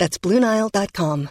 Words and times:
That's 0.00 0.18
BlueNile.com. 0.26 1.28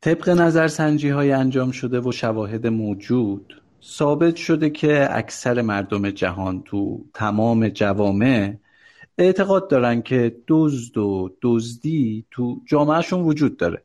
طبق 0.00 0.28
نظرسنجی 0.28 1.08
های 1.08 1.32
انجام 1.32 1.70
شده 1.70 2.00
و 2.00 2.12
شواهد 2.12 2.66
موجود 2.66 3.62
ثابت 3.84 4.36
شده 4.36 4.70
که 4.70 5.08
اکثر 5.10 5.62
مردم 5.62 6.10
جهان 6.10 6.62
تو 6.62 7.04
تمام 7.14 7.68
جوامع 7.68 8.54
اعتقاد 9.18 9.70
دارن 9.70 10.02
که 10.02 10.36
دزد 10.48 10.98
و 10.98 11.36
دزدی 11.42 12.26
تو 12.30 12.60
جامعهشون 12.66 13.20
وجود 13.20 13.56
داره 13.56 13.84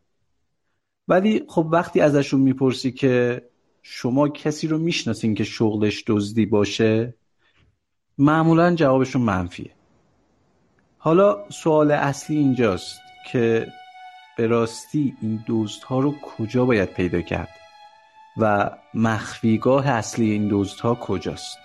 ولی 1.07 1.43
خب 1.47 1.67
وقتی 1.71 1.99
ازشون 1.99 2.39
می‌پرسی 2.39 2.91
که 2.91 3.41
شما 3.81 4.29
کسی 4.29 4.67
رو 4.67 4.77
می‌شناسین 4.77 5.35
که 5.35 5.43
شغلش 5.43 6.03
دزدی 6.07 6.45
باشه 6.45 7.15
معمولا 8.17 8.75
جوابشون 8.75 9.21
منفیه 9.21 9.71
حالا 11.03 11.37
سوال 11.49 11.91
اصلی 11.91 12.37
اینجاست 12.37 12.99
که 13.31 13.67
به 14.37 14.47
راستی 14.47 15.15
این 15.21 15.43
دزدها 15.47 15.99
رو 15.99 16.15
کجا 16.21 16.65
باید 16.65 16.89
پیدا 16.89 17.21
کرد 17.21 17.49
و 18.37 18.71
مخفیگاه 18.93 19.87
اصلی 19.87 20.31
این 20.31 20.47
دزدها 20.51 20.95
کجاست؟ 20.95 21.57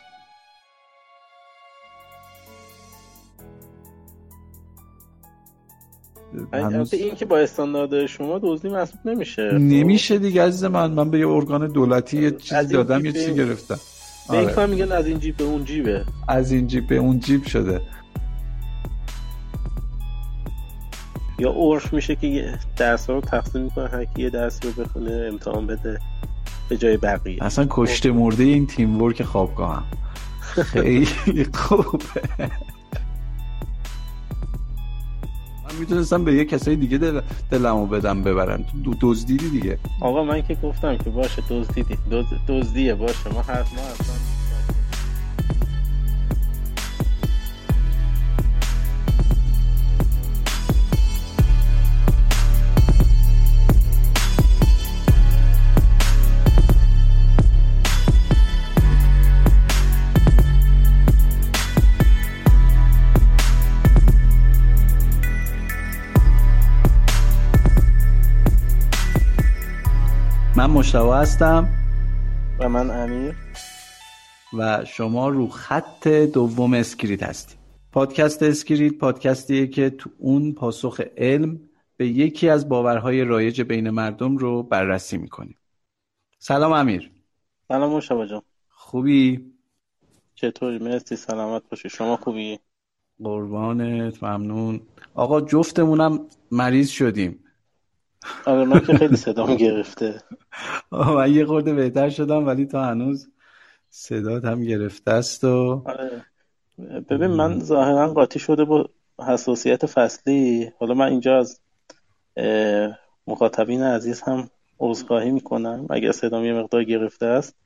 البته 6.53 6.97
این 6.97 7.15
که 7.15 7.25
با 7.25 7.39
استاندارد 7.39 8.07
شما 8.07 8.41
دزدی 8.43 8.69
محسوب 8.69 9.01
نمیشه. 9.05 9.53
نمیشه 9.53 10.19
دیگه 10.19 10.43
عزیز 10.43 10.65
من. 10.65 10.91
من 10.91 11.11
به 11.11 11.19
یه 11.19 11.29
ارگان 11.29 11.67
دولتی 11.67 12.23
یه 12.23 12.31
چیزی 12.31 12.73
دادم 12.73 13.05
یه 13.05 13.13
چیزی 13.13 13.35
گرفتم. 13.35 13.79
به 14.31 14.39
این 14.39 14.51
آره. 14.51 14.67
میگن 14.67 14.93
از 14.93 15.07
این 15.07 15.19
جیب 15.19 15.37
به 15.37 15.45
اون 15.45 15.65
جیبه. 15.65 16.05
از 16.29 16.53
این 16.53 16.67
جیب 16.67 16.87
به 16.87 16.97
اون 16.97 17.21
جیب 17.21 17.47
شده. 17.47 17.81
یا 21.39 21.51
عرف 21.53 21.93
میشه 21.93 22.17
که 22.17 22.59
درس 22.77 23.11
رو 23.11 23.21
تقسیم 23.21 23.63
می‌کنه 23.63 23.89
هر 23.89 24.05
کی 24.05 24.23
یه 24.23 24.31
درسی 24.31 24.69
رو 24.69 24.85
بخونه 24.85 25.29
امتحان 25.33 25.67
بده 25.67 25.99
به 26.69 26.77
جای 26.77 26.97
بقیه. 26.97 27.45
اصلا 27.45 27.67
کشته 27.71 28.11
مرده 28.13 28.43
این 28.43 28.67
تیم 28.67 29.03
ورک 29.03 29.23
خوابگاه 29.23 29.75
هم 29.77 29.85
خیلی 30.63 31.45
خوبه. 31.55 32.05
من 35.65 35.75
می‌تونستم 35.81 36.25
به 36.25 36.35
یه 36.35 36.45
کسای 36.45 36.77
دیگه 36.77 36.99
دل 36.99 37.21
دلمو 37.51 37.87
بدم 37.87 38.23
ببرن 38.23 38.65
تو 38.73 38.79
دو- 38.79 38.95
دزدیدی 39.01 39.51
دیگه. 39.51 39.79
آقا 40.01 40.25
من 40.25 40.43
که 40.43 40.55
گفتم 40.55 40.97
که 40.99 41.11
باشه 41.11 41.43
دزدیدی. 41.51 41.95
دزد- 42.11 42.41
دزدیه 42.49 42.95
باشه. 42.95 43.33
ما 43.35 43.43
حرف 43.43 43.73
ما 43.75 43.81
اصلا 43.83 44.15
مجتبی 70.87 71.15
هستم 71.15 71.69
و 72.59 72.69
من 72.69 72.91
امیر. 72.91 73.35
و 74.59 74.85
شما 74.85 75.29
رو 75.29 75.49
خط 75.49 76.09
دوم 76.09 76.75
اسکریت 76.75 77.23
هستید 77.23 77.59
پادکست 77.93 78.43
اسکریت 78.43 78.99
پادکستیه 78.99 79.67
که 79.67 79.91
تو 79.91 80.11
اون 80.19 80.53
پاسخ 80.53 81.01
علم 81.17 81.61
به 81.97 82.09
یکی 82.09 82.49
از 82.49 82.69
باورهای 82.69 83.25
رایج 83.25 83.63
بین 83.63 83.91
مردم 83.91 84.37
رو 84.37 84.63
بررسی 84.63 85.19
می‌کنیم. 85.19 85.59
سلام 86.39 86.73
امیر. 86.73 87.11
سلام 87.69 87.93
مجتبی 87.93 88.27
جان. 88.29 88.43
خوبی؟ 88.69 89.53
چطوری؟ 90.35 90.79
مرسی 90.79 91.17
سلامت 91.17 91.63
باشی. 91.71 91.89
شما 91.89 92.17
خوبی؟ 92.17 92.59
قربانت 93.25 94.23
ممنون. 94.23 94.81
آقا 95.15 95.41
جفتمونم 95.41 96.21
مریض 96.51 96.89
شدیم. 96.89 97.39
آره 98.47 98.65
من 98.65 98.81
که 98.81 98.95
خیلی 98.95 99.17
صدام 99.17 99.55
گرفته. 99.57 100.23
من 100.93 101.33
یه 101.33 101.47
خورده 101.47 101.75
بهتر 101.75 102.11
شدم 102.11 102.47
ولی 102.47 102.67
تا 102.67 102.85
هنوز 102.85 103.29
صدات 103.91 104.45
هم 104.45 104.65
گرفته 104.65 105.11
است 105.11 105.45
و 105.45 105.83
آره. 105.87 106.25
ببین 107.11 107.27
من 107.27 107.61
ظاهرا 107.61 108.13
قاطی 108.13 108.39
شده 108.39 108.65
با 108.65 108.89
حساسیت 109.29 109.87
فصلی. 109.87 110.71
حالا 110.79 110.95
من 110.95 111.07
اینجا 111.07 111.39
از 111.39 111.61
مخاطبین 113.27 113.83
عزیز 113.83 114.23
هم 114.23 114.51
عذرخواهی 114.81 115.31
می‌کنم. 115.31 115.87
اگر 115.91 116.13
صدام 116.13 116.45
یه 116.45 116.53
مقدار 116.53 116.85
گرفته 116.85 117.27
است 117.27 117.57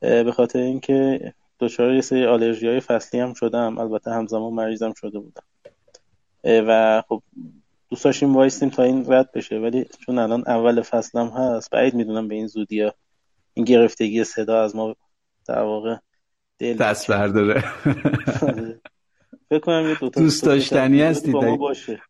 به 0.00 0.32
خاطر 0.32 0.58
اینکه 0.58 1.32
دچار 1.60 1.94
یه 1.94 2.00
سری 2.00 2.26
آلرژی 2.26 2.68
های 2.68 2.80
فصلی 2.80 3.20
هم 3.20 3.34
شدم. 3.34 3.78
البته 3.78 4.10
همزمان 4.10 4.52
مریضم 4.52 4.92
شده 4.92 5.18
بودم. 5.18 5.42
و 6.44 7.02
خب 7.08 7.22
دوست 7.94 8.04
داشتیم 8.04 8.36
وایستیم 8.36 8.68
تا 8.68 8.82
این 8.82 9.12
رد 9.12 9.32
بشه. 9.32 9.58
ولی 9.58 9.86
چون 10.06 10.18
الان 10.18 10.44
اول 10.46 10.82
فصلم 10.82 11.26
هست 11.26 11.70
بعید 11.70 11.94
می‌دونم 11.94 12.28
به 12.28 12.34
این 12.34 12.46
زودی 12.46 12.80
ها 12.80 12.94
این 13.54 13.64
گرفتگی 13.64 14.24
صدا 14.24 14.62
از 14.62 14.76
ما 14.76 14.96
در 15.46 15.62
واقع 15.62 15.96
دل 16.58 16.76
دست 16.76 17.10
برداره. 17.10 17.64
آره. 18.42 18.80
فکر 19.48 19.58
کنم 19.58 19.88
یه 19.88 19.98
دوتا 20.00 20.20
دوست 20.20 20.44
داشتنی 20.44 21.02
هستی؟ 21.02 21.32
با 21.32 21.40
ما. 21.40 21.56
باشه. 21.56 22.02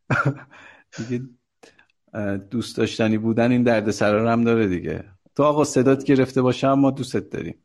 دوست 2.51 2.77
داشتنی 2.77 3.19
بودن 3.19 3.51
این 3.51 3.63
درد 3.63 3.91
سرار 3.91 4.27
هم 4.27 4.45
داره 4.45 4.67
دیگه. 4.67 5.05
تو 5.37 5.43
آقا 5.43 5.65
صدات 5.65 6.05
گرفته 6.05 6.43
باشه 6.43 6.67
اما 6.67 6.91
دوستت 6.91 7.31
داریم. 7.31 7.65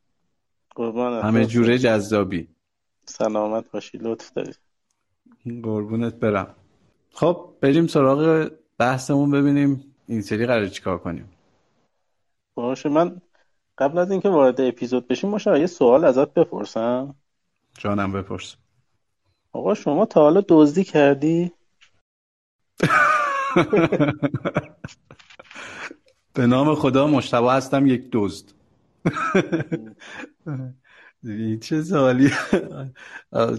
قربانت 0.76 1.24
همه 1.24 1.46
جوره 1.46 1.78
جذابی. 1.78 2.48
سلامت 3.06 3.72
باشی 3.72 3.98
لطف 3.98 4.32
داری. 4.32 4.54
قربونت 5.64 6.16
برم. 6.16 6.56
خب 7.12 7.56
بریم 7.62 7.88
سراغ 7.88 8.52
بحثمون 8.78 9.32
ببینیم 9.32 9.96
این 10.08 10.22
سری 10.22 10.46
قرار 10.46 10.68
چیکار 10.68 10.98
کنیم. 10.98 11.30
باشه 12.56 12.90
من 12.90 13.22
قبل 13.78 13.98
از 13.98 14.12
اینکه 14.12 14.30
وارد 14.30 14.62
اپیزود 14.62 15.08
بشیم 15.08 15.30
مشا 15.30 15.58
یه 15.58 15.68
سوال 15.68 16.06
ازت 16.06 16.34
بپرسم. 16.34 17.16
جانم 17.78 18.12
بپرس. 18.12 18.56
آقا 19.52 19.74
شما 19.74 20.06
تا 20.06 20.22
حالا 20.22 20.44
دزدی 20.50 20.84
کردی؟ 20.84 21.52
به 26.34 26.48
نام 26.48 26.76
خدا 26.76 27.08
مشتبه 27.08 27.52
هستم 27.52 27.88
یک 27.88 28.10
دزد. 28.12 28.52
چه 31.62 31.84
سوالی؟ 31.84 32.32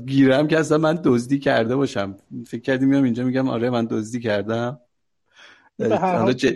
گیرم 0.06 0.48
که 0.48 0.58
اصلا 0.58 0.78
من 0.78 1.00
دزدی 1.04 1.38
کرده 1.38 1.76
باشم. 1.76 2.16
فکر 2.46 2.60
کردی 2.60 2.86
میام 2.86 3.04
اینجا 3.04 3.24
میگم 3.24 3.48
آره 3.48 3.70
من 3.70 3.86
دزدی 3.90 4.20
کردم. 4.20 4.80
ج... 6.36 6.54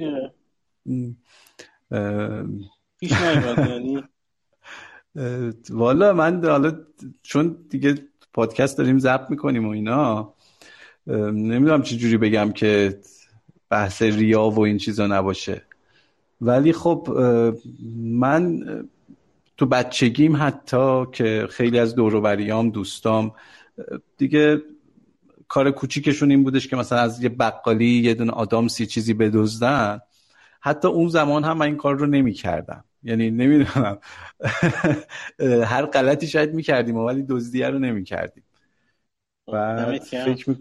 پیش 2.98 3.12
یعنی؟ 3.56 4.04
والا 5.70 6.12
من 6.12 6.44
حالا 6.44 6.78
چون 7.22 7.56
دیگه 7.70 7.94
پادکست 8.32 8.78
داریم 8.78 8.98
ضبط 8.98 9.30
می‌کنیم 9.30 9.66
و 9.66 9.70
اینا 9.70 10.34
نمی‌دونم 11.06 11.82
چه 11.82 11.96
جوری 11.96 12.16
بگم 12.16 12.52
که 12.52 13.00
بحث 13.70 14.02
ریا 14.02 14.50
و 14.50 14.60
این 14.60 14.78
چیزا 14.78 15.06
نباشه. 15.06 15.62
ولی 16.40 16.72
خب 16.72 17.08
من 17.94 18.64
تو 19.56 19.66
بچگیم 19.66 20.36
حتی 20.36 21.06
که 21.12 21.46
خیلی 21.50 21.78
از 21.78 21.94
دوروبریام 21.94 22.70
دوستام 22.70 23.32
دیگه 24.18 24.62
کار 25.48 25.70
کوچیکشون 25.70 26.30
این 26.30 26.44
بودش 26.44 26.68
که 26.68 26.76
مثلا 26.76 26.98
از 26.98 27.22
یه 27.22 27.28
بقالی 27.28 27.86
یه 27.86 28.14
دونه 28.14 28.32
آدام 28.32 28.68
سی 28.68 28.86
چیزی 28.86 29.14
بدزدن. 29.14 30.00
حتی 30.60 30.88
اون 30.88 31.08
زمان 31.08 31.44
هم 31.44 31.56
من 31.56 31.66
این 31.66 31.76
کار 31.76 31.98
رو 31.98 32.06
نمی 32.06 32.32
کردم 32.32 32.84
یعنی 33.02 33.30
نمی‌دونم. 33.30 33.98
هر 35.72 35.86
غلطی 35.86 36.26
شاید 36.26 36.54
می‌کردیم 36.54 36.96
ولی 36.96 37.22
دزدیه 37.28 37.68
رو 37.68 37.78
نمی 37.78 38.04
کردیم 38.04 38.44
و 39.52 39.84
فکر 40.00 40.50
می... 40.50 40.56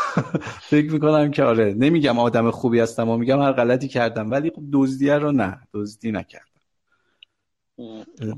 فکر 0.70 0.92
می‌کنم 0.92 1.30
که 1.30 1.44
آره. 1.44 1.74
نمیگم 1.74 2.18
آدم 2.18 2.50
خوبی 2.50 2.80
هستم 2.80 3.08
و 3.08 3.16
میگم 3.16 3.42
هر 3.42 3.52
غلطی 3.52 3.88
کردم 3.88 4.30
ولی 4.30 4.50
خب 4.50 4.62
دزدیه 4.72 5.14
رو 5.14 5.32
نه. 5.32 5.60
دزدی 5.74 6.12
نکردم. 6.12 6.57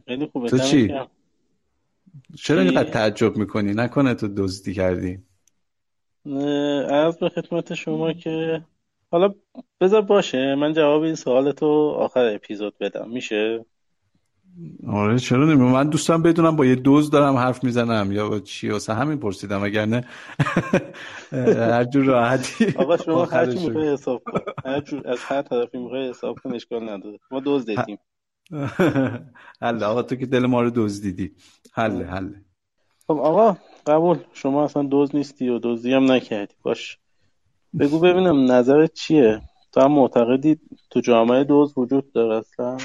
خیلی 0.07 0.27
خوبه. 0.27 0.49
تو 0.49 0.59
چی؟ 0.59 0.95
چرا 2.39 2.61
اینقدر 2.61 2.91
تعجب 2.91 3.37
می‌کنی؟ 3.37 3.75
نکنه 3.75 4.15
تو 4.15 4.29
دزدی 4.29 4.75
کردی. 4.75 5.19
از 6.91 7.19
به 7.19 7.29
خدمت 7.29 7.75
شما 7.75 8.13
که 8.13 8.63
حالا 9.11 9.35
بذار 9.81 10.03
باشه. 10.03 10.55
من 10.55 10.73
جواب 10.73 11.03
این 11.03 11.15
سوال 11.15 11.53
تو 11.53 11.67
آخر 11.99 12.35
اپیزود 12.35 12.79
بدم. 12.81 13.11
میشه؟ 13.11 13.65
آره 14.89 15.19
چرا 15.19 15.47
نمی 15.47 15.65
من 15.65 15.89
دوستم 15.91 16.23
بدونم 16.23 16.57
با 16.57 16.67
یه 16.67 16.75
دوز 16.75 17.11
دارم 17.11 17.37
حرف 17.37 17.65
می‌زنم 17.65 18.13
یا 18.13 18.29
با 18.29 18.39
چی 18.39 18.69
واسه 18.69 18.95
همین 18.95 19.19
پرسیدم 19.19 19.63
اگر 19.63 19.87
نه 19.87 20.05
هر 21.73 21.85
جور 21.85 22.05
راحتی. 22.05 22.75
آقا 22.77 22.97
شما 22.97 23.25
هر 23.25 23.53
چی 23.53 23.67
می‌خوای 23.67 23.93
حساب 23.93 24.23
کن. 24.25 24.41
هر 24.65 24.81
جور 24.81 25.09
از 25.09 25.19
هر 25.21 25.43
طرفی 25.43 25.79
می‌خوای 25.79 26.09
حساب 26.09 26.39
کن 26.39 26.55
اشکال 26.55 26.89
نداره. 26.89 27.19
ما 27.31 27.41
دوز 27.41 27.67
دیدیم 27.67 27.99
حله. 29.63 29.87
آقا 29.87 30.03
تو 30.03 30.17
که 30.17 30.27
دل 30.27 30.47
ما 30.47 30.63
رو 30.63 30.71
دزدیدی 30.75 31.33
حله 31.73 32.07
حله. 32.07 32.45
خب 33.07 33.19
آقا 33.19 33.57
قبول. 33.87 34.19
شما 34.33 34.65
اصلا 34.65 34.83
دوز 34.83 35.17
نیستی 35.17 35.49
و 35.49 35.59
دوزی 35.59 35.93
هم 35.93 36.13
نکردی. 36.13 36.55
باش. 36.63 36.99
بگو 37.79 37.99
ببینم 37.99 38.53
نظرت 38.53 38.93
چیه؟ 38.93 39.41
تو 39.73 39.81
هم 39.81 39.93
معتقدی 39.93 40.59
تو 40.91 41.01
جامعه 41.01 41.45
دوز 41.45 41.79
وجود 41.79 42.13
داره 42.13 42.37
اصلا؟ 42.37 42.79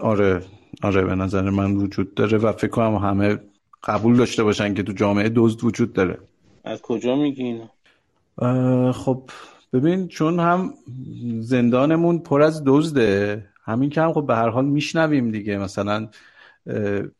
آره. 0.00 0.42
آره 0.82 1.04
به 1.04 1.14
نظر 1.14 1.50
من 1.50 1.76
وجود 1.76 2.14
داره 2.14 2.38
و 2.38 2.52
فکر 2.52 2.70
کنم 2.70 2.94
همه 2.96 3.38
قبول 3.84 4.16
داشته 4.16 4.42
باشن 4.44 4.74
که 4.74 4.82
تو 4.82 4.92
جامعه 4.92 5.28
دزد 5.28 5.64
وجود 5.64 5.92
داره. 5.92 6.18
از 6.64 6.82
کجا 6.82 7.16
میگین 7.16 7.68
خب 8.92 9.30
ببین 9.72 10.08
چون 10.08 10.40
هم 10.40 10.74
زندانمون 11.40 12.18
پر 12.18 12.42
از 12.42 12.62
دزده 12.66 13.44
همین 13.64 13.90
که 13.90 14.00
هم 14.00 14.12
خب 14.12 14.26
به 14.26 14.34
هر 14.34 14.48
حال 14.48 14.64
میشنویم 14.64 15.30
دیگه. 15.30 15.58
مثلا 15.58 16.08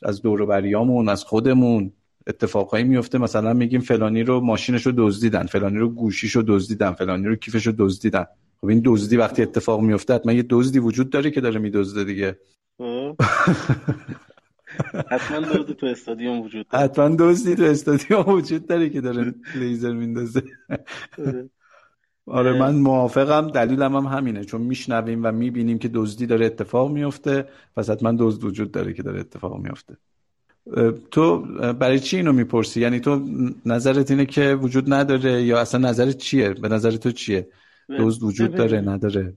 از 0.02 0.22
دوروبریامون 0.22 1.08
از 1.08 1.24
خودمون 1.24 1.92
اتفاقایی 2.26 2.84
میفته 2.84 3.18
مثلا 3.18 3.52
میگیم 3.52 3.80
فلانی 3.80 4.22
رو 4.22 4.40
ماشینش 4.40 4.86
رو 4.86 4.92
دزدیدن 4.96 5.46
فلانی 5.46 5.78
رو 5.78 5.88
گوشیش 5.88 6.36
رو 6.36 6.42
دزدیدن 6.46 6.92
فلانی 6.92 7.26
رو 7.26 7.36
کیفش 7.36 7.66
رو 7.66 7.72
دزدیدن. 7.78 8.26
خب 8.60 8.66
این 8.66 8.82
دزدی 8.84 9.16
وقتی 9.16 9.42
اتفاق 9.42 9.80
میفته 9.80 10.14
حتما 10.14 10.32
یه 10.32 10.44
دزدی 10.50 10.78
وجود 10.78 11.10
داره 11.10 11.30
که 11.30 11.40
داره 11.40 11.58
میدزده 11.58 12.04
دیگه. 12.04 12.38
خب. 12.78 13.16
حتما 15.10 15.40
دزدی 15.40 15.74
تو 15.74 15.86
استادیوم 15.86 16.40
وجود 16.40 16.68
داره. 16.68 16.84
حتما 16.84 17.16
دزدی 17.18 17.54
تو 17.54 17.62
استادیوم 17.62 18.28
وجود 18.28 18.66
داره 18.66 18.88
که 18.88 19.00
داره 19.00 19.34
لیزر 19.54 19.92
میندازه. 19.92 20.42
آره, 22.26 22.52
من 22.52 22.74
موافقم. 22.74 23.50
دلیلم 23.50 23.96
هم 23.96 24.06
همینه 24.06 24.44
چون 24.44 24.60
میشنویم 24.60 25.24
و 25.24 25.32
می‌بینیم 25.32 25.78
که 25.78 25.88
دزدی 25.94 26.26
داره 26.26 26.46
اتفاق 26.46 26.90
میفته 26.90 27.44
پس 27.76 27.90
حتما 27.90 28.14
دزد 28.18 28.44
وجود 28.44 28.72
داره 28.72 28.92
که 28.92 29.02
داره 29.02 29.20
اتفاق 29.20 29.58
میفته 29.58 29.96
تو 31.10 31.38
برای 31.72 32.00
چی 32.00 32.16
اینو 32.16 32.32
می‌پرسی؟ 32.32 32.80
یعنی 32.80 33.00
تو 33.00 33.20
نظرت 33.66 34.10
اینه 34.10 34.26
که 34.26 34.54
وجود 34.54 34.92
نداره 34.92 35.42
یا 35.42 35.60
اصلا 35.60 35.88
نظرت 35.88 36.16
چیه؟ 36.16 36.48
به 36.48 36.68
نظر 36.68 36.90
تو 36.90 37.12
چیه؟ 37.12 37.48
دزد 37.98 38.22
وجود 38.22 38.54
داره 38.54 38.80
نداره؟ 38.80 39.32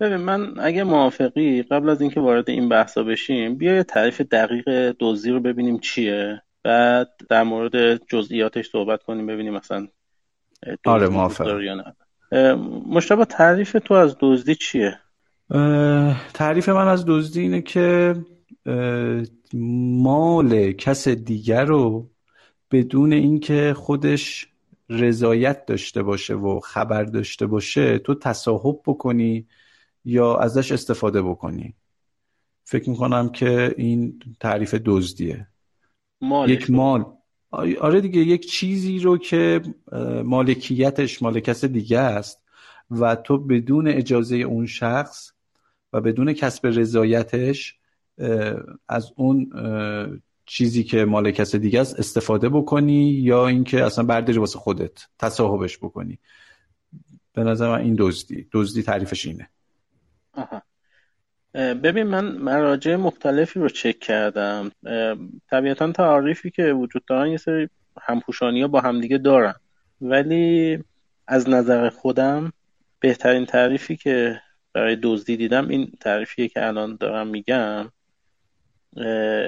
ببین 0.00 0.16
من 0.16 0.58
اگه 0.58 0.84
موافقی 0.84 1.62
قبل 1.62 1.88
از 1.88 2.00
اینکه 2.00 2.20
وارد 2.20 2.50
این 2.50 2.68
بحثا 2.68 3.02
بشیم 3.02 3.54
بیا 3.54 3.74
یه 3.74 3.82
تعریف 3.82 4.20
دقیق 4.20 4.96
دزدی 5.00 5.30
رو 5.30 5.40
ببینیم 5.40 5.78
چیه. 5.78 6.42
بعد 6.62 7.08
در 7.28 7.42
مورد 7.42 8.06
جزئیاتش 8.06 8.70
صحبت 8.70 9.02
کنیم 9.02 9.26
ببینیم 9.26 9.54
مثلا 9.54 9.88
آره 10.84 11.08
موافق 11.08 11.60
یا 11.60 11.74
نه. 11.74 11.94
مشتبه 12.86 13.24
تعریف 13.24 13.76
تو 13.84 13.94
از 13.94 14.16
دزدی 14.20 14.54
چیه؟ 14.54 14.98
تعریف 16.34 16.68
من 16.68 16.88
از 16.88 17.04
دزدی 17.06 17.40
اینه 17.40 17.62
که 17.62 18.16
مال 19.54 20.72
کس 20.72 21.08
دیگر 21.08 21.64
رو 21.64 22.10
بدون 22.70 23.12
اینکه 23.12 23.74
خودش 23.76 24.48
رضایت 24.90 25.66
داشته 25.66 26.02
باشه 26.02 26.34
و 26.34 26.60
خبر 26.60 27.04
داشته 27.04 27.46
باشه 27.46 27.98
تو 27.98 28.14
تصاحب 28.14 28.80
بکنی 28.86 29.46
یا 30.04 30.36
ازش 30.36 30.72
استفاده 30.72 31.22
بکنی. 31.22 31.74
فکر 32.64 32.90
می‌کنم 32.90 33.28
که 33.28 33.74
این 33.78 34.20
تعریف 34.40 34.74
دزدیه. 34.84 35.48
یک 36.46 36.70
مال. 36.70 37.04
آره 37.80 38.00
دیگه 38.00 38.20
یک 38.20 38.50
چیزی 38.50 38.98
رو 38.98 39.18
که 39.18 39.60
مالکیتش 40.24 41.22
مال 41.22 41.40
کس 41.40 41.64
دیگه 41.64 41.98
است 41.98 42.42
و 42.90 43.16
تو 43.16 43.38
بدون 43.38 43.88
اجازه 43.88 44.36
اون 44.36 44.66
شخص 44.66 45.32
و 45.92 46.00
بدون 46.00 46.32
کسب 46.32 46.66
رضایتش 46.66 47.78
از 48.88 49.12
اون 49.16 49.50
چیزی 50.46 50.84
که 50.84 51.04
مال 51.04 51.30
کس 51.30 51.56
دیگه 51.56 51.80
است 51.80 51.98
استفاده 51.98 52.48
بکنی 52.48 53.10
یا 53.10 53.46
اینکه 53.46 53.84
اصلا 53.84 54.04
برداری 54.04 54.38
واسه 54.38 54.58
خودت 54.58 55.06
تصاحبش 55.18 55.78
بکنی. 55.78 56.18
به 57.32 57.44
نظر 57.44 57.68
من 57.68 57.80
این 57.80 57.96
دزدی. 57.98 58.48
دزدی 58.52 58.82
تعریفش 58.82 59.26
اینه. 59.26 59.48
آها. 60.32 60.62
ببین 61.56 62.02
من 62.02 62.24
مراجع 62.24 62.96
مختلفی 62.96 63.60
رو 63.60 63.68
چک 63.68 63.98
کردم. 63.98 64.70
طبیعتا 65.50 65.92
تعریفی 65.92 66.50
که 66.50 66.72
وجود 66.72 67.04
دارن 67.04 67.30
یه 67.30 67.36
سری 67.36 67.68
همپوشانی 68.02 68.62
ها 68.62 68.68
با 68.68 68.80
همدیگه 68.80 69.18
دارن. 69.18 69.54
ولی 70.00 70.78
از 71.26 71.48
نظر 71.48 71.88
خودم 71.88 72.52
بهترین 73.00 73.46
تعریفی 73.46 73.96
که 73.96 74.40
برای 74.72 74.96
دزدی 75.02 75.36
دیدم 75.36 75.68
این 75.68 75.92
تعریفیه 76.00 76.48
که 76.48 76.66
الان 76.66 76.96
دارم 77.00 77.26
میگم 77.26 77.90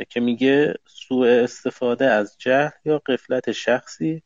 که 0.09 0.21
میگه 0.21 0.75
سوء 0.87 1.43
استفاده 1.43 2.07
از 2.07 2.37
جهل 2.38 2.71
یا 2.85 2.99
قفلت 3.07 3.53
شخصی 3.53 4.23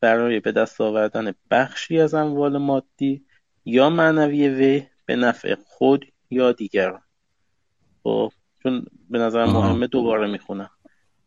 برای 0.00 0.40
به 0.40 0.52
دست 0.52 0.80
آوردن 0.80 1.32
بخشی 1.50 2.00
از 2.00 2.14
اموال 2.14 2.58
مادی 2.58 3.24
یا 3.64 3.90
معنوی 3.90 4.48
وی 4.48 4.82
به 5.06 5.16
نفع 5.16 5.54
خود 5.54 6.06
یا 6.30 6.52
دیگران. 6.52 7.02
خب 8.02 8.32
چون 8.62 8.86
به 9.10 9.18
نظر 9.18 9.44
مهمه 9.44 9.86
دوباره 9.86 10.26
می‌خونم. 10.26 10.70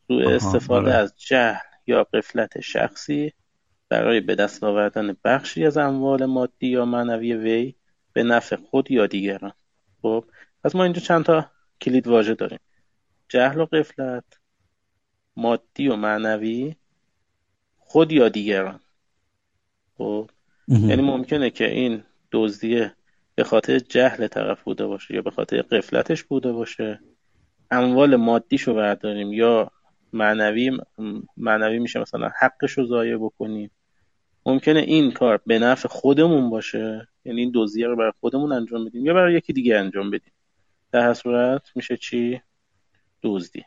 سوء 0.08 0.36
استفاده 0.36 0.86
بله. 0.86 0.96
از 0.96 1.13
جهل 1.18 1.60
یا 1.88 2.03
قفلت 2.03 2.60
شخصی 2.60 3.34
برای 3.89 4.22
به 4.22 4.36
دست 4.36 4.63
آوردن 4.63 5.18
بخشی 5.24 5.65
از 5.65 5.77
اموال 5.77 6.25
مادی 6.25 6.68
یا 6.68 6.86
معنوی 6.86 7.34
وی 7.34 7.75
به 8.13 8.24
نفع 8.24 8.56
خود 8.56 8.92
یا 8.92 9.08
دیگران. 9.08 9.53
خب 10.01 10.25
پس 10.63 10.75
ما 10.75 10.84
اینجا 10.84 11.01
چند 11.01 11.25
تا 11.25 11.51
کلید 11.82 12.08
واژه 12.08 12.34
داریم. 12.34 12.60
جهل 13.30 13.60
و 13.60 13.65
قفلت 13.65 14.24
مادی 15.36 15.88
و 15.88 15.96
معنوی 15.96 16.75
خود 17.77 18.12
یا 18.12 18.30
دیگران. 18.30 18.80
خب 19.98 20.30
یعنی 20.68 21.01
ممکنه 21.01 21.50
که 21.50 21.72
این 21.72 22.03
دزدیه 22.32 22.94
به 23.35 23.43
خاطر 23.43 23.79
جهل 23.79 24.27
طرف 24.27 24.63
بوده 24.63 24.85
باشه 24.85 25.15
یا 25.15 25.21
به 25.21 25.31
خاطر 25.31 25.61
قفلتش 25.61 26.23
بوده 26.23 26.51
باشه 26.51 26.99
اموال 27.71 28.15
مادیشو 28.15 28.73
برداریم 28.73 29.33
یا 29.33 29.71
معنوی 30.13 30.77
معنوی 31.37 31.79
میشه 31.79 31.99
مثلا 31.99 32.29
حقش 32.39 32.71
رو 32.71 32.85
ضایع 32.85 33.17
بکنیم. 33.17 33.71
ممکنه 34.45 34.79
این 34.79 35.11
کار 35.11 35.41
به 35.45 35.59
نفع 35.59 35.87
خودمون 35.87 36.49
باشه 36.49 37.07
یعنی 37.25 37.41
این 37.41 37.51
دوزیه 37.51 37.87
رو 37.87 37.95
برای 37.95 38.11
خودمون 38.19 38.51
انجام 38.51 38.85
بدیم 38.85 39.05
یا 39.05 39.13
برای 39.13 39.33
یکی 39.33 39.53
دیگه 39.53 39.77
انجام 39.77 40.11
بدیم. 40.11 40.33
در 40.91 41.13
صورت 41.13 41.61
میشه 41.75 41.97
چی؟ 41.97 42.41
دزدی 43.23 43.65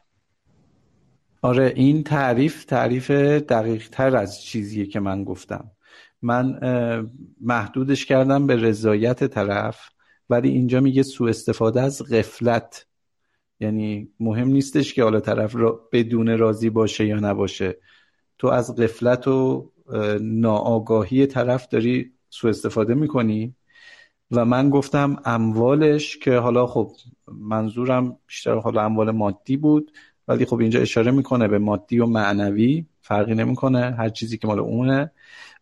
آره 1.42 1.72
این 1.76 2.02
تعریف 2.02 2.64
تعریف 2.64 3.10
دقیق 3.10 3.88
تر 3.88 4.16
از 4.16 4.42
چیزیه 4.42 4.86
که 4.86 5.00
من 5.00 5.24
گفتم. 5.24 5.70
من 6.26 6.58
محدودش 7.40 8.06
کردم 8.06 8.46
به 8.46 8.56
رضایت 8.56 9.24
طرف 9.24 9.90
ولی 10.30 10.48
اینجا 10.48 10.80
میگه 10.80 11.02
سوء 11.02 11.28
استفاده 11.28 11.80
از 11.80 12.02
غفلت. 12.12 12.86
یعنی 13.60 14.08
مهم 14.20 14.48
نیستش 14.48 14.94
که 14.94 15.02
حالا 15.02 15.20
طرف 15.20 15.56
را 15.56 15.88
بدون 15.92 16.38
راضی 16.38 16.70
باشه 16.70 17.06
یا 17.06 17.16
نباشه. 17.16 17.78
تو 18.38 18.46
از 18.46 18.76
غفلت 18.76 19.28
و 19.28 19.70
ناآگاهی 20.20 21.26
طرف 21.26 21.68
داری 21.68 22.12
سوء 22.30 22.50
استفاده 22.50 22.94
می‌کنی. 22.94 23.54
و 24.30 24.44
من 24.44 24.70
گفتم 24.70 25.16
اموالش 25.24 26.16
که 26.16 26.36
حالا 26.36 26.66
خب 26.66 26.92
منظورم 27.26 28.18
بیشتر 28.26 28.54
حالا 28.54 28.82
اموال 28.82 29.10
مادی 29.10 29.56
بود. 29.56 29.92
ولی 30.28 30.44
خب 30.44 30.60
اینجا 30.60 30.80
اشاره 30.80 31.10
می‌کنه 31.10 31.48
به 31.48 31.58
مادی 31.58 31.98
و 31.98 32.06
معنوی 32.06 32.86
فرقی 33.00 33.34
نمی‌کنه 33.34 33.94
هر 33.98 34.08
چیزی 34.08 34.38
که 34.38 34.46
مال 34.46 34.58
اونه. 34.58 35.10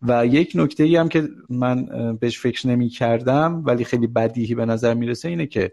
و 0.03 0.27
یک 0.27 0.53
نکته 0.55 0.85
ای 0.85 0.97
هم 0.97 1.09
که 1.09 1.29
من 1.49 1.87
بهش 2.21 2.39
فکر 2.41 2.69
نمی 2.69 2.89
کردم 2.89 3.63
ولی 3.67 3.85
خیلی 3.85 4.07
بدیهی 4.07 4.55
به 4.55 4.67
نظر 4.67 4.95
می‌رسه 4.95 5.29
اینه 5.29 5.47
که 5.47 5.73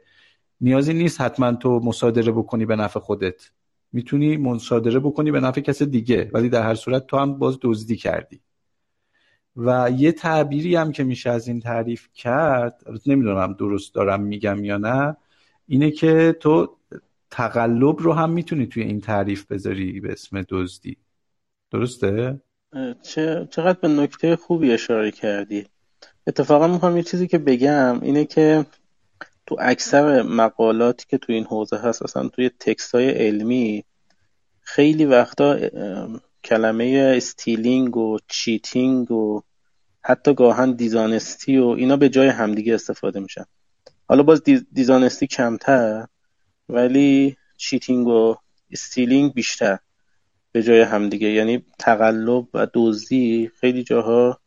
نیازی 0.62 0.94
نیست 0.94 1.22
حتما 1.22 1.54
تو 1.54 1.80
مصادره 1.84 2.32
بکنی 2.32 2.66
به 2.66 2.76
نفع 2.76 3.00
خودت. 3.00 3.52
می‌تونی 3.94 4.38
مصادره 4.38 5.00
بکنی 5.00 5.32
به 5.32 5.40
نفع 5.40 5.62
کس 5.62 5.82
دیگه 5.82 6.30
ولی 6.34 6.50
در 6.50 6.64
هر 6.64 6.76
صورت 6.76 7.08
تو 7.08 7.18
هم 7.18 7.40
باز 7.40 7.58
دزدی 7.62 7.96
کردی. 7.96 8.42
و 9.56 9.92
یه 9.98 10.12
تعبیری 10.12 10.76
هم 10.76 10.92
که 10.92 11.04
میشه 11.04 11.30
از 11.30 11.48
این 11.48 11.60
تعریف 11.60 12.08
کرد 12.14 12.82
نمی‌دونم 13.06 13.54
درست 13.54 13.94
دارم 13.94 14.22
میگم 14.22 14.66
یا 14.66 14.78
نه 14.78 15.18
اینه 15.68 15.92
که 15.92 16.38
تو 16.40 16.78
تقلب 17.32 18.00
رو 18.00 18.14
هم 18.14 18.30
می‌تونی 18.30 18.68
توی 18.68 18.84
این 18.84 19.02
تعریف 19.02 19.46
بذاری 19.46 20.00
به 20.00 20.12
اسم 20.12 20.46
دزدی. 20.50 20.98
درسته؟ 21.72 22.42
چه، 23.02 23.48
چقدر 23.52 23.80
به 23.80 23.88
نکته 23.88 24.36
خوبی 24.36 24.72
اشاره 24.72 25.12
کردی. 25.12 25.68
اتفاقا 26.28 26.68
می‌خوام 26.68 26.98
یه 26.98 27.04
چیزی 27.04 27.28
که 27.28 27.38
بگم 27.38 28.02
اینه 28.02 28.26
که 28.26 28.66
تو 29.46 29.56
اکثر 29.60 30.22
مقالاتی 30.22 31.06
که 31.10 31.18
تو 31.18 31.34
این 31.34 31.44
حوزه 31.44 31.78
هست 31.78 32.04
اصلا 32.04 32.28
توی 32.28 32.50
text 32.50 32.96
های 32.96 33.10
علمی 33.10 33.84
خیلی 34.62 35.06
وقتا 35.06 35.60
کلمه 36.44 37.14
stealing 37.18 37.98
و 37.98 38.18
cheating 38.28 39.12
و 39.12 39.42
حتی 40.02 40.34
گاها 40.34 40.72
dishonesty 40.72 41.58
و 41.58 41.68
اینا 41.68 41.98
به 41.98 42.10
جای 42.10 42.28
همدیگه 42.28 42.74
استفاده 42.74 43.20
میشن. 43.20 43.46
حالا 44.10 44.24
باز 44.24 44.44
dishonesty 44.74 45.28
کمتر 45.28 46.08
ولی 46.70 47.38
cheating 47.58 48.08
و 48.08 48.36
stealing 48.72 49.34
بیشتر 49.34 49.78
به 50.52 50.64
جای 50.64 50.82
همدیگه 50.82 51.30
یعنی 51.30 51.66
تقلب 51.80 52.48
و 52.54 52.68
دزدی 52.74 53.52
خیلی 53.60 53.84
جاها 53.84 54.40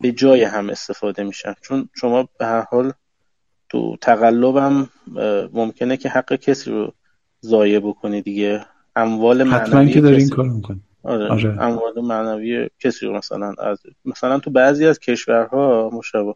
به 0.00 0.12
جای 0.12 0.42
هم 0.44 0.70
استفاده 0.70 1.22
میشن 1.22 1.54
چون 1.62 1.88
شما 1.94 2.28
به 2.38 2.46
هر 2.46 2.64
حال 2.70 2.92
تو 3.68 3.96
تقلبم 4.00 4.88
ممکنه 5.52 5.96
که 5.96 6.08
حق 6.08 6.34
کسی 6.34 6.70
رو 6.70 6.92
ضایع 7.44 7.80
بکنی 7.80 8.22
دیگه 8.22 8.66
اموال 8.96 9.42
معنوی 9.42 9.92
که 9.92 10.00
داری 10.00 10.16
این 10.16 10.28
کار 10.28 10.48
می‌کنی 10.48 10.80
آره. 11.02 11.28
آره. 11.28 11.62
اموال 11.62 12.00
معنوی 12.02 12.68
کسی 12.80 13.06
رو 13.06 13.16
مثلا 13.16 13.54
از 13.58 13.78
مثلا 14.04 14.38
تو 14.38 14.50
بعضی 14.50 14.86
از 14.86 14.98
کشورها 14.98 15.90
مشابه 15.92 16.34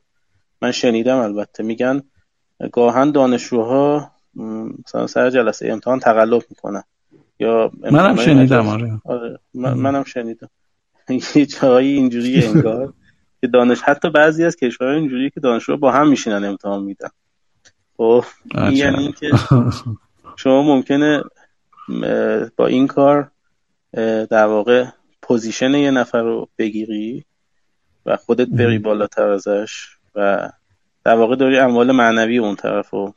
من 0.62 0.72
شنیدم 0.72 1.16
البته 1.16 1.62
میگن 1.62 2.02
گاهن 2.72 3.10
دانشجوها 3.10 4.12
مثلا 4.34 5.06
سر 5.06 5.30
جلسه 5.30 5.68
امتحان 5.72 5.98
تقلب 5.98 6.42
می‌کنن 6.50 6.82
یا 7.40 7.70
منم 7.90 8.16
شنیدم 8.16 8.68
آره, 8.68 9.00
آره. 9.04 9.38
من 9.54 9.74
منم 9.74 10.04
شنیدم. 10.04 10.48
یه 11.34 11.46
جایی 11.46 11.92
اینجوری 11.94 12.46
انگار 12.46 12.92
که 13.40 13.46
دانش 13.46 13.80
حتی 13.82 14.10
بعضی 14.10 14.44
از 14.44 14.56
کشورها 14.56 14.94
اینجوری 14.94 15.30
که 15.30 15.40
دانشجوها 15.40 15.76
با 15.76 15.92
هم 15.92 16.08
میشینن 16.08 16.44
امتحان 16.44 16.82
میدن. 16.82 17.08
خب 17.96 18.24
یعنی 18.72 19.12
که 19.12 19.30
شما 20.36 20.62
ممکنه 20.62 21.22
با 22.56 22.66
این 22.66 22.86
کار 22.86 23.30
در 24.30 24.46
واقع 24.46 24.86
position 25.22 25.74
یه 25.74 25.90
نفر 25.90 26.22
رو 26.22 26.48
بگیری 26.58 27.24
و 28.06 28.16
خودت 28.16 28.48
بری 28.48 28.78
بالاتر 28.78 29.28
ازش 29.28 29.86
و 30.14 30.48
در 31.04 31.14
واقع 31.14 31.36
داری 31.36 31.58
اموال 31.58 31.92
معنوی 31.92 32.38
اون 32.38 32.56
طرف 32.56 32.90
رو 32.90 33.14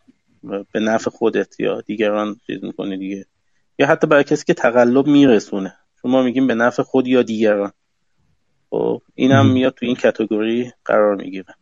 به 0.74 0.80
نفع 0.80 1.10
خودت 1.10 1.60
یا 1.60 1.82
دیگران 1.82 2.36
چیز 2.48 2.64
می‌کنی 2.64 2.98
دیگه. 2.98 3.26
یا 3.80 3.88
حتی 3.88 4.08
برای 4.08 4.24
کسی 4.24 4.46
که 4.46 4.54
تقلب 4.54 5.08
میرسونه. 5.08 5.74
شما 6.02 6.24
میگیم 6.24 6.48
به 6.48 6.56
نفع 6.56 6.84
خود 6.84 7.08
یا 7.08 7.22
دیگران. 7.22 7.72
خب 8.70 9.02
اینم 9.16 9.50
میاد 9.50 9.74
تو 9.74 9.86
این 9.86 9.96
category 9.96 10.72
قرار 10.86 11.16
می‌گیره. 11.16 11.56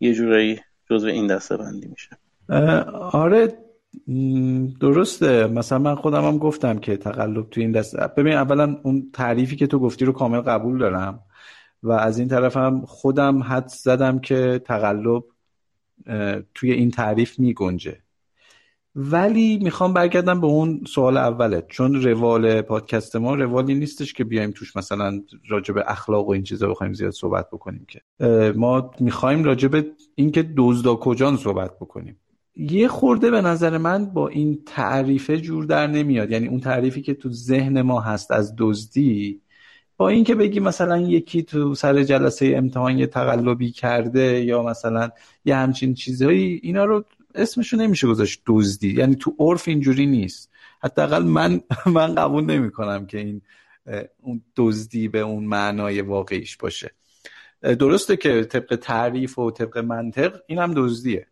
یه 0.00 0.14
جورایی 0.14 0.60
جزو 0.90 1.06
این 1.06 1.26
دسته 1.26 1.56
بندی 1.56 1.88
میشه 1.88 2.08
آره 3.12 3.58
درسته. 4.80 5.46
مثلا 5.46 5.78
من 5.78 5.94
خودم 5.94 6.24
هم 6.24 6.38
گفتم 6.38 6.78
که 6.78 6.96
تقلب 6.96 7.50
تو 7.50 7.60
این 7.60 7.72
دسته 7.72 8.06
ببین 8.16 8.32
اولا 8.32 8.76
اون 8.82 9.10
تعریفی 9.12 9.56
که 9.56 9.66
تو 9.66 9.78
گفتی 9.78 10.04
رو 10.04 10.12
کامل 10.12 10.40
قبول 10.40 10.78
دارم. 10.78 11.20
و 11.82 11.92
از 11.92 12.18
این 12.18 12.28
طرف 12.28 12.56
هم 12.56 12.86
خودم 12.86 13.42
حد 13.42 13.68
زدم 13.68 14.18
که 14.18 14.62
تقلب 14.64 15.24
توی 16.54 16.72
این 16.72 16.90
تعریف 16.90 17.38
می 17.38 17.54
گنجه 17.54 18.01
ولی 18.94 19.58
می‌خوام 19.62 19.92
برگردم 19.92 20.40
به 20.40 20.46
اون 20.46 20.80
سوال 20.86 21.16
اوله. 21.16 21.64
چون 21.68 22.02
روال 22.02 22.60
پادکست 22.60 23.16
ما 23.16 23.34
روالی 23.34 23.74
نیستش 23.74 24.12
که 24.12 24.24
بیایم 24.24 24.50
توش 24.50 24.76
مثلا 24.76 25.22
راجع 25.48 25.74
به 25.74 25.84
اخلاق 25.86 26.28
و 26.28 26.30
این 26.30 26.42
چیزا 26.42 26.68
بخوایم 26.68 26.92
زیاد 26.92 27.12
صحبت 27.12 27.46
بکنیم 27.52 27.86
که. 27.88 28.00
ما 28.56 28.90
می‌خوایم 29.00 29.44
راجع 29.44 29.68
به 29.68 29.86
اینکه 30.14 30.50
دزدا 30.56 30.94
کجان 30.94 31.36
صحبت 31.36 31.76
بکنیم. 31.76 32.16
یه 32.56 32.88
خورده 32.88 33.30
به 33.30 33.40
نظر 33.40 33.78
من 33.78 34.04
با 34.04 34.28
این 34.28 34.58
تعریفه 34.66 35.38
جور 35.38 35.64
در 35.64 35.86
نمیاد. 35.86 36.30
یعنی 36.30 36.48
اون 36.48 36.60
تعریفی 36.60 37.02
که 37.02 37.14
تو 37.14 37.28
ذهن 37.30 37.82
ما 37.82 38.00
هست 38.00 38.30
از 38.30 38.54
دزدی 38.58 39.40
با 39.96 40.08
اینکه 40.08 40.34
بگی 40.34 40.60
مثلا 40.60 40.98
یکی 40.98 41.42
تو 41.42 41.74
سر 41.74 42.02
جلسه 42.02 42.52
امتحان 42.56 42.98
یه 42.98 43.06
تقلبی 43.06 43.70
کرده 43.70 44.44
یا 44.44 44.62
مثلا 44.62 45.10
یه 45.44 45.56
همچین 45.56 45.94
چیزهایی 45.94 46.60
اینا 46.62 46.84
رو 46.84 47.04
اسمشو 47.34 47.76
نمیشه 47.76 48.06
گذاشت 48.06 48.42
دزدی. 48.46 48.94
یعنی 48.94 49.16
تو 49.16 49.36
عرف 49.38 49.68
اینجوری 49.68 50.06
نیست. 50.06 50.50
حداقل 50.82 51.22
من 51.22 51.60
من 51.96 52.14
قبول 52.14 52.44
نمی 52.44 52.70
کنم 52.70 53.06
که 53.06 53.18
این 53.18 53.42
اون 54.20 54.42
دزدی 54.56 55.08
به 55.08 55.18
اون 55.18 55.44
معنای 55.44 56.00
واقعیش 56.00 56.56
باشه. 56.56 56.90
درسته 57.62 58.16
که 58.16 58.44
طبق 58.44 58.76
تعریف 58.76 59.38
و 59.38 59.50
طبق 59.50 59.78
منطق 59.78 60.40
این 60.46 60.58
هم 60.58 60.72
دزدیه. 60.76 61.26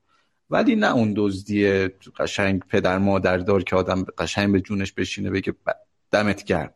ولی 0.51 0.77
نه 0.77 0.95
اون 0.95 1.15
دزدی 1.17 1.89
قشنگ 2.19 2.63
پدر 2.69 2.99
مادر 2.99 3.39
دار 3.39 3.63
که 3.63 3.77
آدم 3.77 4.05
قشنگ 4.19 4.53
به 4.53 4.61
جونش 4.61 4.93
بشینه 4.93 5.31
بگه 5.31 5.55
دمت 6.11 6.45
گرم. 6.45 6.73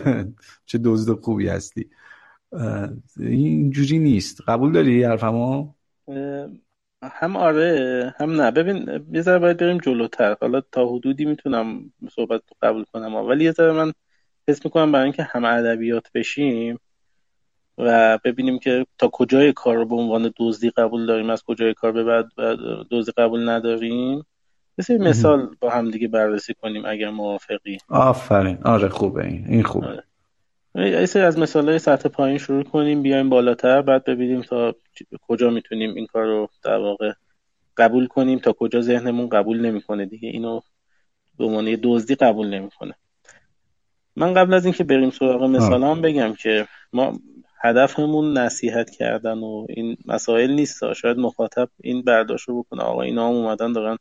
چه 0.66 0.78
دزد 0.84 1.20
خوبی 1.20 1.48
هستی. 1.48 1.90
اینجوری 3.18 3.98
نیست. 3.98 4.40
قبول 4.48 4.72
داری 4.72 5.04
حرفمو؟ 5.04 5.72
هم 7.02 7.36
آره 7.36 8.14
هم 8.18 8.40
نه. 8.40 8.50
ببین 8.50 9.06
یه 9.12 9.22
ذره 9.22 9.38
باید 9.38 9.56
بریم 9.56 9.78
جلوتر. 9.78 10.36
حالا 10.40 10.60
تا 10.72 10.88
حدودی 10.88 11.24
می‌تونم 11.24 11.92
صحبت 12.10 12.42
قبول 12.62 12.84
کنم. 12.92 13.14
ولی 13.14 13.44
یه 13.44 13.52
ذره 13.52 13.72
من 13.72 13.92
حس 14.48 14.64
می‌کنم 14.64 14.92
برای 14.92 15.04
اینکه 15.04 15.22
هم 15.22 15.44
ادبیات 15.44 16.12
بشیم 16.14 16.78
و 17.78 18.18
ببینیم 18.24 18.58
که 18.58 18.86
تا 18.98 19.08
کجای 19.08 19.52
کار 19.52 19.76
رو 19.76 19.84
به 19.84 19.94
عنوان 19.94 20.32
دزدی 20.36 20.70
قبول 20.70 21.06
داریم 21.06 21.30
از 21.30 21.42
کجای 21.42 21.74
کار 21.74 21.92
به 21.92 22.04
بعد 22.04 22.26
دزدی 22.90 23.12
قبول 23.16 23.48
نداریم. 23.48 24.26
مثل 24.78 25.08
مثال 25.08 25.56
با 25.60 25.70
هم 25.70 25.90
دیگه 25.90 26.08
بررسی 26.08 26.54
کنیم 26.54 26.82
اگر 26.86 27.10
موافقی. 27.10 27.78
آفرین. 27.88 28.58
آره 28.64 28.88
خوبه 28.88 29.24
این. 29.26 29.44
این 29.48 29.62
خوبه. 29.62 29.86
آره. 29.86 30.02
از 30.74 31.38
مثال 31.38 31.68
های 31.68 31.78
سطح 31.78 32.08
پایین 32.08 32.38
شروع 32.38 32.62
کنیم 32.62 33.02
بیایم 33.02 33.28
بالاتر 33.28 33.82
بعد 33.82 34.04
ببینیم 34.04 34.42
تا 34.42 34.74
کجا 35.28 35.50
می‌تونیم 35.50 35.94
این 35.94 36.06
کار 36.06 36.24
رو 36.24 36.48
در 36.64 36.76
واقع 36.76 37.12
قبول 37.76 38.06
کنیم 38.06 38.38
تا 38.38 38.52
کجا 38.52 38.80
ذهنمون 38.80 39.28
قبول 39.28 39.60
نمی‌کنه 39.60 40.06
دیگه. 40.06 40.28
اینو 40.28 40.60
به 41.38 41.44
عنوان 41.44 41.78
دزدی 41.82 42.14
قبول 42.14 42.48
نمی‌کنه. 42.48 42.94
من 44.16 44.34
قبل 44.34 44.54
از 44.54 44.64
اینکه 44.64 44.84
بریم 44.84 45.10
سراغ 45.10 45.44
مثال 45.44 45.84
هم 45.84 46.02
بگم 46.02 46.34
که 46.34 46.66
ما 46.92 47.18
هدفمون 47.62 48.38
نصیحت 48.38 48.90
کردن 48.90 49.38
و 49.38 49.66
این 49.68 49.96
مسائل 50.06 50.50
نیست. 50.50 50.92
شاید 50.92 51.18
مخاطب 51.18 51.68
این 51.80 52.02
برداشت 52.02 52.48
رو 52.48 52.62
بکنه. 52.62 52.82
آقا 52.82 53.02
اینا 53.02 53.28
هم 53.28 53.34
اومدن 53.34 53.72
دارن 53.72 53.98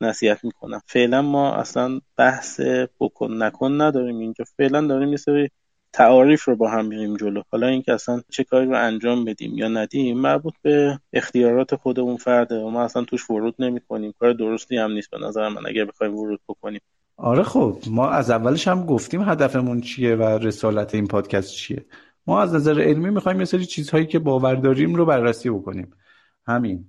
نصیحت 0.00 0.44
می‌کنن. 0.44 0.80
فعلا 0.86 1.22
ما 1.22 1.52
اصلا 1.52 2.00
بحث 2.16 2.60
بکن 3.00 3.42
نکن 3.42 3.80
نداریم 3.80 4.18
اینجا. 4.18 4.44
فعلا 4.56 4.86
داریم 4.86 5.08
یه 5.08 5.16
سری 5.16 5.48
تعاریف 5.92 6.44
رو 6.44 6.56
با 6.56 6.70
هم 6.70 6.86
میریم 6.86 7.16
جلو. 7.16 7.42
حالا 7.50 7.66
اینکه 7.66 7.92
اصلا 7.92 8.22
چه 8.30 8.44
کاری 8.44 8.66
رو 8.66 8.84
انجام 8.84 9.24
بدیم 9.24 9.58
یا 9.58 9.68
ندیم 9.68 10.18
مربوط 10.18 10.54
به 10.62 11.00
اختیارات 11.12 11.74
خود 11.74 12.00
اون 12.00 12.16
فرده. 12.16 12.54
و 12.54 12.70
ما 12.70 12.82
اصلا 12.82 13.04
توش 13.04 13.30
ورود 13.30 13.54
نمی 13.58 13.80
کنیم 13.80 14.14
کار 14.20 14.32
درستی 14.32 14.76
هم 14.76 14.92
نیست 14.92 15.10
به 15.10 15.18
نظر 15.18 15.48
من 15.48 15.66
اگر 15.66 15.84
بخوایم 15.84 16.14
ورود 16.14 16.40
بکنیم. 16.48 16.80
آره 17.16 17.42
خب 17.42 17.78
ما 17.90 18.08
از 18.08 18.30
اولش 18.30 18.68
هم 18.68 18.86
گفتیم 18.86 19.22
هدفمون 19.22 19.80
چیه 19.80 20.16
و 20.16 20.22
رسالت 20.22 20.94
این 20.94 21.06
پادکست 21.06 21.52
چیه. 21.52 21.84
ما 22.26 22.42
از 22.42 22.54
نظر 22.54 22.80
علمی 22.80 23.10
می‌خوایم 23.10 23.38
یه 23.38 23.44
سری 23.44 23.66
چیزهایی 23.66 24.06
که 24.06 24.18
باور 24.18 24.54
داریم 24.54 24.94
رو 24.94 25.04
بررسی 25.04 25.50
بکنیم. 25.50 25.92
همین. 26.46 26.84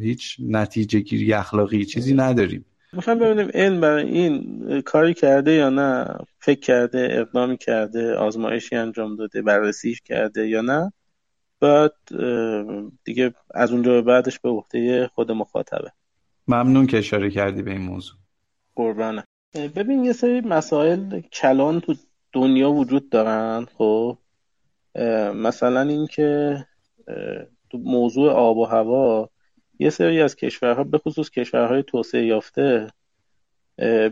هیچ 0.00 0.36
نتیجه 0.40 1.00
گیری 1.00 1.32
اخلاقی 1.32 1.84
چیزی 1.84 2.14
نداریم. 2.14 2.64
می‌خوایم 2.92 3.18
ببینیم 3.18 3.50
علم 3.54 3.80
برای 3.80 4.08
این 4.08 4.80
کاری 4.80 5.14
کرده 5.14 5.52
یا 5.52 5.70
نه 5.70 6.18
فکر 6.38 6.60
کرده 6.60 7.08
اقدامی 7.10 7.56
کرده 7.56 8.14
آزمایشی 8.14 8.76
انجام 8.76 9.16
داده 9.16 9.42
بررسیش 9.42 10.00
کرده 10.00 10.48
یا 10.48 10.60
نه. 10.60 10.92
بعد 11.60 11.92
دیگه 13.04 13.34
از 13.54 13.72
اونجا 13.72 13.92
به 13.92 14.02
بعدش 14.02 14.38
به 14.38 14.48
عهده 14.48 15.08
خود 15.14 15.32
مخاطبه. 15.32 15.92
ممنون 16.48 16.86
که 16.86 16.98
اشاره 16.98 17.30
کردی 17.30 17.62
به 17.62 17.70
این 17.70 17.80
موضوع. 17.80 18.16
قربانه. 18.74 19.24
ببین 19.54 20.04
یه 20.04 20.12
سری 20.12 20.40
مسائل 20.40 21.20
کلان 21.20 21.80
تو 21.80 21.94
دنیا 22.32 22.70
وجود 22.70 23.10
دارن 23.10 23.66
خب؟ 23.78 24.18
مثلا 25.34 25.80
اینکه 25.80 26.56
تو 27.70 27.78
موضوع 27.78 28.30
آب 28.30 28.56
و 28.56 28.64
هوا 28.64 29.30
یه 29.78 29.90
سری 29.90 30.22
از 30.22 30.36
کشورها 30.36 30.84
به 30.84 30.98
خصوص 30.98 31.30
کشورهای 31.30 31.82
توسعه 31.82 32.26
یافته 32.26 32.92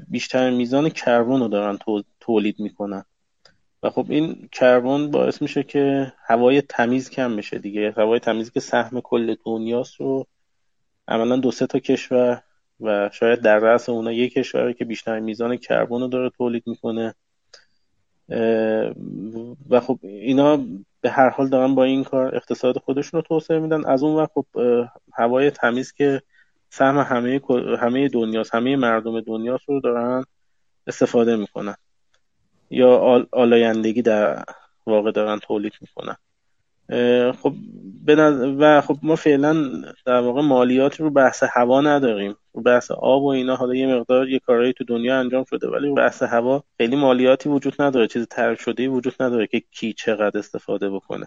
بیشتر 0.09 0.51
میزان 0.51 0.89
کربن 0.89 1.41
رو 1.41 1.49
دارن 1.49 1.79
تولید 2.21 2.61
می‌کنن. 2.61 3.05
و 3.83 3.91
خب 3.91 4.07
این 4.09 4.49
کربن 4.53 5.11
باعث 5.11 5.43
میشه 5.43 5.63
که 5.63 6.13
هوای 6.27 6.63
تمیز 6.63 7.11
کم 7.11 7.37
بشه 7.37 7.59
دیگه. 7.59 7.95
هوای 7.97 8.21
تمیزی 8.21 8.51
که 8.51 8.61
سهم 8.61 9.01
کل 9.01 9.37
دنیاست 9.47 10.01
رو 10.01 10.27
عملا 11.09 11.37
دو 11.37 11.51
سه 11.51 11.67
تا 11.67 11.79
کشور 11.79 12.43
و 12.81 13.11
شاید 13.13 13.41
در 13.41 13.59
رأس 13.59 13.89
اونا 13.89 14.13
یک 14.13 14.33
کشوری 14.33 14.75
که 14.75 14.85
بیشتر 14.85 15.21
میزان 15.21 15.57
کربن 15.57 16.01
رو 16.01 16.09
داره 16.09 16.31
تولید 16.31 16.63
می‌کنه. 16.67 17.15
و 19.71 19.81
خب 19.81 19.99
اینا 20.03 20.65
به 21.07 21.13
هر 21.13 21.29
حال 21.29 21.49
دارن 21.49 21.75
با 21.75 21.85
این 21.85 22.05
کار 22.05 22.37
اقتصاد 22.37 22.79
خودشون 22.79 23.19
رو 23.19 23.23
توسعه 23.23 23.59
میدن. 23.59 23.85
از 23.85 24.03
اون 24.03 24.17
وقت 24.17 24.31
خب 24.35 24.47
هوای 25.13 25.51
تمیز 25.51 25.93
که 25.93 26.23
سهم 26.71 26.99
همه 26.99 27.41
همه 27.81 28.09
دنیاست 28.09 28.55
همه 28.55 28.77
مردم 28.77 29.21
دنیاست 29.21 29.69
رو 29.69 29.81
دارن 29.81 30.25
استفاده 30.87 31.37
می‌کنن 31.37 31.75
یا 32.71 33.25
آلایندگی 33.33 34.03
در 34.03 34.45
واقع 34.87 35.11
دارن 35.11 35.39
تولید 35.39 35.73
می‌کنن. 35.81 36.17
خب 37.33 37.53
و 38.59 38.81
خب 38.81 38.97
ما 39.03 39.17
فعلا 39.17 39.83
در 40.07 40.21
واقع 40.21 40.43
مالیات 40.43 41.01
رو 41.01 41.11
بحث 41.11 41.43
هوا 41.53 41.81
نداریم. 41.81 42.37
رو 42.53 42.63
بحث 42.63 42.91
آب 42.91 43.23
و 43.23 43.27
اینا 43.27 43.57
حالا 43.57 43.75
یه 43.75 43.97
مقدار 43.97 44.29
یه 44.29 44.39
کارهایی 44.39 44.73
تو 44.73 44.85
دنیا 44.85 45.19
انجام 45.19 45.45
شده 45.45 45.69
ولی 45.69 45.95
بحث 45.95 46.23
هوا 46.23 46.63
خیلی 46.79 46.97
مالیاتی 46.97 47.49
وجود 47.49 47.83
نداره 47.83 48.07
چیز 48.07 48.27
ترک 48.31 48.61
شده 48.61 48.89
وجود 48.89 49.15
نداره 49.21 49.47
که 49.47 49.63
کی 49.71 49.93
چقدر 49.93 50.39
استفاده 50.39 50.91
بکنه. 50.91 51.27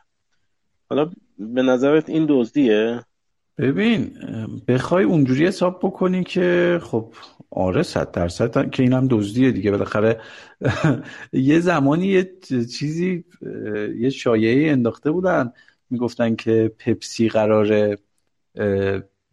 حالا 0.90 1.10
به 1.40 1.62
نظرت 1.62 2.10
این 2.10 2.26
دزدیه؟ 2.30 3.04
ببین 3.58 4.12
بخوای 4.68 5.04
اونجوری 5.04 5.48
حساب 5.48 5.80
بکنی 5.84 6.24
که 6.24 6.80
خب 6.84 7.14
آره 7.52 7.84
صد 7.84 8.12
درصد 8.12 8.70
که 8.70 8.84
اینم 8.84 9.08
دزدیه 9.08 9.52
دیگه. 9.52 9.72
بالاخره 9.72 10.22
یه 11.34 11.60
زمانی 11.60 12.08
یه 12.08 12.32
چیزی 12.78 13.24
یه 14.00 14.10
شایعه 14.10 14.72
انداخته 14.72 15.12
بودن. 15.12 15.54
می‌گفتن 15.90 16.36
که 16.36 16.72
پپسی 16.80 17.30
قراره 17.30 17.98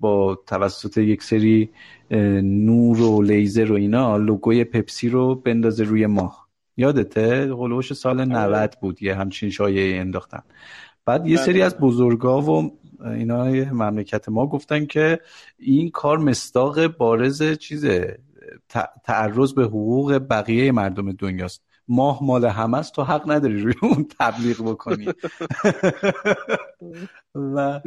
با 0.00 0.34
توسط 0.46 0.98
یک 0.98 1.22
سری 1.22 1.70
نور 2.42 3.00
و 3.00 3.22
لیزر 3.22 3.72
و 3.72 3.74
اینا 3.74 4.16
لوگوی 4.16 4.64
پپسی 4.64 5.08
رو 5.08 5.34
بندازه 5.34 5.84
روی 5.84 6.06
ماه. 6.06 6.46
یادته؟ 6.76 7.46
قلوش 7.46 7.92
سال 7.92 8.24
90 8.24 8.54
آره. 8.54 8.70
بود 8.80 9.02
یه 9.02 9.14
همچین 9.14 9.50
شایعه 9.50 10.00
انداختن. 10.00 10.42
بعد 11.06 11.26
یه 11.26 11.36
سری 11.36 11.52
بله. 11.54 11.64
از 11.64 11.78
بزرگا 11.78 12.42
و 12.42 12.78
اینا 13.04 13.44
مملکت 13.72 14.28
ما 14.28 14.46
گفتن 14.46 14.86
که 14.86 15.20
این 15.58 15.90
کار 15.90 16.18
مستاق 16.18 16.86
بارز 16.86 17.42
چیزه؟ 17.42 18.18
تعرض 19.04 19.52
به 19.52 19.64
حقوق 19.64 20.18
بقیه 20.30 20.72
مردم 20.72 21.12
دنیاست. 21.12 21.62
ماه 21.88 22.18
مال 22.22 22.44
همه 22.44 22.78
است 22.78 22.94
تو 22.94 23.02
حق 23.02 23.30
نداری 23.30 23.60
روی 23.60 23.74
اون 23.82 24.06
تبلیغ 24.20 24.62
بکنی. 24.62 25.06
و 27.54 27.80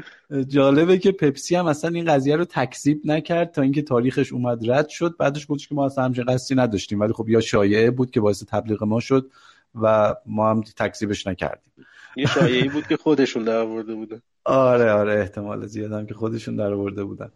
جالبه 0.47 0.97
که 0.97 1.11
پپسی 1.11 1.55
هم 1.55 1.65
اصلا 1.65 1.91
این 1.91 2.05
قضیه 2.05 2.35
رو 2.35 2.45
تکذیب 2.45 3.01
نکرد 3.05 3.51
تا 3.51 3.61
اینکه 3.61 3.81
تاریخش 3.81 4.33
اومد 4.33 4.71
رد 4.71 4.89
شد. 4.89 5.15
بعدش 5.17 5.45
گفتش 5.49 5.67
که 5.67 5.75
ما 5.75 5.85
اصلا 5.85 6.03
همچین 6.03 6.23
قصدی 6.23 6.55
نداشتیم 6.55 6.99
ولی 6.99 7.13
خب 7.13 7.29
یا 7.29 7.41
شایعه 7.41 7.91
بود 7.91 8.11
که 8.11 8.21
باعث 8.21 8.43
تبلیغ 8.43 8.83
ما 8.83 8.99
شد 8.99 9.31
و 9.75 10.15
ما 10.25 10.49
هم 10.49 10.61
تکذیبش 10.61 11.27
نکردیم. 11.27 11.71
یه 12.15 12.25
شایعه 12.25 12.69
بود 12.69 12.87
که 12.87 12.97
خودشون 12.97 13.43
در 13.43 13.57
آورده 13.57 13.95
بودن. 13.95 14.21
آره 14.45 14.91
آره 14.91 15.19
احتمال 15.19 15.67
زیادم 15.67 16.05
که 16.05 16.13
خودشون 16.13 16.55
در 16.55 16.73
آورده 16.73 17.03
بودن. 17.03 17.31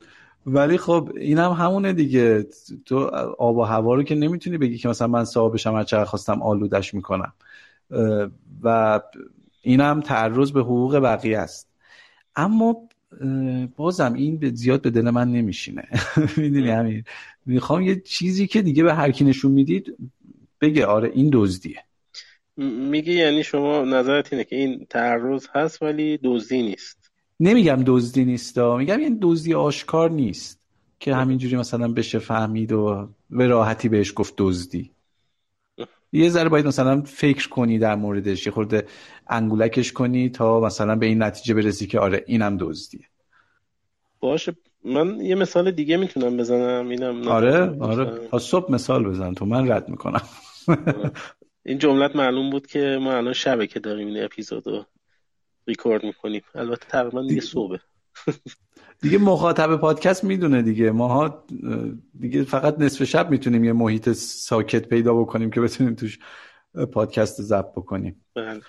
ولی 0.45 0.77
خب 0.77 1.11
اینم 1.15 1.51
هم 1.51 1.65
همونه 1.65 1.93
دیگه. 1.93 2.47
تو 2.85 2.99
آب 3.39 3.57
و 3.57 3.63
هوا 3.63 3.95
رو 3.95 4.03
که 4.03 4.15
نمی‌تونی 4.15 4.57
بگی 4.57 4.77
که 4.77 4.89
مثلا 4.89 5.07
من 5.07 5.25
صاحبشم 5.25 5.75
هر 5.75 5.83
چقدر 5.83 6.05
خواستم 6.05 6.41
آلودش 6.41 6.93
می‌کنم. 6.93 7.33
و 8.63 9.01
اینم 9.61 10.01
تعرض 10.01 10.51
به 10.51 10.61
حقوق 10.61 10.95
بقیه 10.95 11.39
است. 11.39 11.69
اما 12.35 12.75
بازم 13.75 14.13
این 14.13 14.37
به 14.37 14.49
زیاد 14.49 14.81
به 14.81 14.89
دل 14.89 15.09
من 15.09 15.31
نمیشینه. 15.31 15.87
می‌دونی 16.37 16.69
همین 16.69 17.03
می‌خوام 17.45 17.81
یه 17.81 18.01
چیزی 18.01 18.47
که 18.47 18.61
دیگه 18.61 18.83
به 18.83 18.93
هر 18.93 19.11
کی 19.11 19.23
نشون 19.23 19.51
می‌دید 19.51 19.97
بگه 20.61 20.85
آره 20.85 21.11
این 21.13 21.29
دزدیه. 21.33 21.83
میگه 22.57 23.13
یعنی 23.13 23.43
شما 23.43 23.85
نظرت 23.85 24.33
اینه 24.33 24.43
که 24.43 24.55
این 24.55 24.87
تعرض 24.89 25.47
هست 25.53 25.83
ولی 25.83 26.19
دزدی 26.23 26.61
نیست. 26.61 27.11
نمیگم 27.39 27.83
دزدی 27.85 28.25
نیست 28.25 28.57
میگم 28.57 28.99
این 28.99 29.19
دزدی 29.21 29.53
آشکار 29.53 30.11
نیست 30.11 30.59
که 30.99 31.15
همینجوری 31.15 31.55
مثلا 31.55 31.87
بشه 31.87 32.19
فهمید 32.19 32.71
و 32.71 33.09
به 33.29 33.47
راحتی 33.47 33.89
بهش 33.89 34.13
گفت 34.15 34.33
دزدی. 34.37 34.91
یه 36.11 36.29
ذره 36.29 36.49
باید 36.49 36.67
مثلا 36.67 37.01
فکر 37.01 37.49
کنی 37.49 37.79
در 37.79 37.95
موردش. 37.95 38.45
یه 38.45 38.51
خورده 38.51 38.87
انگولکش 39.27 39.91
کنی 39.91 40.29
تا 40.29 40.59
مثلا 40.59 40.95
به 40.95 41.05
این 41.05 41.23
نتیجه 41.23 41.53
برسی 41.53 41.87
که 41.87 41.99
آره 41.99 42.23
اینم 42.27 42.57
دزدیه. 42.59 43.05
باشه. 44.19 44.55
من 44.85 45.21
یه 45.21 45.35
مثال 45.35 45.71
دیگه 45.71 45.97
می‌تونم 45.97 46.37
بزنم. 46.37 46.89
اینم 46.89 47.27
آره 47.27 47.77
آره. 47.79 48.27
تا 48.31 48.39
صبح 48.39 48.71
مثال 48.71 49.03
بزن 49.03 49.33
تو. 49.33 49.45
من 49.45 49.71
رد 49.71 49.89
می‌کنم. 49.89 50.21
این 51.65 51.77
جملت 51.77 52.15
معلوم 52.15 52.49
بود 52.49 52.67
که 52.67 52.97
ما 53.01 53.13
الان 53.13 53.33
شبه 53.33 53.67
که 53.67 53.79
داریم 53.79 54.07
این 54.07 54.23
اپیزودو 54.23 54.85
ریکورد 55.67 56.03
می‌کنیم. 56.03 56.41
البته 56.55 56.85
تقریبا 56.89 57.21
دیگه 57.21 57.41
صبح 57.41 57.77
دیگه 59.01 59.17
مخاطب 59.17 59.75
پادکست 59.75 60.23
می‌دونه 60.23 60.61
دیگه. 60.61 60.91
ماها 60.91 61.45
دیگه 62.19 62.43
فقط 62.43 62.79
نصف 62.79 63.03
شب 63.03 63.29
می‌تونیم 63.29 63.63
یه 63.63 63.73
محیط 63.73 64.09
ساکت 64.11 64.87
پیدا 64.87 65.13
بکنیم 65.13 65.51
که 65.51 65.61
بتونیم 65.61 65.95
توش 65.95 66.19
پادکست 66.91 67.41
ضبط 67.41 67.71
بکنیم. 67.71 68.25
بله. 68.35 68.61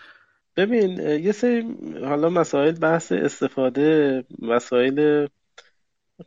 ببین 0.56 0.98
یه 1.00 1.32
سری 1.32 1.76
حالا 2.04 2.28
مسائل 2.28 2.72
بحث 2.72 3.12
استفاده 3.12 4.24
مسائل 4.38 5.26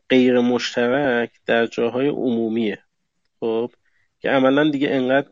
غیر 0.09 0.39
مشترک 0.39 1.31
در 1.45 1.65
جاهای 1.65 2.07
عمومیه. 2.07 2.79
خب؟ 3.39 3.71
که 4.19 4.29
عملا 4.29 4.69
دیگه 4.69 4.89
انقدر 4.91 5.29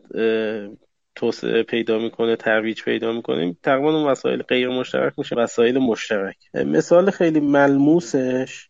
توسعه 1.16 1.62
پیدا 1.62 1.98
می‌کنه 1.98 2.36
ترویج 2.36 2.82
پیدا 2.82 3.12
می‌کنه. 3.12 3.56
تقریبا 3.62 3.96
اون 3.96 4.10
وسایل 4.10 4.42
غیر 4.42 4.68
مشترک 4.68 5.12
میشه 5.18 5.36
وسایل 5.36 5.78
مشترک. 5.78 6.36
مثال 6.54 7.10
خیلی 7.10 7.40
ملموسش 7.40 8.68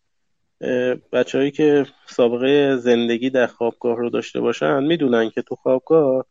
بچههایی 1.12 1.50
که 1.50 1.86
سابقه 2.06 2.76
زندگی 2.76 3.30
در 3.30 3.46
خوابگاه 3.46 3.96
رو 3.96 4.10
داشته 4.10 4.40
باشن 4.40 4.84
می‌دونن 4.84 5.30
که 5.30 5.42
تو 5.42 5.54
خوابگاه 5.54 6.26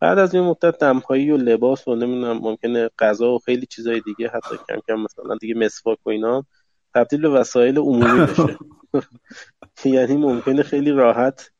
بعد 0.00 0.18
از 0.18 0.34
این 0.34 0.44
مدت 0.44 0.78
دمپایی 0.78 1.30
و 1.30 1.36
لباس 1.36 1.88
و 1.88 1.94
نمی‌دونم 1.94 2.38
ممکنه 2.38 2.90
غذا 2.98 3.34
و 3.34 3.38
خیلی 3.38 3.66
چیزای 3.66 4.00
دیگه 4.00 4.28
حتی 4.28 4.56
کم 4.68 4.80
کم 4.88 4.94
مثلا 4.94 5.36
دیگه 5.40 5.54
مسواک 5.54 5.98
و 6.06 6.10
اینا 6.10 6.44
تبدیل 6.94 7.20
به 7.20 7.28
وسایل 7.28 7.78
عمومی 7.78 8.26
بشه. 8.26 8.58
یعنی 9.94 10.16
ممکنه 10.16 10.62
خیلی 10.62 10.90
راحت 10.90 11.50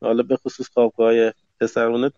حالا 0.00 0.22
به 0.22 0.36
خصوص 0.36 0.68
خوابگاه 0.68 1.14
پسرونه 1.62 2.10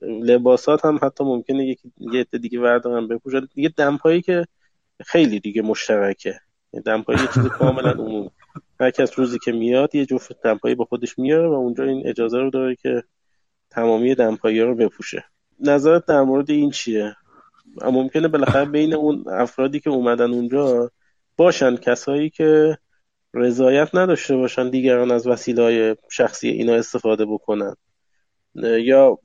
لباسات 0.00 0.84
هم 0.84 0.98
حتی 1.02 1.24
ممکنه 1.24 1.66
یکی 1.66 1.92
یه 1.98 2.24
دیگه 2.24 2.60
بردارن 2.60 3.08
بپوشن. 3.08 3.48
دیگه 3.54 3.68
دمپایی 3.76 4.22
که 4.22 4.46
خیلی 5.06 5.40
دیگه 5.40 5.62
مشترکه. 5.62 6.40
دمپایی 6.84 7.18
یه 7.20 7.28
چیز 7.34 7.44
کاملا 7.44 7.90
عمومی 7.90 8.30
هر 8.80 8.90
کس 8.90 9.18
روزی 9.18 9.38
که 9.38 9.52
میاد 9.52 9.94
یه 9.94 10.06
جفت 10.06 10.42
دمپایی 10.44 10.74
با 10.74 10.84
خودش 10.84 11.18
میاره 11.18 11.48
و 11.48 11.52
اونجا 11.52 11.84
این 11.84 12.02
اجازه 12.06 12.38
رو 12.38 12.50
داره 12.50 12.76
که 12.76 13.02
تمامی 13.70 14.14
دمپایی 14.14 14.60
رو 14.60 14.74
بپوشه. 14.74 15.24
نظرت 15.60 16.06
در 16.06 16.22
مورد 16.22 16.50
این 16.50 16.70
چیه؟ 16.70 17.16
ممکنه 17.84 18.28
بالاخره 18.28 18.64
بین 18.64 18.94
اون 18.94 19.24
افرادی 19.28 19.80
که 19.80 19.90
اومدن 19.90 20.30
اونجا 20.30 20.90
باشن 21.36 21.76
کسایی 21.76 22.30
که 22.30 22.78
رضایت 23.34 23.94
نداشته 23.94 24.36
باشن 24.36 24.70
دیگران 24.70 25.10
از 25.10 25.26
وسیله 25.26 25.96
شخصی 26.10 26.48
اینا 26.48 26.74
استفاده 26.74 27.26
بکنن. 27.26 27.74
یا 28.54 29.18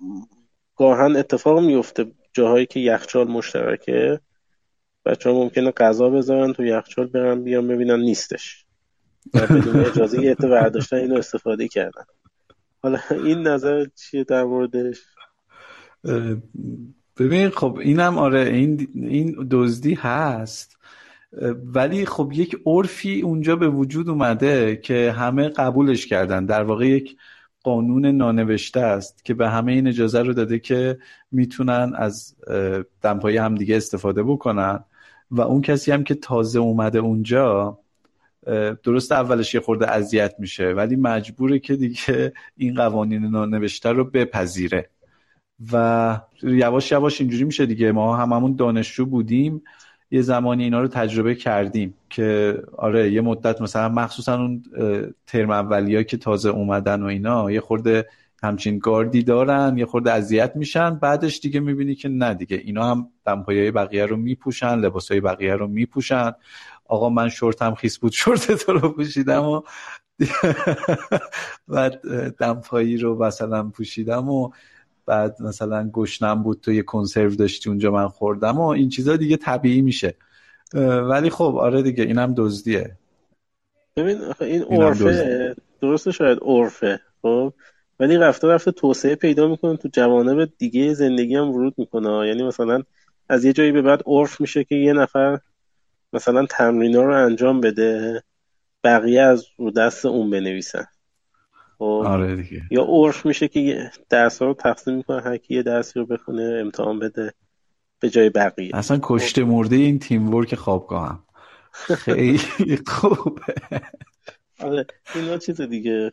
گاهن 0.75 1.15
اتفاق 1.15 1.59
میفته 1.59 2.11
جاهایی 2.33 2.65
که 2.65 2.79
یخچال 2.79 3.27
مشترکه 3.27 4.19
بچه 5.05 5.29
ها 5.29 5.35
ممکنه 5.35 5.71
غذا 5.71 6.09
بذارن 6.09 6.53
تو 6.53 6.65
یخچال 6.65 7.07
برن 7.07 7.43
بیان 7.43 7.67
ببینن 7.67 7.99
نیستش. 7.99 8.65
و 9.33 9.47
بدون 9.47 9.85
اجازه 9.85 10.21
یه 10.21 10.35
برداشتن 10.35 10.97
اینو 10.97 11.15
استفاده 11.15 11.67
کردن. 11.67 12.03
حالا 12.83 12.99
این 13.11 13.47
نظر 13.47 13.85
چیه 13.95 14.23
در 14.23 14.43
موردش؟ 14.43 15.01
ببین 17.17 17.49
خب 17.49 17.77
اینم 17.81 18.17
آره 18.17 18.39
این 18.39 18.87
این 18.95 19.47
دزدی 19.51 19.93
هست. 19.93 20.77
ولی 21.73 22.05
خب 22.05 22.31
یک 22.33 22.61
عرفی 22.65 23.21
اونجا 23.21 23.55
به 23.55 23.69
وجود 23.69 24.09
اومده 24.09 24.75
که 24.75 25.11
همه 25.11 25.49
قبولش 25.49 26.05
کردن. 26.05 26.45
در 26.45 26.63
واقع 26.63 26.87
یک 26.87 27.17
قانون 27.63 28.05
نانوشته 28.05 28.79
است 28.79 29.25
که 29.25 29.33
به 29.33 29.49
همه 29.49 29.71
این 29.71 29.87
اجازه 29.87 30.21
رو 30.21 30.33
داده 30.33 30.59
که 30.59 30.97
می‌تونن 31.31 31.93
از 31.95 32.35
دمپایی 33.01 33.37
همدیگه 33.37 33.77
استفاده 33.77 34.23
بکنن. 34.23 34.83
و 35.31 35.41
اون 35.41 35.61
کسی 35.61 35.91
هم 35.91 36.03
که 36.03 36.15
تازه 36.15 36.59
اومده 36.59 36.99
اونجا 36.99 37.79
درست 38.83 39.11
اولش 39.11 39.53
یه 39.53 39.59
خورده 39.59 39.91
اذیت 39.91 40.35
میشه 40.39 40.65
ولی 40.65 40.95
مجبوره 40.95 41.59
که 41.59 41.75
دیگه 41.75 42.33
این 42.57 42.75
قوانین 42.75 43.25
نانوشته 43.25 43.89
رو 43.89 44.03
بپذیره. 44.03 44.89
و 45.73 46.21
یواش 46.43 46.91
یواش 46.91 47.21
اینجوری 47.21 47.43
میشه 47.43 47.65
دیگه. 47.65 47.91
ما 47.91 48.17
هممون 48.17 48.55
دانشجو 48.55 49.05
بودیم. 49.05 49.63
یه 50.13 50.21
زمانی 50.21 50.63
اینا 50.63 50.81
رو 50.81 50.87
تجربه 50.87 51.35
کردیم 51.35 51.93
که 52.09 52.57
آره 52.77 53.11
یه 53.11 53.21
مدت 53.21 53.61
مثلا 53.61 53.89
مخصوصا 53.89 54.35
اون 54.35 54.63
ترم 55.27 55.49
اولیا 55.49 56.03
که 56.03 56.17
تازه 56.17 56.49
اومدن 56.49 57.03
و 57.03 57.05
اینا 57.05 57.51
یه 57.51 57.61
خورده 57.61 58.07
همچین 58.43 58.79
گاردی 58.79 59.23
دارن 59.23 59.77
یه 59.77 59.85
خورده 59.85 60.11
اذیت 60.11 60.55
میشن 60.55 60.95
بعدش 60.95 61.39
دیگه 61.39 61.59
می‌بینی 61.59 61.95
که 61.95 62.09
نه 62.09 62.33
دیگه 62.33 62.57
اینا 62.57 62.91
هم 62.91 63.09
دمپایی 63.25 63.71
بقیه 63.71 64.05
رو 64.05 64.17
میپوشن 64.17 64.75
لباسای 64.75 65.21
بقیه 65.21 65.55
رو 65.55 65.67
میپوشن. 65.67 66.31
آقا 66.85 67.09
من 67.09 67.29
شورتم 67.29 67.75
خیس 67.75 67.99
بود 67.99 68.11
شورت 68.21 68.51
تو 68.51 68.73
رو 68.73 68.89
پوشیدم 68.89 69.43
و 69.43 69.61
بعد 71.67 72.01
دمپایی 72.37 72.97
رو 72.97 73.23
مثلا 73.23 73.69
پوشیدم 73.69 74.29
و 74.29 74.51
بعد 75.05 75.41
مثلا 75.41 75.89
گشنم 75.93 76.43
بود 76.43 76.59
تو 76.61 76.71
یه 76.71 76.83
کنسرو 76.83 77.35
داشتی 77.35 77.69
اونجا 77.69 77.91
من 77.91 78.07
خوردم 78.07 78.57
و 78.57 78.67
این 78.67 78.89
چیزا 78.89 79.15
دیگه 79.15 79.37
طبیعی 79.37 79.81
میشه. 79.81 80.15
ولی 81.09 81.29
خب 81.29 81.55
آره 81.57 81.81
دیگه 81.81 82.03
اینم 82.03 82.33
دزدیه. 82.37 82.97
ببین 83.97 84.17
این 84.41 84.63
عرفه 84.63 85.55
درسته 85.81 86.11
شاید 86.11 86.39
عرفه 86.41 86.99
خب؟ 87.21 87.53
ولی 87.99 88.17
رفته 88.17 88.47
رفته 88.47 88.71
توسعه 88.71 89.15
پیدا 89.15 89.47
می‌کنه 89.47 89.77
تو 89.77 89.89
جوانب 89.93 90.49
دیگه 90.57 90.93
زندگی 90.93 91.35
هم 91.35 91.51
ورود 91.51 91.73
می‌کنه. 91.77 92.27
یعنی 92.27 92.43
مثلا 92.43 92.83
از 93.29 93.45
یه 93.45 93.53
جایی 93.53 93.71
به 93.71 93.81
بعد 93.81 94.03
عرف 94.05 94.41
میشه 94.41 94.63
که 94.63 94.75
یه 94.75 94.93
نفر 94.93 95.39
مثلا 96.13 96.45
تمرینا 96.45 97.03
رو 97.03 97.25
انجام 97.25 97.61
بده 97.61 98.23
بقیه 98.83 99.21
از 99.21 99.45
رو 99.57 99.71
دست 99.71 100.05
اون 100.05 100.29
بنویسن. 100.29 100.85
خب 101.77 101.83
آره 102.05 102.35
دیگه. 102.35 102.61
یا 102.71 102.83
عرف 102.83 103.25
میشه 103.25 103.47
که 103.47 103.91
درس 104.09 104.41
رو 104.41 104.53
تقسیم 104.53 104.95
می‌کنه 104.95 105.21
هر 105.21 105.37
کی 105.37 105.53
یه 105.53 105.63
درسی 105.63 105.99
رو 105.99 106.05
بخونه 106.05 106.57
امتحان 106.61 106.99
بده 106.99 107.33
به 107.99 108.09
جای 108.09 108.29
بقیه. 108.29 108.71
اصلا 108.73 108.99
کشته 109.01 109.43
مرده 109.43 109.75
این 109.75 109.99
تیم 109.99 110.33
ورک 110.33 110.55
خوابگاه 110.55 111.07
هم 111.09 111.23
خیلی 111.95 112.77
خوبه. 112.87 113.53
آره 114.59 114.85
اینا 115.15 115.37
چیز 115.37 115.61
دیگه. 115.61 116.11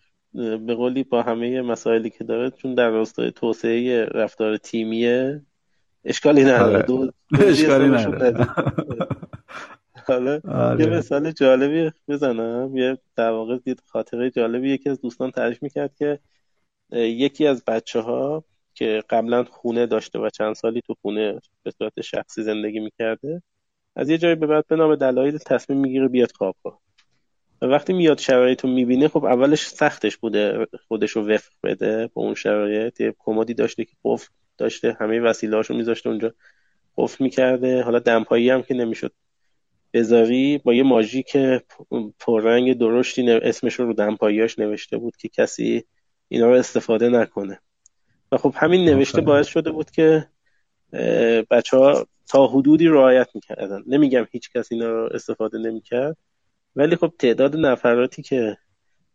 به 0.66 0.74
قولی 0.74 1.04
با 1.04 1.22
همه 1.22 1.62
مسائلی 1.62 2.10
که 2.10 2.24
داره 2.24 2.50
چون 2.50 2.74
در 2.74 2.90
راستای 2.90 3.30
توسعه 3.30 4.04
رفتار 4.04 4.56
تیمیه 4.56 5.42
اشکالی 6.04 6.44
نداره. 6.44 6.86
آره. 6.92 7.12
اشکالی 7.32 7.88
نداره. 7.88 8.46
حالا 10.10 10.40
آره. 10.48 10.84
یه 10.84 10.90
مثال 10.90 11.30
جالبی 11.30 11.90
بزنم. 12.08 12.76
یه 12.76 12.98
در 13.16 13.30
واقع 13.30 13.58
دید 13.58 13.82
خاطره 13.86 14.30
جالبی 14.30 14.70
یکی 14.70 14.90
از 14.90 15.00
دوستان 15.00 15.30
تعریف 15.30 15.62
می‌کرد 15.62 15.94
که 15.96 16.18
یکی 16.92 17.46
از 17.46 17.64
بچه 17.64 18.00
ها 18.00 18.44
که 18.74 19.02
قبلا 19.10 19.44
خونه 19.44 19.86
داشته 19.86 20.18
و 20.18 20.30
چند 20.30 20.54
سالی 20.54 20.80
تو 20.80 20.94
خونه 21.02 21.40
به 21.62 21.70
صورت 21.78 22.00
شخصی 22.00 22.42
زندگی 22.42 22.80
می‌کرده 22.80 23.42
از 23.96 24.10
یه 24.10 24.18
جایی 24.18 24.34
به 24.34 24.46
بعد 24.46 24.66
به 24.66 24.76
نام 24.76 24.94
دلایل 24.94 25.38
تصمیم 25.38 25.78
می‌گیره 25.78 26.08
بیاد 26.08 26.32
خوابگاه. 26.32 26.80
و 27.62 27.66
وقتی 27.66 27.92
میاد 27.92 28.18
شرایط 28.18 28.64
رو 28.64 28.70
می‌بینه 28.70 29.08
خب 29.08 29.24
اولش 29.24 29.66
سختش 29.66 30.16
بوده 30.16 30.66
خودش 30.88 31.10
رو 31.10 31.28
وفق 31.28 31.52
بده 31.62 32.10
با 32.14 32.22
اون 32.22 32.34
شرایط. 32.34 33.00
یه 33.00 33.14
کمدی 33.18 33.54
داشته 33.54 33.84
که 33.84 33.92
قفل 34.04 34.28
داشته 34.58 34.96
همه 35.00 35.20
وسیله 35.20 35.56
هاشو 35.56 35.74
میذاشته 35.74 36.08
اونجا 36.08 36.34
قفل 36.96 37.24
می‌کرده. 37.24 37.82
حالا 37.82 37.98
دمپایی 37.98 38.50
هم 38.50 38.62
که 38.62 38.74
نمی‌شد 38.74 39.12
بذاری 39.92 40.58
با 40.58 40.74
یه 40.74 40.82
ماژیک 40.82 41.36
پررنگ 42.18 42.78
درشتی 42.78 43.30
اسمش 43.30 43.74
رو 43.74 43.86
رو 43.86 43.92
دمپاییاش 43.92 44.58
نوشته 44.58 44.96
بود 44.96 45.16
که 45.16 45.28
کسی 45.28 45.84
اینا 46.28 46.50
رو 46.50 46.54
استفاده 46.54 47.08
نکنه. 47.08 47.60
و 48.32 48.36
خب 48.36 48.54
همین 48.56 48.84
نوشته 48.84 49.20
باعث 49.20 49.46
شده 49.46 49.70
بود 49.70 49.90
که 49.90 50.26
بچه 51.50 51.76
ها 51.76 52.06
تا 52.28 52.46
حدودی 52.46 52.86
رعایت 52.86 53.28
می‌کردن. 53.34 53.82
نمیگم 53.86 54.26
هیچ 54.30 54.50
کسی 54.52 54.74
اینا 54.74 54.90
رو 54.90 55.08
استفاده 55.14 55.58
نمی‌کرد 55.58 56.16
ولی 56.76 56.96
خب 56.96 57.12
تعداد 57.18 57.56
نفراتی 57.56 58.22
که 58.22 58.56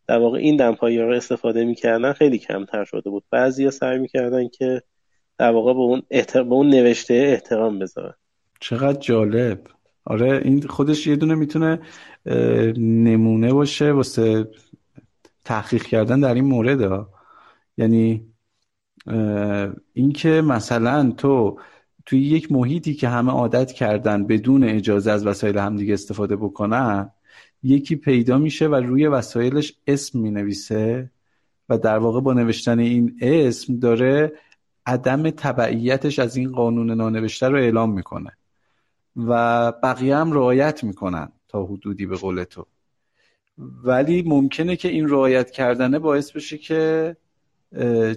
در 0.08 0.18
واقع 0.18 0.38
این 0.38 0.58
دمپایی 0.58 0.98
رو 0.98 1.14
استفاده 1.14 1.66
می‌کردن 1.66 2.14
خیلی 2.14 2.38
کمتر 2.38 2.86
شده 2.86 3.10
بود. 3.10 3.24
بعضی 3.32 3.66
ها 3.66 3.72
سعی 3.72 4.00
می‌کردن 4.00 4.48
که 4.48 4.82
در 5.38 5.52
واقع 5.52 5.74
به 5.74 5.80
اون, 5.80 6.02
احتر... 6.10 6.44
به 6.44 6.54
اون 6.54 6.70
نوشته 6.70 7.14
احترام 7.14 7.80
بذارن. 7.80 8.14
چقدر 8.60 9.00
جالب. 9.00 9.60
آره 10.06 10.42
این 10.44 10.62
خودش 10.62 11.08
یه 11.08 11.16
دونه 11.16 11.36
می‌تونه 11.36 11.80
نمونه 12.78 13.54
باشه 13.54 13.92
واسه 13.92 14.48
تحقیق 15.46 15.84
کردن 15.84 16.20
در 16.20 16.34
این 16.34 16.46
مورد 16.46 16.82
ها 16.82 17.10
یعنی 17.78 18.34
اینکه 19.94 20.30
مثلا 20.30 21.12
تو 21.12 21.60
توی 22.06 22.22
یک 22.22 22.52
محیطی 22.52 22.94
که 22.94 23.10
همه 23.10 23.32
عادت 23.32 23.72
کردن 23.72 24.28
بدون 24.28 24.64
اجازه 24.64 25.12
از 25.12 25.26
وسایل 25.28 25.58
همدیگه 25.58 25.94
استفاده 25.94 26.36
بکنن 26.36 27.12
یکی 27.64 27.96
پیدا 27.96 28.38
میشه 28.38 28.68
و 28.68 28.76
روی 28.76 29.08
وسایلش 29.08 29.74
اسم 29.88 30.20
می‌نویسه 30.20 31.12
و 31.70 31.78
در 31.78 31.98
واقع 31.98 32.22
با 32.22 32.34
نوشتن 32.34 32.80
این 32.80 33.18
اسم 33.22 33.80
داره 33.80 34.34
عدم 34.86 35.30
تبعیتش 35.30 36.20
از 36.20 36.38
این 36.38 36.52
قانون 36.52 36.92
نانوشته 36.92 37.48
رو 37.48 37.58
اعلام 37.58 37.94
می‌کنه. 37.94 38.32
و 39.18 39.72
بقیه 39.72 40.16
هم 40.16 40.32
رعایت 40.32 40.84
می‌کنن 40.84 41.32
تا 41.48 41.66
حدودی 41.66 42.06
به 42.06 42.16
قول 42.16 42.44
تو. 42.44 42.66
ولی 43.84 44.24
ممکنه 44.28 44.76
که 44.76 44.90
این 44.90 45.10
رعایت 45.10 45.52
کردنه 45.52 46.00
باعث 46.00 46.32
بشه 46.32 46.58
که 46.58 47.16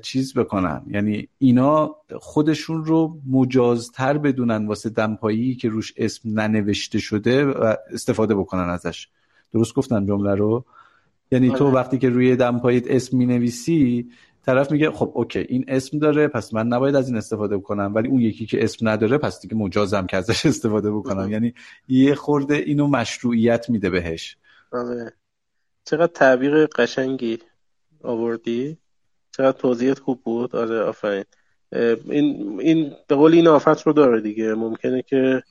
چیز 0.02 0.34
بکنن. 0.34 0.82
یعنی 0.90 1.28
اینا 1.38 1.96
خودشون 2.20 2.84
رو 2.84 3.20
مجازتر 3.30 4.18
بدونن 4.18 4.66
واسه 4.66 4.90
دمپایی 4.90 5.54
که 5.54 5.68
روش 5.68 5.94
اسم 5.96 6.40
ننوشته 6.40 6.98
شده 6.98 7.44
و 7.44 7.74
استفاده 7.92 8.34
بکنن 8.34 8.68
ازش. 8.68 9.08
درست 9.52 9.74
گفتم 9.74 10.06
جمله 10.06 10.34
رو؟ 10.34 10.64
یعنی 11.32 11.50
تو 11.50 11.64
آره. 11.64 11.74
وقتی 11.74 11.98
که 11.98 12.08
روی 12.08 12.36
دمپاییت 12.36 12.90
اسم 12.90 13.16
می 13.16 13.26
نویسی 13.26 14.10
طرف 14.46 14.70
میگه 14.70 14.90
خب 14.90 15.12
اوکی 15.14 15.38
این 15.38 15.64
اسم 15.68 15.98
داره 15.98 16.28
پس 16.28 16.54
من 16.54 16.66
نباید 16.66 16.94
از 16.94 17.08
این 17.08 17.16
استفاده 17.16 17.56
بکنم. 17.56 17.94
ولی 17.94 18.08
اون 18.08 18.20
یکی 18.20 18.46
که 18.46 18.64
اسم 18.64 18.88
نداره 18.88 19.18
پس 19.18 19.40
دیگه 19.40 19.54
مجازم 19.54 20.06
که 20.06 20.16
ازش 20.16 20.46
استفاده 20.46 20.90
بکنم. 20.90 21.30
یعنی 21.30 21.54
یه 21.88 22.14
خورده 22.14 22.54
اینو 22.54 22.86
مشروعیت 22.86 23.70
میده 23.70 23.90
بهش. 23.90 24.36
آره. 24.72 25.12
چقدر 25.84 26.12
تعبیر 26.12 26.66
قشنگی 26.66 27.38
آوردی. 28.02 28.78
چقدر 29.36 29.58
توضیحت 29.58 29.98
خوب 29.98 30.22
بود. 30.22 30.56
آره 30.56 30.80
آفرین. 30.80 31.24
این 31.72 32.58
این 32.60 32.92
به 33.08 33.14
قول 33.14 33.34
این 33.34 33.48
آفت 33.48 33.86
رو 33.86 33.92
داره 33.92 34.20
دیگه. 34.20 34.54
ممکنه 34.54 35.02
که 35.02 35.42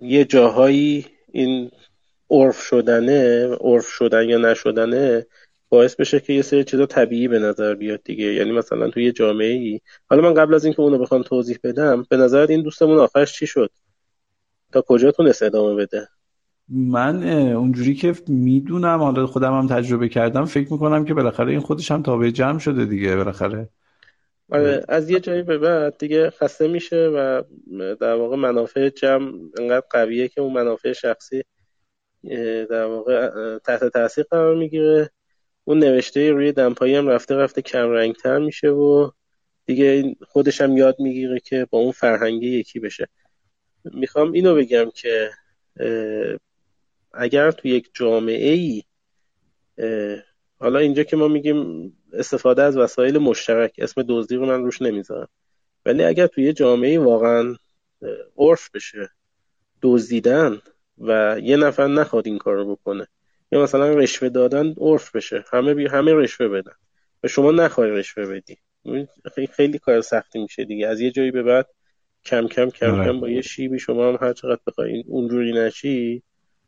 یه 0.00 0.24
جاهایی 0.24 1.06
این 1.32 1.70
عرف 2.30 2.60
شدنه 2.60 3.48
عرف 3.60 3.86
شدن 3.86 4.28
یا 4.28 4.38
نشدنه 4.38 5.26
باعث 5.70 5.96
بشه 5.96 6.20
که 6.20 6.32
یه 6.32 6.42
سری 6.42 6.64
چیزا 6.64 6.86
طبیعی 6.86 7.28
به 7.28 7.38
نظر 7.38 7.74
بیاد 7.74 8.00
دیگه. 8.04 8.24
یعنی 8.24 8.52
مثلا 8.52 8.90
توی 8.90 9.04
یه 9.04 9.12
جامعه 9.12 9.52
ای 9.52 9.80
حالا 10.10 10.22
من 10.22 10.34
قبل 10.34 10.54
از 10.54 10.64
اینکه 10.64 10.80
اونو 10.80 10.98
بخوام 10.98 11.22
توضیح 11.22 11.58
بدم 11.64 12.06
به 12.10 12.16
نظر 12.16 12.46
این 12.46 12.62
دوستمون 12.62 12.98
آخرش 12.98 13.32
چی 13.32 13.46
شد؟ 13.46 13.70
تا 14.72 14.82
کجا 14.82 15.10
تونست 15.10 15.42
ادامه 15.42 15.74
بده؟ 15.74 16.08
من 16.68 17.28
اونجوری 17.52 17.94
که 17.94 18.14
می‌دونم 18.28 18.98
حالا 18.98 19.26
خودم 19.26 19.58
هم 19.58 19.66
تجربه 19.66 20.08
کردم 20.08 20.44
فکر 20.44 20.72
می‌کنم 20.72 21.04
که 21.04 21.14
بالاخره 21.14 21.50
این 21.50 21.60
خودش 21.60 21.90
هم 21.90 22.02
تابع 22.02 22.30
جمع 22.30 22.58
شده 22.58 22.84
دیگه 22.84 23.16
بالاخره. 23.16 23.68
آره 24.52 24.84
از 24.88 25.10
یه 25.10 25.20
جایی 25.20 25.42
به 25.42 25.58
بعد 25.58 25.98
دیگه 25.98 26.30
خسته 26.30 26.68
میشه 26.68 26.96
و 26.96 27.42
در 28.00 28.14
واقع 28.14 28.36
منافع 28.36 28.88
جمع 28.88 29.32
انقدر 29.58 29.86
قویه 29.90 30.28
که 30.28 30.40
اون 30.40 30.52
منافع 30.52 30.92
شخصی 30.92 31.42
در 32.70 32.84
واقع 32.84 33.58
تحت 33.58 33.84
تاثیر 33.84 34.24
قرار 34.30 34.56
می‌گیره. 34.56 35.10
اون 35.70 35.78
نوشته 35.78 36.30
روی 36.30 36.52
دمپایی 36.52 36.94
هم 36.94 37.08
رفته 37.08 37.34
رفته 37.34 37.62
کم 37.62 38.12
تر 38.12 38.38
میشه 38.38 38.68
و 38.68 39.10
دیگه 39.66 40.16
خودش 40.28 40.60
هم 40.60 40.76
یاد 40.76 40.96
می‌گیره 41.00 41.40
که 41.40 41.66
با 41.70 41.78
اون 41.78 41.92
فرهنگی 41.92 42.58
یکی 42.58 42.80
بشه. 42.80 43.08
می‌خوام 43.84 44.32
اینو 44.32 44.54
بگم 44.54 44.90
که 44.94 45.30
اگر 47.12 47.50
تو 47.50 47.68
یک 47.68 47.90
جامعه 47.94 48.52
ای 48.52 48.82
حالا 50.60 50.78
اینجا 50.78 51.02
که 51.02 51.16
ما 51.16 51.28
میگیم 51.28 51.92
استفاده 52.12 52.62
از 52.62 52.76
وسایل 52.76 53.18
مشترک 53.18 53.74
اسم 53.78 54.04
دزدی 54.08 54.36
رو 54.36 54.46
من 54.46 54.64
روش 54.64 54.82
نمی‌ذارم. 54.82 55.28
ولی 55.86 56.04
اگر 56.04 56.26
توی 56.26 56.44
یه 56.44 56.52
جامعه 56.52 56.98
واقعا 56.98 57.56
عرف 58.36 58.70
بشه 58.74 59.10
دزدیدن 59.82 60.60
و 60.98 61.40
یه 61.42 61.56
نفر 61.56 61.86
نخواد 61.86 62.26
این 62.26 62.38
کار 62.38 62.56
رو 62.56 62.76
بکنه 62.76 63.06
یا 63.52 63.62
مثلا 63.62 63.88
رشوه 63.88 64.28
دادن 64.28 64.74
عرف 64.78 65.16
بشه. 65.16 65.44
همه 65.52 65.74
بی 65.74 65.86
همه 65.86 66.14
رشوه 66.14 66.48
بدن. 66.48 66.72
و 67.24 67.28
شما 67.28 67.50
نخواهی 67.50 67.90
رشوه 67.90 68.26
بدی. 68.26 68.58
خیلی 69.52 69.78
کار 69.78 70.00
سختی 70.00 70.42
میشه 70.42 70.64
دیگه. 70.64 70.86
از 70.86 71.00
یه 71.00 71.10
جایی 71.10 71.30
به 71.30 71.42
بعد 71.42 71.66
کم 72.24 72.46
کم 72.46 72.70
کم 72.70 72.94
آره. 72.94 73.04
کم 73.04 73.20
با 73.20 73.28
یه 73.28 73.42
شیبی 73.42 73.78
شما 73.78 74.08
هم 74.08 74.18
هر 74.20 74.32
چقدر 74.32 74.60
بخوای 74.66 75.04
اونجوری 75.06 75.52
نشی 75.52 76.22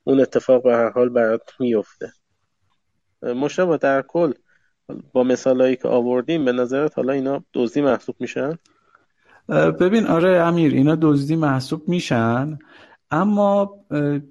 اون 0.05 0.21
اتفاق 0.21 0.62
به 0.62 0.73
هر 0.73 0.90
حال 0.90 1.09
برات 1.09 1.51
میفته. 1.61 2.12
مشابه 3.23 3.77
در 3.77 4.03
کل 4.03 4.33
با 5.12 5.23
مثالهایی 5.23 5.77
که 5.77 5.88
آوردیم 5.88 6.45
به 6.45 6.53
نظرت 6.53 6.97
حالا 6.97 7.12
اینا 7.12 7.45
دزدی 7.55 7.81
محسوب 7.81 8.16
میشن؟ 8.21 8.59
ببین 9.81 10.07
آره 10.07 10.29
امیر 10.29 10.73
اینا 10.73 10.99
دزدی 11.03 11.37
محسوب 11.37 11.88
میشن. 11.88 12.59
اما 13.12 13.85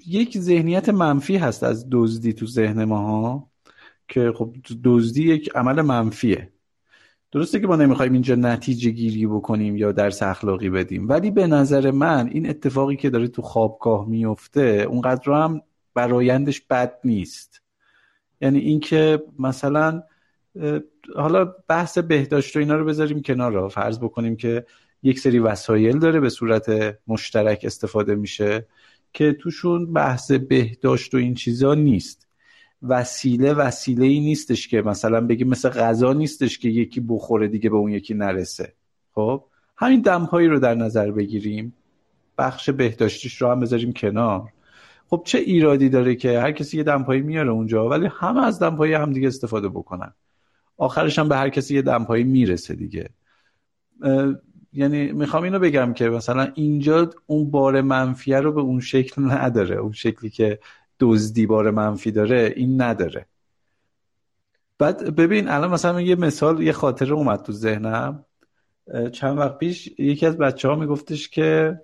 یک 0.07 0.37
ذهنیت 0.37 0.89
منفی 0.89 1.37
هست 1.37 1.63
از 1.63 1.87
دزدی 1.91 2.33
تو 2.33 2.45
ذهن 2.45 2.83
ماها 2.83 3.47
که 4.07 4.33
خب 4.35 4.55
دزدی 4.83 5.23
یک 5.23 5.49
عمل 5.55 5.81
منفیه. 5.81 6.49
درسته 7.31 7.59
که 7.59 7.67
ما 7.67 7.75
نمی‌خوایم 7.75 8.13
اینجا 8.13 8.35
نتیجه 8.35 8.89
گیری 8.89 9.27
بکنیم 9.27 9.77
یا 9.77 9.91
درس 9.91 10.23
اخلاقی 10.23 10.69
بدیم 10.69 11.09
ولی 11.09 11.31
به 11.31 11.47
نظر 11.47 11.91
من 11.91 12.27
این 12.27 12.49
اتفاقی 12.49 12.95
که 12.95 13.09
داره 13.09 13.27
تو 13.27 13.41
خوابگاه 13.41 14.07
میفته 14.09 14.85
اونقدر 14.89 15.31
هم 15.31 15.61
برایندش 15.93 16.61
بد 16.61 16.93
نیست. 17.03 17.61
یعنی 18.41 18.59
اینکه 18.59 19.23
مثلا 19.39 20.03
حالا 21.15 21.45
بحث 21.67 21.97
بهداشت 21.97 22.55
و 22.55 22.59
اینا 22.59 22.75
رو 22.75 22.85
بذاریم 22.85 23.21
کنار 23.21 23.51
را 23.51 23.69
فرض 23.69 23.99
بکنیم 23.99 24.35
که 24.35 24.65
یک 25.03 25.19
سری 25.19 25.39
وسایل 25.39 25.99
داره 25.99 26.19
به 26.19 26.29
صورت 26.29 26.97
مشترک 27.07 27.61
استفاده 27.63 28.15
میشه 28.15 28.65
که 29.13 29.33
توشون 29.33 29.93
بحث 29.93 30.31
بهداشت 30.31 31.13
و 31.13 31.17
این 31.17 31.33
چیزا 31.33 31.73
نیست. 31.73 32.27
وسیله 32.83 33.53
وسیله 33.53 34.05
ای 34.05 34.19
نیستش 34.19 34.67
که 34.67 34.81
مثلا 34.81 35.21
بگیم 35.21 35.47
مثل 35.47 35.69
غذا 35.69 36.13
نیستش 36.13 36.59
که 36.59 36.69
یکی 36.69 36.99
بخوره 36.99 37.47
دیگه 37.47 37.69
به 37.69 37.75
اون 37.75 37.91
یکی 37.91 38.13
نرسه. 38.13 38.73
خب؟ 39.11 39.43
همین 39.77 40.01
دمپایی 40.01 40.47
رو 40.47 40.59
در 40.59 40.75
نظر 40.75 41.11
بگیریم. 41.11 41.73
بخش 42.37 42.69
بهداشتیش 42.69 43.41
رو 43.41 43.51
هم 43.51 43.59
بذاریم 43.59 43.93
کنار. 43.93 44.49
خب 45.07 45.21
چه 45.25 45.37
ایرادی 45.37 45.89
داره 45.89 46.15
که 46.15 46.39
هر 46.39 46.51
کسی 46.51 46.77
یه 46.77 46.83
دمپایی 46.83 47.21
میاره 47.21 47.49
اونجا 47.49 47.89
ولی 47.89 48.09
همه 48.11 48.45
از 48.45 48.59
دمپایی 48.59 48.93
هم 48.93 49.13
دیگه 49.13 49.27
استفاده 49.27 49.69
بکنن؟ 49.69 50.13
آخرش 50.77 51.19
هم 51.19 51.29
به 51.29 51.35
هر 51.35 51.49
کسی 51.49 51.75
یه 51.75 51.81
دمپایی 51.81 52.23
می‌رسه 52.23 52.73
دیگه. 52.75 53.09
یعنی 54.73 55.11
می‌خوام 55.11 55.43
اینو 55.43 55.59
بگم 55.59 55.93
که 55.93 56.09
مثلا 56.09 56.51
اینجا 56.55 57.09
اون 57.25 57.51
بار 57.51 57.81
منفیه 57.81 58.39
رو 58.39 58.51
به 58.51 58.61
اون 58.61 58.79
شکل 58.79 59.23
نداره. 59.23 59.75
اون 59.75 59.91
شکلی 59.91 60.29
که 60.29 60.59
دزدی 60.99 61.45
بار 61.45 61.71
منفی 61.71 62.11
داره 62.11 62.53
این 62.55 62.81
نداره. 62.81 63.25
بعد 64.77 65.15
ببین 65.15 65.47
الان 65.49 65.71
مثلا 65.71 66.01
یه 66.01 66.15
مثال 66.15 66.61
یه 66.61 66.71
خاطره 66.71 67.13
اومد 67.13 67.41
تو 67.41 67.51
ذهنم. 67.51 68.25
چند 69.11 69.37
وقت 69.37 69.57
پیش 69.57 69.89
یکی 69.97 70.25
از 70.25 70.37
بچه 70.37 70.67
ها 70.67 70.75
میگفتش 70.75 71.29
که 71.29 71.79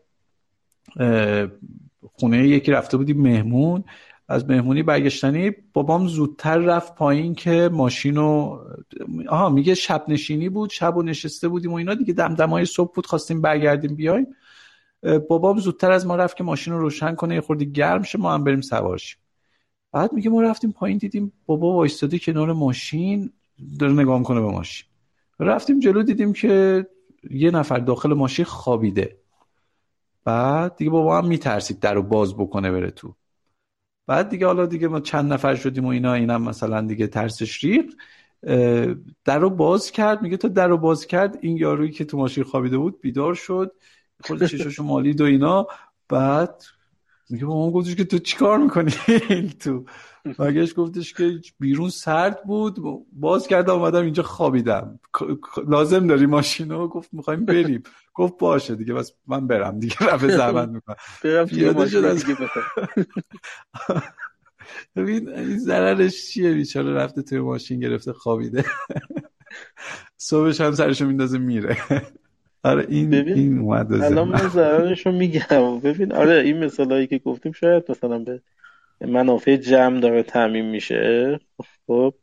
خونه 2.13 2.47
یکی 2.47 2.71
رفته 2.71 2.97
بودیم 2.97 3.21
مهمون. 3.21 3.83
از 4.27 4.49
مهمونی 4.49 4.83
برگشتنی 4.83 5.51
بابام 5.73 6.07
زودتر 6.07 6.57
رفت 6.57 6.95
پایین 6.95 7.35
که 7.35 7.69
ماشینو 7.73 8.59
آها 9.29 9.49
میگه 9.49 9.75
شب 9.75 10.05
نشینی 10.07 10.49
بود 10.49 10.69
شب 10.69 10.97
و 10.97 11.03
نشسته 11.03 11.47
بودیم 11.47 11.71
و 11.71 11.75
اینا 11.75 11.93
دیگه 11.93 12.13
دمدمای 12.13 12.65
صبح 12.65 12.93
بود 12.93 13.05
خواستیم 13.05 13.41
برگردیم 13.41 13.95
بیایم. 13.95 14.27
بابام 15.29 15.59
زودتر 15.59 15.91
از 15.91 16.07
ما 16.07 16.15
رفت 16.15 16.37
که 16.37 16.43
ماشین 16.43 16.73
رو 16.73 16.79
روشن 16.79 17.15
کنه 17.15 17.35
یه 17.35 17.41
خوردی 17.41 17.71
گرم 17.71 18.03
شه 18.03 18.17
ما 18.17 18.33
هم 18.33 18.43
بریم 18.43 18.61
سوارشیم 18.61 19.19
بعد 19.91 20.13
میگه 20.13 20.29
ما 20.29 20.41
رفتیم 20.41 20.71
پایین 20.71 20.97
دیدیم 20.97 21.33
بابا 21.45 21.73
وایستاده 21.73 22.19
کنار 22.19 22.53
ماشین 22.53 23.33
داره 23.79 23.93
نگاه 23.93 24.23
کنه 24.23 24.41
به 24.41 24.47
ماشین. 24.47 24.87
رفتیم 25.39 25.79
جلو 25.79 26.03
دیدیم 26.03 26.33
که 26.33 26.85
یه 27.29 27.51
نفر 27.51 27.79
داخل 27.79 28.13
ماشین 28.13 28.45
خوابیده. 28.45 29.17
بعد 30.23 30.75
دیگه 30.75 30.91
بابا 30.91 31.17
هم 31.17 31.27
میترسید 31.27 31.79
در 31.79 31.93
رو 31.93 32.01
باز 32.01 32.35
بکنه 32.35 32.71
بره 32.71 32.91
تو. 32.91 33.15
بعد 34.07 34.29
دیگه 34.29 34.45
حالا 34.45 34.65
دیگه 34.65 34.87
ما 34.87 34.99
چند 34.99 35.33
نفر 35.33 35.55
شدیم 35.55 35.85
و 35.85 35.87
اینا 35.87 36.13
اینم 36.13 36.41
مثلا 36.41 36.81
دیگه 36.81 37.07
ترسش 37.07 37.63
ریق 37.63 37.85
در 39.25 39.39
رو 39.39 39.49
باز 39.49 39.91
کرد. 39.91 40.21
میگه 40.21 40.37
تا 40.37 40.47
در 40.47 40.67
رو 40.67 40.77
باز 40.77 41.07
کرد. 41.07 41.37
این 41.41 41.57
یارویی 41.57 41.91
که 41.91 42.05
تو 42.05 42.17
ماشین 42.17 42.43
خوابیده 42.43 42.77
بود 42.77 43.01
بیدار 43.01 43.33
شد. 43.33 43.71
خود 44.23 44.45
چشاشو 44.45 44.83
مالید 44.83 45.21
و 45.21 45.23
اینا. 45.23 45.67
بعد 46.09 46.63
میگه 47.29 47.45
با 47.45 47.53
اون 47.53 47.71
گفتش 47.71 47.95
که 47.95 48.03
تو 48.03 48.19
چیکار 48.19 48.57
می‌کنی؟ 48.57 48.91
تو 49.63 49.85
مگهش 50.39 50.73
گفتش 50.77 51.13
که 51.13 51.39
بیرون 51.59 51.89
سرد 51.89 52.43
بود. 52.43 52.77
باز 53.11 53.47
کردم 53.47 53.73
اومدم 53.73 54.03
اینجا 54.03 54.23
خوابیدم. 54.23 54.99
لازم 55.67 56.07
داری 56.07 56.25
ماشینو؟ 56.25 56.87
گفت 56.87 57.13
می‌خوایم 57.13 57.45
بریم. 57.45 57.83
گفت 58.13 58.33
باشه 58.39 58.75
دیگه 58.75 58.93
بس 58.93 59.11
من 59.27 59.47
برم 59.47 59.79
دیگه 59.79 59.95
رفع 60.01 60.27
زحمت 60.27 60.69
می‌کنم. 60.69 60.95
پیاده 61.45 61.89
شد 61.89 62.05
از 62.05 62.25
ببین 64.95 65.29
این 65.29 65.57
ضررش 65.57 66.27
چیه؟ 66.27 66.53
بیچاره 66.53 66.93
رفته 66.93 67.21
توی 67.21 67.39
ماشین 67.39 67.79
گرفته 67.79 68.13
خوابیده. 68.13 68.65
صبحش 70.17 70.61
هم 70.61 70.71
سرشو 70.71 71.05
میندازه 71.05 71.37
میره. 71.37 71.77
آره 72.63 72.85
این 72.89 73.09
ببین 73.09 73.33
این 73.33 73.59
اومد 73.59 73.93
الان 73.93 74.27
من 74.27 74.47
ضررش 74.47 75.05
رو 75.05 75.11
میگم. 75.11 75.79
ببین 75.83 76.13
آره 76.13 76.41
این 76.41 76.65
مثالایی 76.65 77.07
که 77.07 77.17
گفتیم 77.17 77.51
شاید 77.51 77.83
مثلا 77.89 78.19
به 78.19 78.41
منافع 79.01 79.55
جمع 79.55 79.99
داره 79.99 80.23
تعمین 80.23 80.65
میشه. 80.65 81.39
خب 81.87 82.13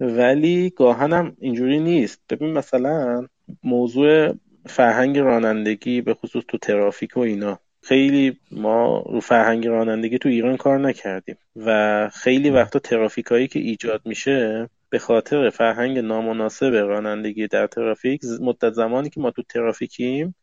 ولی 0.00 0.70
گاهن 0.70 1.12
هم 1.12 1.36
اینجوری 1.40 1.80
نیست. 1.80 2.20
ببین 2.30 2.52
مثلا 2.52 3.26
موضوع 3.62 4.34
فرهنگ 4.66 5.18
رانندگی 5.18 6.00
به 6.00 6.14
خصوص 6.14 6.44
تو 6.48 6.58
ترافیک 6.58 7.16
و 7.16 7.20
اینا. 7.20 7.58
خیلی 7.82 8.38
ما 8.50 9.04
رو 9.06 9.20
فرهنگ 9.20 9.66
رانندگی 9.66 10.18
تو 10.18 10.28
ایران 10.28 10.56
کار 10.56 10.78
نکردیم 10.78 11.36
و 11.56 12.10
خیلی 12.14 12.50
وقتا 12.50 12.78
ترافیک 12.78 13.26
هایی 13.26 13.48
که 13.48 13.58
ایجاد 13.58 14.02
میشه 14.04 14.68
به 14.90 14.98
خاطر 14.98 15.50
فرهنگ 15.50 15.98
نامناسب 15.98 16.74
رانندگی 16.74 17.46
در 17.46 17.66
ترافیک 17.66 18.20
مدت 18.40 18.72
زمانی 18.72 19.10
که 19.10 19.20
ما 19.20 19.30
تو 19.30 19.42
ترافیکیم 19.42 20.34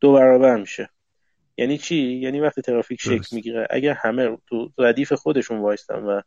دو 0.00 0.12
برابر 0.12 0.56
میشه. 0.56 0.90
یعنی 1.60 1.78
چی؟ 1.78 1.96
یعنی 1.96 2.40
وقتی 2.40 2.62
ترافیک 2.62 3.00
شکل 3.00 3.26
می‌گیره 3.32 3.66
اگر 3.70 3.92
همه 3.92 4.38
تو 4.46 4.72
ردیف 4.78 5.12
خودشون 5.12 5.58
وایستن 5.58 5.94
و 5.94 6.20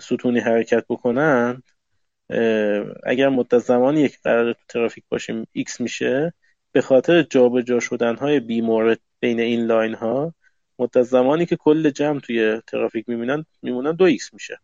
ستونی 0.00 0.40
حرکت 0.40 0.84
بکنن 0.88 1.62
اگر 3.04 3.28
مدت 3.28 3.58
زمانی 3.58 4.00
یک 4.00 4.18
قرار 4.22 4.52
تو 4.52 4.60
ترافیک 4.68 5.04
باشیم 5.08 5.44
X 5.58 5.80
میشه 5.80 6.34
به 6.72 6.80
خاطر 6.80 7.22
جابجا 7.22 7.80
شدن 7.80 8.16
های 8.16 8.40
بیمورد 8.40 9.00
بین 9.20 9.40
این 9.40 9.66
line 9.66 9.94
ها 9.94 10.34
مدت 10.78 11.02
زمانی 11.02 11.46
که 11.46 11.56
کل 11.56 11.90
جمع 11.90 12.20
توی 12.20 12.60
ترافیک 12.66 13.08
میمونن 13.08 13.44
میمونن 13.62 13.92
دو 13.92 14.04
X 14.04 14.34
میشه. 14.34 14.58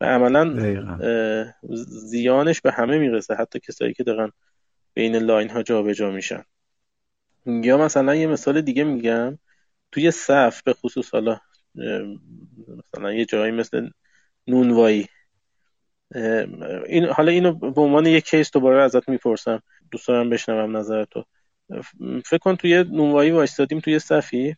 و 0.00 0.04
عملا 0.04 0.44
زیانش 1.86 2.60
به 2.60 2.72
همه 2.72 2.98
می‌رسه 2.98 3.34
حتی 3.34 3.60
کسایی 3.60 3.94
که 3.94 4.04
دارن 4.04 4.32
بین 4.94 5.16
line 5.16 5.50
ها 5.50 5.62
جابجا 5.62 6.10
میشن. 6.10 6.44
یا 7.46 7.78
مثلا 7.78 8.14
یه 8.14 8.26
مثال 8.26 8.60
دیگه 8.60 8.84
میگم 8.84 9.38
توی 9.92 10.10
صف 10.10 10.62
به 10.62 10.72
خصوص 10.72 11.10
حالا 11.10 11.40
مثلا 11.74 13.12
یه 13.12 13.24
جایی 13.24 13.52
مثل 13.52 13.88
نونوایی 14.46 15.08
این 16.86 17.04
حالا 17.04 17.32
اینو 17.32 17.52
به 17.52 17.80
عنوان 17.80 18.06
یه 18.06 18.20
کیس 18.20 18.50
دوباره 18.52 18.82
ازت 18.82 19.08
می‌پرسم. 19.08 19.62
دوست 19.90 20.08
دارم 20.08 20.30
بشنوم 20.30 20.76
نظر 20.76 21.04
تو 21.04 21.24
فکر 22.24 22.38
کن 22.38 22.56
توی 22.56 22.84
نونوایی 22.84 23.30
وایستادیم 23.30 23.80
توی 23.80 23.98
صفی 23.98 24.56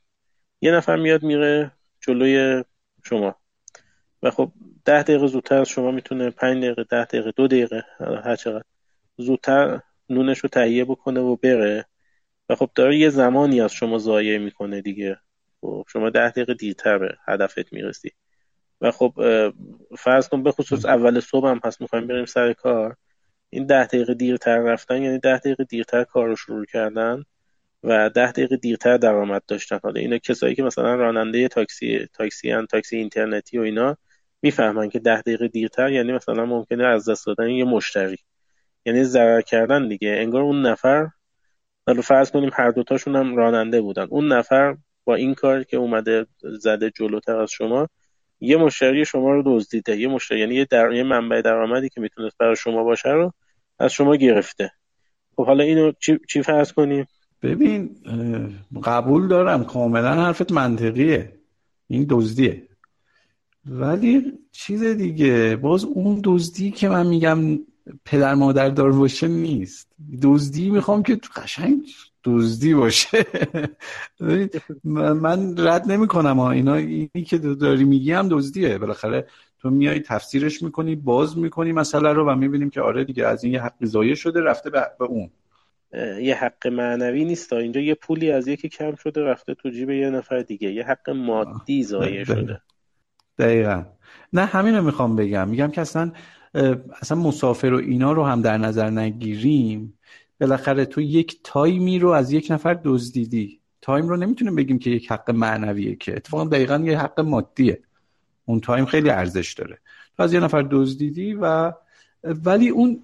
یه 0.60 0.72
نفر 0.72 0.96
میاد 0.96 1.22
میره 1.22 1.72
جلوی 2.00 2.64
شما 3.04 3.36
و 4.22 4.30
خب 4.30 4.52
ده 4.84 5.02
دقیقه 5.02 5.26
زودتر 5.26 5.58
از 5.58 5.68
شما 5.68 5.90
می‌تونه 5.90 6.30
پنج 6.30 6.64
دقیقه 6.64 6.84
ده 6.84 7.04
دقیقه 7.04 7.32
دو 7.36 7.46
دقیقه 7.46 7.84
هر 8.24 8.36
چقدر 8.36 8.64
زودتر 9.18 9.80
نونش 10.08 10.38
رو 10.38 10.48
تهیه 10.48 10.84
بکنه 10.84 11.20
و 11.20 11.36
بره. 11.36 11.86
و 12.48 12.54
خب 12.54 12.70
داره 12.74 12.96
یه 12.96 13.10
زمانی 13.10 13.60
از 13.60 13.72
شما 13.72 13.98
ضایع 13.98 14.38
می‌کنه 14.38 14.80
دیگه. 14.80 15.18
خب 15.60 15.84
شما 15.88 16.10
ده 16.10 16.30
دقیقه 16.30 16.54
دیرتر 16.54 16.98
به 16.98 17.16
هدفت 17.28 17.72
می‌رسی. 17.72 18.10
و 18.80 18.90
خب 18.90 19.12
فرض 19.98 20.28
کن 20.28 20.42
به 20.42 20.52
خصوص 20.52 20.84
اول 20.84 21.20
صبح 21.20 21.48
هم 21.48 21.60
پس 21.60 21.80
می‌خوایم 21.80 22.06
بریم 22.06 22.24
سر 22.24 22.52
کار. 22.52 22.96
این 23.50 23.66
ده 23.66 23.86
دقیقه 23.86 24.14
دیرتر 24.14 24.58
رفتن 24.58 25.02
یعنی 25.02 25.18
ده 25.18 25.38
دقیقه 25.38 25.64
دیرتر 25.64 26.04
کار 26.04 26.26
رو 26.28 26.36
شروع 26.36 26.64
کردن 26.64 27.24
و 27.82 28.10
ده 28.10 28.32
دقیقه 28.32 28.56
دیرتر 28.56 28.96
درآمد 28.96 29.42
داشتن. 29.48 29.78
حالا 29.82 30.00
اینا 30.00 30.18
کسایی 30.18 30.54
که 30.54 30.62
مثلا 30.62 30.94
راننده 30.94 31.48
تاکسی 31.48 32.06
تاکسی 32.12 32.52
ان 32.52 32.66
تاکسی 32.66 32.96
اینترنتی 32.96 33.58
و 33.58 33.62
اینا 33.62 33.96
می‌فهمن 34.42 34.88
که 34.88 34.98
ده 34.98 35.20
دقیقه 35.20 35.48
دیرتر 35.48 35.92
یعنی 35.92 36.12
مثلا 36.12 36.46
ممکنه 36.46 36.84
از 36.86 37.08
دست 37.08 37.26
دادن 37.26 37.50
یه 37.50 37.64
مشتری. 37.64 38.18
یعنی 38.86 39.04
ضرر 39.04 39.40
کردن 39.40 39.88
دیگه. 39.88 40.08
انگار 40.08 40.42
اون 40.42 40.66
نفر 40.66 41.08
حالا 41.86 42.02
فرض 42.02 42.30
کنیم 42.30 42.50
هر 42.52 42.70
دوتاشون 42.70 43.16
هم 43.16 43.36
راننده 43.36 43.80
بودن. 43.80 44.06
اون 44.10 44.32
نفر 44.32 44.76
با 45.04 45.14
این 45.14 45.34
کار 45.34 45.64
که 45.64 45.76
اومده 45.76 46.26
زده 46.60 46.90
جلوتر 46.90 47.36
از 47.36 47.50
شما 47.50 47.88
یه 48.40 48.56
مشتری 48.56 49.04
شما 49.04 49.32
رو 49.32 49.42
دزدیده 49.46 49.96
یه 49.96 50.08
مشتری 50.08 50.40
یعنی 50.40 50.54
یه, 50.54 50.64
در... 50.70 50.92
یه 50.92 51.02
منبع 51.02 51.40
درآمدی 51.40 51.88
که 51.88 52.00
می‌تونست 52.00 52.38
برای 52.38 52.56
شما 52.56 52.84
باشه 52.84 53.08
رو 53.08 53.32
از 53.78 53.92
شما 53.92 54.16
گرفته. 54.16 54.72
خب 55.36 55.46
حالا 55.46 55.64
اینو 55.64 55.92
چی, 56.00 56.18
چی 56.28 56.42
فرض 56.42 56.72
کنیم؟ 56.72 57.06
ببین 57.42 57.90
قبول 58.84 59.28
دارم. 59.28 59.64
کاملا 59.64 60.14
حرفت 60.14 60.52
منطقیه. 60.52 61.32
این 61.88 62.06
دزدیه. 62.10 62.62
ولی 63.66 64.32
چیز 64.52 64.84
دیگه 64.84 65.56
باز 65.56 65.84
اون 65.84 66.20
دزدی 66.24 66.70
که 66.70 66.88
من 66.88 67.06
میگم 67.06 67.58
پدر 68.04 68.34
مادر 68.34 68.68
دار 68.68 68.92
باشه 68.92 69.28
نیست. 69.28 69.92
دزدی 70.22 70.70
می‌خوام 70.70 71.02
که 71.02 71.18
قشنگ 71.36 71.86
دزدی 72.24 72.74
باشه. 72.74 73.26
من 74.84 75.54
رد 75.58 75.90
نمی 75.90 76.06
کنم 76.06 76.40
ها. 76.40 76.50
اینا 76.50 76.74
اینی 76.74 77.24
که 77.26 77.38
داری 77.38 77.84
میگی 77.84 78.12
هم 78.12 78.28
دزدیه. 78.28 78.78
بالاخره 78.78 79.26
تو 79.58 79.70
میای 79.70 80.00
تفسیرش 80.00 80.62
می‌کنی 80.62 80.96
باز 80.96 81.38
می‌کنی 81.38 81.72
مسئله 81.72 82.12
رو 82.12 82.30
و 82.30 82.34
می‌بینیم 82.34 82.70
که 82.70 82.80
آره 82.80 83.04
دیگه 83.04 83.26
از 83.26 83.44
این 83.44 83.52
یه 83.52 83.62
حق 83.62 83.84
ضایع 83.84 84.14
شده 84.14 84.40
رفته 84.40 84.70
به 84.70 84.88
اون. 84.98 85.30
یه 86.20 86.34
حق 86.34 86.66
معنوی 86.66 87.24
نیست 87.24 87.52
اینجا. 87.52 87.80
یه 87.80 87.94
پولی 87.94 88.30
از 88.30 88.48
یکی 88.48 88.68
کم 88.68 88.94
شده 88.94 89.24
رفته 89.24 89.54
تو 89.54 89.70
جیب 89.70 89.90
یه 89.90 90.10
نفر 90.10 90.42
دیگه. 90.42 90.72
یه 90.72 90.84
حق 90.84 91.10
مادی 91.10 91.84
ضایع 91.84 92.24
شده. 92.24 92.60
دقیقا. 93.38 93.84
نه 94.32 94.44
همین 94.44 94.74
رو 94.74 94.84
می‌خوام 94.84 95.16
بگم. 95.16 95.48
میگم 95.48 95.70
که 95.70 95.80
اصلا 95.80 96.12
اصلا 97.00 97.18
مسافر 97.18 97.66
و 97.66 97.76
اینا 97.76 98.12
رو 98.12 98.24
هم 98.24 98.42
در 98.42 98.58
نظر 98.58 98.90
نگیریم 98.90 99.98
بالاخره 100.40 100.84
تو 100.84 101.00
یک 101.00 101.40
time 101.44 101.87
ی 101.87 101.98
رو 101.98 102.08
از 102.08 102.32
یک 102.32 102.46
نفر 102.50 102.80
دزدیدی. 102.84 103.60
time 103.80 104.08
رو 104.08 104.16
نمی‌تونیم 104.16 104.54
بگیم 104.54 104.78
که 104.78 104.90
یک 104.90 105.12
حق 105.12 105.30
معنویه 105.30 105.96
که. 105.96 106.16
اتفاقا 106.16 106.44
دقیقا 106.44 106.78
یه 106.78 106.98
حق 106.98 107.20
مادیه. 107.20 107.80
اون 108.44 108.60
time 108.60 108.84
خیلی 108.84 109.10
ارزش 109.10 109.52
داره. 109.52 109.78
تو 110.16 110.22
از 110.22 110.32
یه 110.32 110.40
نفر 110.40 110.66
دزدیدی 110.70 111.34
و 111.34 111.72
ولی 112.24 112.68
اون 112.68 113.02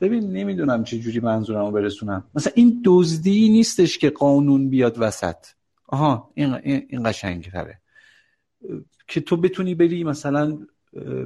ببین 0.00 0.32
نمی‌دونم 0.32 0.84
چه 0.84 0.98
جوری 0.98 1.20
منظورم 1.20 1.64
رو 1.64 1.70
برسونم. 1.70 2.24
مثلا 2.34 2.52
این 2.56 2.82
دزدی 2.84 3.48
نیستش 3.48 3.98
که 3.98 4.10
قانون 4.10 4.70
بیاد 4.70 4.96
وسط. 4.98 5.36
آها 5.86 6.30
این, 6.34 6.54
این 6.64 7.02
قشنگ 7.04 7.50
تره 7.50 7.78
که 9.08 9.20
تو 9.20 9.36
بتونی 9.36 9.74
بری 9.74 10.04
مثلا 10.04 10.58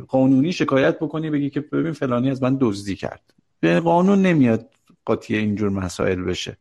قانونی 0.09 0.53
شکایت 0.53 0.97
بکنی 0.99 1.31
بگی 1.31 1.51
که 1.51 1.61
ببین 1.61 1.93
فلانی 1.93 2.31
از 2.31 2.43
من 2.43 2.57
دزدی 2.61 2.97
کرد. 2.97 3.35
به 3.61 3.81
قانون 3.81 4.23
نمیاد 4.23 4.71
قاطی 5.05 5.37
اینجور 5.37 5.69
مسائل 5.69 6.23
بشه. 6.23 6.57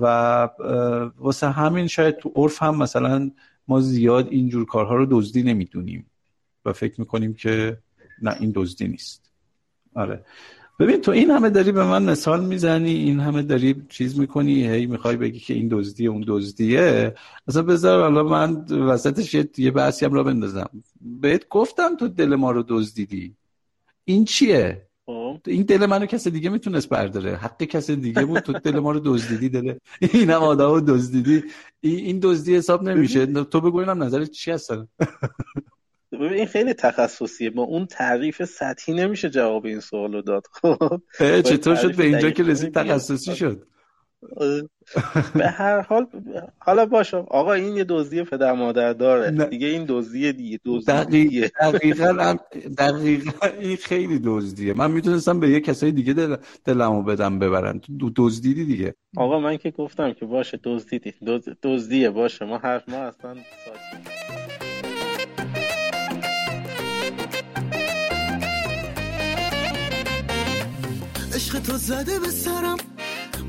و 0.00 0.06
واسه 1.18 1.50
همین 1.50 1.86
شاید 1.86 2.16
تو 2.16 2.32
عرف 2.36 2.62
هم 2.62 2.78
مثلا 2.78 3.30
ما 3.68 3.80
زیاد 3.80 4.28
اینجور 4.28 4.66
کارها 4.66 4.94
رو 4.94 5.06
دزدی 5.10 5.42
نمی‌دونیم 5.42 6.06
و 6.64 6.72
فکر 6.72 7.00
می‌کنیم 7.00 7.34
که 7.34 7.78
نه 8.22 8.36
این 8.40 8.52
دزدی 8.54 8.88
نیست. 8.88 9.32
آره. 9.94 10.24
ببین 10.80 11.00
تو 11.00 11.10
این 11.10 11.30
همه 11.30 11.50
داری 11.50 11.72
به 11.72 11.84
من 11.84 12.02
مثال 12.02 12.44
می‌زنی 12.44 12.90
این 12.90 13.20
همه 13.20 13.42
داری 13.42 13.82
چیز 13.88 14.18
می‌کنی 14.18 14.68
هی 14.68 14.86
می‌خوای 14.86 15.16
بگی 15.16 15.38
که 15.38 15.54
این 15.54 15.68
دزدیه 15.70 16.10
اون 16.10 16.24
دزدیه. 16.26 17.14
اصلا 17.48 17.62
بذار 17.62 18.02
حالا 18.02 18.22
من 18.22 18.64
وسطش 18.64 19.34
یه 19.58 19.70
بحثی 19.70 20.04
هم 20.04 20.12
را 20.12 20.22
بندازم. 20.22 20.70
بهت 21.00 21.48
گفتم 21.48 21.96
تو 21.96 22.08
دل 22.08 22.34
ما 22.34 22.50
رو 22.50 22.64
دزدیدی. 22.68 23.34
این 24.04 24.24
چیه؟ 24.24 24.86
خب. 25.06 25.36
این 25.46 25.62
دل 25.62 25.86
منو 25.86 26.06
کسی 26.06 26.30
دیگه 26.30 26.50
می‌تونست 26.50 26.88
برداره. 26.88 27.36
حق 27.36 27.62
کسی 27.62 27.96
دیگه 27.96 28.24
بود 28.24 28.40
تو 28.40 28.52
دل 28.52 28.78
ما 28.78 28.92
رو 28.92 29.00
دزدیدی 29.04 29.48
دل 29.48 29.74
این 30.00 30.30
هم 30.30 30.42
آدم 30.42 30.80
دزدیدی 30.80 31.42
این 31.80 32.18
دزدی 32.22 32.56
حساب 32.56 32.82
نمیشه. 32.82 33.26
تو 33.26 33.60
بگو 33.60 33.78
اینم 33.78 34.02
نظرت 34.02 34.30
چی 34.30 34.50
هستن؟ 34.50 34.88
ببین 36.12 36.32
این 36.32 36.46
خیلی 36.46 36.74
تخصصیه. 36.74 37.50
با 37.50 37.62
اون 37.62 37.86
تعریف 37.86 38.44
سطحی 38.44 38.94
نمیشه 38.94 39.30
جواب 39.30 39.66
این 39.66 39.80
سوالو 39.80 40.22
داد. 40.22 40.46
خب 40.52 41.00
چطور 41.40 41.74
شد؟ 41.74 41.96
به 41.96 42.04
اینجا 42.04 42.30
که 42.30 42.42
رسید 42.42 42.74
تخصصی 42.74 43.36
شد. 43.36 43.66
به 45.34 45.46
هر 45.46 45.80
حال 45.80 46.06
حالا 46.58 46.86
باشه. 46.86 47.16
آقا 47.16 47.52
این 47.52 47.76
یه 47.76 47.84
دزدی 47.84 48.22
پدر 48.22 48.52
مادر 48.52 48.92
داره. 48.92 49.46
دیگه 49.46 49.66
این 49.66 49.84
دزدی 49.88 50.32
دیگه 50.32 50.60
دزدی 50.64 51.48
دقیقا 51.60 52.36
دقیقا 52.78 53.46
این 53.60 53.76
خیلی 53.76 54.20
دزدیه. 54.24 54.74
من 54.74 54.90
می‌تونستم 54.90 55.40
به 55.40 55.48
یه 55.48 55.60
کسای 55.60 55.92
دیگه 55.92 56.12
دل... 56.12 56.36
دلمو 56.64 57.02
بدم 57.02 57.38
ببرن 57.38 57.80
تو 58.00 58.10
دزدیدی 58.16 58.64
دیگه. 58.64 58.94
آقا 59.16 59.40
من 59.40 59.56
که 59.56 59.70
گفتم 59.70 60.12
که 60.12 60.26
باشه 60.26 60.60
دزدیدی. 60.64 61.14
دزدیه. 61.62 62.10
باشه. 62.10 62.44
ما 62.44 62.58
حرف 62.58 62.88
ما 62.88 62.96
اصلا 62.96 63.36
عشق 71.40 71.58
تو 71.58 71.76
زده 71.76 72.18
به 72.18 72.30
سرم. 72.30 72.76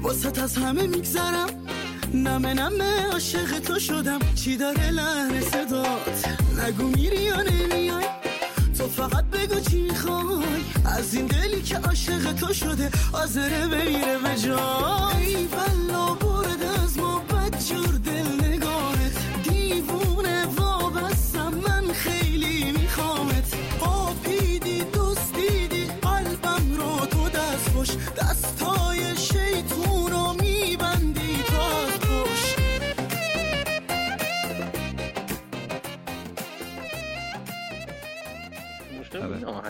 واسط 0.01 0.39
از 0.39 0.57
همه 0.57 0.87
میگذرم. 0.87 1.49
نمه 2.13 2.53
نمه 2.53 3.05
عاشق 3.13 3.59
تو 3.59 3.79
شدم. 3.79 4.19
چی 4.35 4.57
داره 4.57 4.91
لحن 4.91 5.41
صدات؟ 5.41 6.25
نگو 6.59 6.83
میری 6.83 7.21
یا 7.21 7.41
نمیای؟ 7.41 8.05
تو 8.77 8.87
فقط 8.87 9.25
بگو 9.25 9.59
چی 9.59 9.81
می‌خوای. 9.81 10.61
از 10.85 11.13
این 11.13 11.25
دلی 11.25 11.61
که 11.61 11.77
عاشق 11.77 12.33
تو 12.33 12.53
شده 12.53 12.91
آزره 13.13 13.67
بمیره 13.67 14.17
به 14.17 14.35
جای. 14.35 15.47
بلا 15.47 16.13
برده 16.13 16.81
از 16.83 16.97
ما 16.97 17.20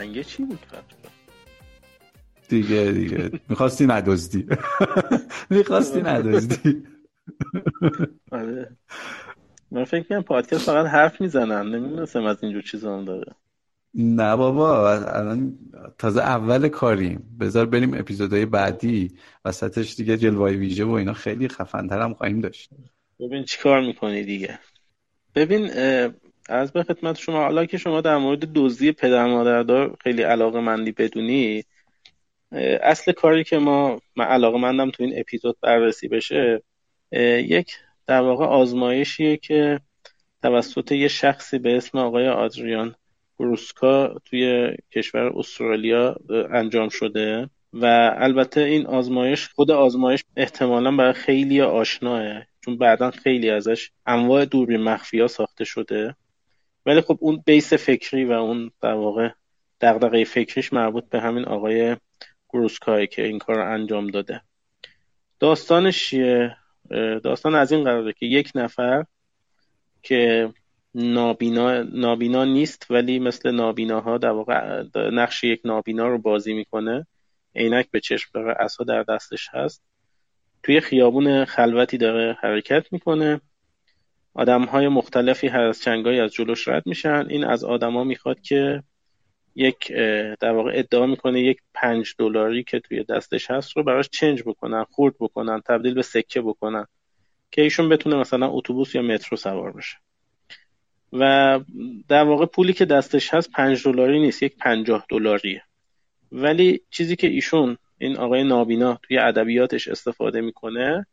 آهنگه 0.02 0.24
چی 0.24 0.44
بود 0.44 0.60
دیگه 2.50 2.92
دیگه. 2.92 3.32
می‌خواستی 3.50 3.86
ندزدی. 3.86 4.48
می‌خواستی 5.50 6.02
ندزدی. 6.02 6.84
آره. 8.32 8.78
من 9.72 9.84
فکر 9.84 10.04
کنم 10.04 10.24
پادکست 10.24 10.66
فقط 10.66 10.86
حرف 10.86 11.22
می‌زنن. 11.22 11.76
نمی‌دونستم 11.76 12.24
از 12.24 12.44
اینجور 12.44 12.62
چیزا 12.62 12.98
هم 12.98 13.06
داره. 13.06 13.36
نه 13.94 14.36
بابا 14.36 14.92
الان 14.92 15.60
تازه 15.98 16.22
اول 16.22 16.68
کاریم. 16.68 17.38
بذار 17.40 17.66
بریم 17.66 17.94
اپیزودهای 17.94 18.46
بعدی. 18.46 19.12
وسطش 19.46 19.96
دیگه 19.96 20.18
جلوای 20.18 20.56
ویژه 20.56 20.84
و 20.84 20.92
اینا 20.92 21.14
خیلی 21.14 21.48
خفنتر 21.48 22.02
هم 22.02 22.14
خواهیم 22.14 22.42
داشت. 22.42 22.70
ببین 23.20 23.44
چی 23.44 23.58
کار 23.64 23.82
می‌کنی 23.82 24.24
دیگه. 24.24 24.60
ببین 25.36 25.70
از 26.52 26.74
به 26.74 26.84
خدمت 26.84 27.18
شما 27.18 27.38
حالا 27.38 27.66
که 27.66 27.78
شما 27.78 28.02
در 28.02 28.18
مورد 28.18 28.54
دزدی 28.54 28.92
پدر 28.92 29.26
مادردار 29.26 29.98
خیلی 30.02 30.22
علاقه 30.22 30.60
مندی 30.60 30.92
بدونی 30.92 31.64
اصل 32.82 33.12
کاری 33.12 33.44
که 33.44 33.58
ما 33.58 34.02
من 34.16 34.26
علاقه 34.26 34.58
مندم 34.58 34.92
تو 34.92 35.04
این 35.04 35.20
اپیزود 35.20 35.58
بررسی 35.62 36.08
بشه 36.08 36.64
یک 37.12 37.76
در 38.08 38.22
واقع 38.22 38.46
آزمایشیه 38.46 39.38
که 39.38 39.80
توسط 40.44 40.92
یه 40.92 41.08
شخصی 41.08 41.60
به 41.60 41.78
اسم 41.78 41.98
آقای 41.98 42.28
آدریان 42.28 42.96
بروسکا 43.40 44.16
توی 44.26 44.76
کشور 44.92 45.40
استرالیا 45.40 46.16
انجام 46.52 46.90
شده 46.90 47.50
و 47.74 47.86
البته 48.18 48.62
این 48.62 48.88
آزمایش 48.88 49.48
خود 49.48 49.72
آزمایش 49.72 50.24
احتمالا 50.38 50.92
برای 50.92 51.14
خیلی 51.14 51.62
آشناه 51.62 52.44
چون 52.62 52.78
بعدا 52.78 53.12
خیلی 53.12 53.50
ازش 53.50 53.92
انواع 54.06 54.46
دوربین 54.46 54.82
مخفی 54.82 55.28
ساخته 55.28 55.64
شده. 55.64 56.16
ولی 56.86 57.02
خب 57.02 57.18
اون 57.22 57.44
بیس 57.46 57.74
فکری 57.74 58.26
و 58.26 58.32
اون 58.32 58.72
در 58.82 58.94
واقع 58.94 59.30
دغدغه 59.82 60.24
فکریش 60.24 60.74
مربوط 60.74 61.10
به 61.10 61.22
همین 61.22 61.46
آقای 61.46 61.96
گروسکای 62.50 63.08
که 63.08 63.26
این 63.26 63.40
کار 63.40 63.56
رو 63.56 63.74
انجام 63.74 64.08
داده. 64.08 64.42
داستانش 65.40 66.10
چیه؟ 66.10 66.58
داستان 67.24 67.56
از 67.56 67.72
این 67.72 67.84
قراره 67.84 68.14
که 68.14 68.26
یک 68.26 68.52
نفر 68.56 69.06
که 70.04 70.54
نابینا, 70.96 71.84
نابینا 71.84 72.46
نیست 72.46 72.88
ولی 72.90 73.20
مثل 73.20 73.52
نابیناها 73.52 74.18
در 74.18 74.30
واقع 74.30 74.84
نقش 74.96 75.44
یک 75.44 75.62
نابینا 75.66 76.08
رو 76.08 76.18
بازی 76.18 76.54
می‌کنه. 76.54 77.08
عینک 77.56 77.92
به 77.92 78.00
چشم 78.00 78.30
داره 78.34 78.56
اصا 78.60 78.84
در 78.84 79.04
دستش 79.04 79.50
هست. 79.54 79.84
توی 80.64 80.80
خیابون 80.80 81.46
خلوتی 81.46 81.98
داره 81.98 82.38
حرکت 82.42 82.94
می‌کنه. 82.94 83.42
آدم 84.34 84.64
های 84.64 84.88
مختلفی 84.88 85.48
هر 85.48 85.62
از 85.62 85.82
چنگایی 85.82 86.20
از 86.20 86.34
جلوش 86.34 86.68
رد 86.68 86.84
میشن. 86.86 87.26
این 87.30 87.44
از 87.44 87.64
آدما 87.64 88.04
می‌خواد 88.04 88.42
که 88.42 88.84
یک 89.56 89.92
در 90.40 90.52
واقع 90.52 90.72
ادعا 90.74 91.06
می‌کنه 91.06 91.42
یک 91.42 91.58
پنج 91.74 92.16
دلاری 92.18 92.64
که 92.64 92.80
توی 92.80 93.04
دستش 93.04 93.52
هست 93.52 93.78
رو 93.78 93.84
براش 93.84 94.10
چنج 94.10 94.44
بکنن 94.46 94.84
خورد 94.84 95.16
بکنن 95.20 95.62
تبدیل 95.62 95.94
به 95.94 96.02
سکه 96.02 96.42
بکنن 96.42 96.86
که 97.52 97.62
ایشون 97.62 97.90
بتونه 97.90 98.16
مثلا 98.16 98.50
اتوبوس 98.50 98.96
یا 98.96 99.02
مترو 99.02 99.38
سوار 99.38 99.72
بشه. 99.72 99.98
و 101.14 101.60
در 102.08 102.24
واقع 102.24 102.46
پولی 102.46 102.74
که 102.74 102.86
دستش 102.86 103.34
هست 103.34 103.52
پنج 103.52 103.84
دلاری 103.84 104.20
نیست 104.20 104.44
یک 104.44 104.58
پنجاه 104.58 105.06
دلاریه. 105.10 105.64
ولی 106.32 106.82
چیزی 106.90 107.16
که 107.16 107.28
ایشون 107.28 107.78
این 107.98 108.18
آقای 108.18 108.44
نابینا 108.44 109.00
توی 109.04 109.18
ادبیاتش 109.18 109.88
استفاده 109.88 110.42
می‌کنه 110.42 111.08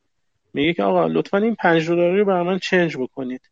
میگه 0.58 0.72
که 0.72 0.82
آقا 0.82 1.06
لطفا 1.06 1.38
این 1.38 1.54
پنج 1.54 1.88
دلاری 1.88 2.18
رو 2.18 2.24
برای 2.24 2.46
من 2.46 2.58
چنج 2.58 2.96
بکنید. 2.96 3.50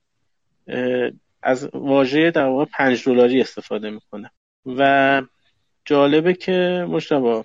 از 1.42 1.70
واژه 1.74 2.30
در 2.30 2.44
واقع 2.46 2.64
پنج 2.64 3.04
دلاری 3.04 3.40
استفاده 3.40 3.90
می‌کنه. 3.90 4.30
و 4.66 5.22
جالبه 5.84 6.34
که 6.34 6.86
مشتبه 6.88 7.44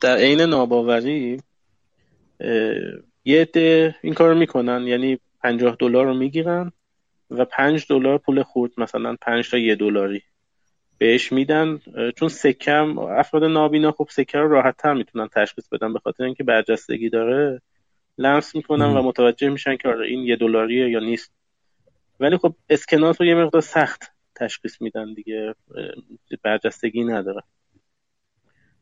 در 0.00 0.16
عین 0.16 0.40
ناباوری 0.40 1.40
یه 3.24 3.40
عده 3.42 3.94
این 4.02 4.14
کار 4.14 4.34
می‌کنن. 4.34 4.86
یعنی 4.86 5.18
پنجاه 5.42 5.76
دلار 5.78 6.06
رو 6.06 6.14
می‌گیرن 6.14 6.72
و 7.30 7.44
پنج 7.44 7.86
دلار 7.88 8.18
پول 8.18 8.42
خورد 8.42 8.72
مثلا 8.78 9.16
پنج 9.20 9.50
تا 9.50 9.58
یه 9.58 9.74
دلاری 9.74 10.22
بهش 10.98 11.32
میدن. 11.32 11.80
چون 12.16 12.28
سکم 12.28 12.98
افراد 12.98 13.44
نابینا 13.44 13.92
خب 13.92 14.08
سکه 14.10 14.38
رو 14.38 14.48
راحت 14.48 14.76
تر 14.76 14.94
می‌تونن 14.94 15.28
تشخیص 15.28 15.68
بدن 15.68 15.92
به 15.92 15.98
خاطر 15.98 16.24
اینکه 16.24 16.44
برجستگی 16.44 17.10
داره. 17.10 17.60
لمس 18.18 18.54
می‌کنن 18.54 18.96
و 18.96 19.02
متوجه 19.02 19.48
میشن 19.48 19.76
که 19.76 19.88
آره 19.88 20.06
این 20.06 20.20
یه 20.20 20.36
دلاریه 20.36 20.90
یا 20.90 21.00
نیست. 21.00 21.32
ولی 22.20 22.36
خب 22.36 22.54
اسکناس 22.70 23.20
رو 23.20 23.26
یه 23.26 23.34
مقدار 23.34 23.62
سخت 23.62 24.12
تشخیص 24.34 24.82
میدن 24.82 25.14
دیگه 25.14 25.54
برجستگی 26.42 27.04
نداره. 27.04 27.42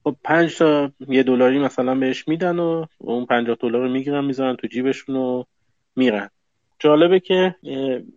خب 0.05 0.17
پنج 0.25 0.59
تا 0.59 0.93
یه 1.09 1.23
دلاری 1.23 1.59
مثلا 1.59 1.95
بهش 1.95 2.29
میدن 2.29 2.59
و 2.59 2.87
اون 2.99 3.27
پنجاه 3.27 3.57
دلار 3.61 3.83
رو 3.83 3.89
می‌گیرن 3.89 4.25
می‌ذارن 4.25 4.57
تو 4.57 4.67
جیبشون 4.67 5.17
و 5.17 5.45
میرن. 5.97 6.31
جالبه 6.79 7.21
که 7.21 7.55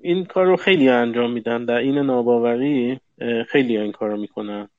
این 0.01 0.25
کار 0.25 0.45
رو 0.45 0.55
خیلی 0.55 0.89
انجام 0.89 1.31
میدن. 1.31 1.65
در 1.65 1.77
این 1.77 1.97
ناباوری 1.97 2.99
خیلی 3.47 3.77
این 3.77 3.91
کار 3.91 4.09
رو 4.09 4.17
می‌کنن. 4.17 4.69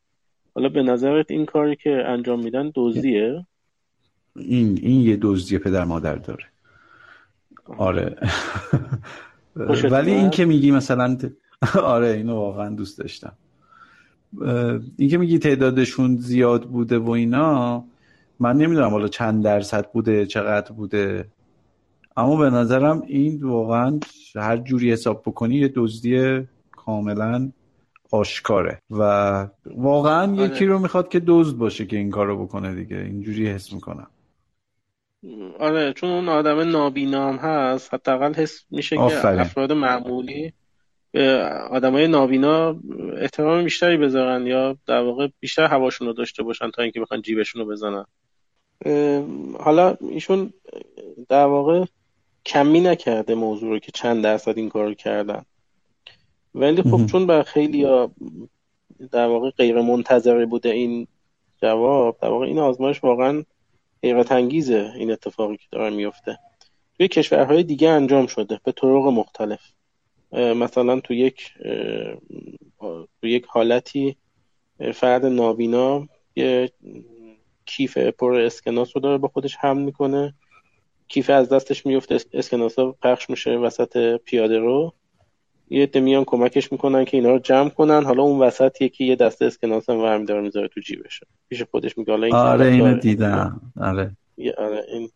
حالا 0.55 0.69
به 0.69 0.83
نظرت 0.83 1.31
این 1.31 1.47
کاری 1.47 1.77
که 1.77 1.91
انجام 1.91 2.45
میدن 2.45 2.73
دزدیه 2.75 3.47
این 4.39 4.79
این 4.83 5.01
یه 5.01 5.19
دزدی 5.23 5.59
پدر 5.59 5.85
مادر 5.85 6.15
داره. 6.15 6.45
آره. 7.79 8.17
ولی 9.91 10.11
این 10.11 10.31
که 10.31 10.45
میگی 10.45 10.71
مثلا 10.71 11.17
آره 11.83 12.09
اینو 12.09 12.35
واقعا 12.35 12.69
دوست 12.69 12.99
داشتم. 12.99 13.33
این 14.97 15.09
که 15.09 15.19
میگی 15.19 15.39
تعدادشون 15.39 16.17
زیاد 16.17 16.65
بوده 16.65 16.99
و 16.99 17.11
اینا 17.11 17.85
من 18.41 18.57
نمی‌دونم 18.57 18.91
حالا 18.91 19.09
چند 19.09 19.45
درصد 19.45 19.91
بوده 19.93 20.27
چقدر 20.27 20.73
بوده. 20.73 21.29
اما 22.17 22.37
به 22.37 22.51
نظرم 22.51 23.03
این 23.07 23.43
واقعا 23.43 24.01
هر 24.35 24.57
جوری 24.57 24.93
حساب 24.93 25.23
بکنی 25.27 25.57
یه 25.57 25.73
دزدی 25.75 26.41
کاملا 26.73 27.51
آشکاره. 28.11 28.83
و 28.91 29.49
واقعا 29.77 30.33
آره. 30.33 30.43
یکی 30.43 30.67
رو 30.67 30.79
می‌خواد 30.79 31.09
که 31.09 31.23
دزد 31.27 31.57
باشه 31.57 31.87
که 31.87 31.97
این 31.97 32.11
کار 32.11 32.27
رو 32.27 32.45
بکنه 32.45 32.75
دیگه. 32.75 32.97
اینجوری 32.97 33.47
حس 33.47 33.73
می‌کنم. 33.73 34.07
آره 35.59 35.93
چون 35.93 36.11
اون 36.11 36.29
آدم 36.29 36.61
نابینام 36.71 37.37
هست 37.37 37.95
حداقل 37.95 38.35
حس 38.35 38.65
میشه 38.71 38.97
که 38.97 39.27
افراد 39.27 39.73
معمولی 39.73 40.53
به 41.13 41.43
آدمای 41.71 42.09
نابینا 42.09 42.81
احترام 43.17 43.65
بیشتری 43.65 43.97
بذارن 43.97 44.47
یا 44.47 44.77
در 44.87 45.01
واقع 45.01 45.29
بیشتر 45.41 45.67
هواشون 45.67 46.07
رو 46.07 46.13
داشته 46.13 46.43
باشن 46.43 46.71
تا 46.71 46.83
اینکه 46.83 47.01
بخوان 47.01 47.23
جیبشون 47.23 47.63
رو 47.63 47.69
بزنن 47.69 48.05
حالا 49.61 49.97
ایشون 50.11 50.53
در 51.29 51.45
واقع 51.45 51.85
کمی 52.47 52.81
نکرده 52.81 53.35
موضوع 53.35 53.69
رو 53.71 53.79
که 53.79 53.93
چند 53.93 54.25
درصد 54.25 54.59
این 54.59 54.69
کار 54.69 54.95
کردن. 54.95 55.43
ولی 56.55 56.83
خب 56.83 57.07
چون 57.07 57.27
بر 57.27 57.43
خیلی 57.43 57.85
ها 57.85 58.11
در 59.13 59.27
واقع 59.27 59.51
غیر 59.51 59.81
منتظره 59.81 60.47
بوده 60.47 60.69
این 60.69 61.07
جواب 61.63 62.19
در 62.23 62.29
واقع 62.29 62.47
این 62.47 62.59
آزمایش 62.59 63.05
واقعا 63.05 63.45
حیرت 64.07 64.33
انگیزه 64.33 64.93
این 64.97 65.11
اتفاقی 65.11 65.57
که 65.57 65.67
داره 65.73 65.97
میفته. 65.97 66.39
توی 66.97 67.09
کشورهای 67.09 67.63
دیگه 67.63 67.89
انجام 67.89 68.27
شده 68.27 68.61
به 68.65 68.73
طرق 68.73 69.07
مختلف. 69.07 69.61
مثلا 70.33 71.01
تو 71.01 71.15
یک 71.15 71.53
تو 73.21 73.27
یک 73.27 73.45
حالتی 73.49 74.17
فرد 74.95 75.27
نابینا 75.27 76.09
یه 76.37 76.73
کیف 77.67 77.99
پر 77.99 78.35
اسکناس 78.35 78.91
رو 78.95 79.01
داره 79.01 79.19
با 79.19 79.29
خودش 79.29 79.57
حمل 79.57 79.83
می‌کنه. 79.83 80.35
کیف 81.09 81.31
از 81.31 81.49
دستش 81.49 81.87
میفته 81.87 82.19
اسکناس 82.33 82.79
ها 82.79 82.97
پخش 83.03 83.31
میشه 83.31 83.51
وسط 83.51 84.21
پیاده 84.25 84.59
رو. 84.59 84.95
یه 85.71 85.83
عده 85.83 86.01
میان 86.01 86.25
کمکش 86.25 86.73
می‌کنن 86.73 87.05
که 87.05 87.17
اینا 87.17 87.31
رو 87.31 87.39
جمع 87.39 87.69
کنن. 87.69 88.05
حالا 88.05 88.23
اون 88.23 88.39
وسط 88.39 88.83
یکی 88.83 89.05
یه 89.05 89.17
دسته 89.17 89.45
اسکناس 89.45 89.91
هم 89.91 89.99
ورمی 89.99 90.25
داره 90.25 90.41
می‌ذاره 90.41 90.69
تو 90.69 90.81
جیبش 90.81 91.21
پیش 91.49 91.63
خودش 91.63 91.99
میگه 91.99 92.13
حالا 92.13 92.27
این 92.27 92.37
آره 92.37 92.67
اینو 92.67 92.99
دیدم. 92.99 93.61
آره. 93.81 94.17
آره 94.59 94.85
این 94.93 95.11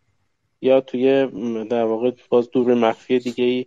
یا 0.63 0.81
توی 0.81 1.27
در 1.71 1.85
واقع 1.85 2.11
باز 2.29 2.51
دور 2.51 2.75
مخفی 2.75 3.19
دیگه 3.19 3.45
ای 3.45 3.67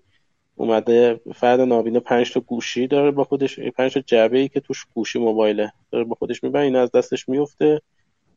اومده 0.55 1.19
فرد 1.35 1.59
نابینا 1.61 1.99
پنج 1.99 2.33
تا 2.33 2.39
گوشی 2.39 2.87
داره 2.87 3.11
با 3.11 3.23
خودش 3.23 3.59
پنج 3.59 3.93
تا 3.93 3.99
جعبه 3.99 4.39
ای 4.39 4.47
که 4.47 4.59
توش 4.59 4.85
گوشی 4.93 5.19
موبایله 5.19 5.71
داره 5.91 6.03
با 6.03 6.15
خودش 6.15 6.43
می‌بره 6.43 6.63
این 6.63 6.75
از 6.75 6.91
دستش 6.91 7.29
میفته 7.29 7.81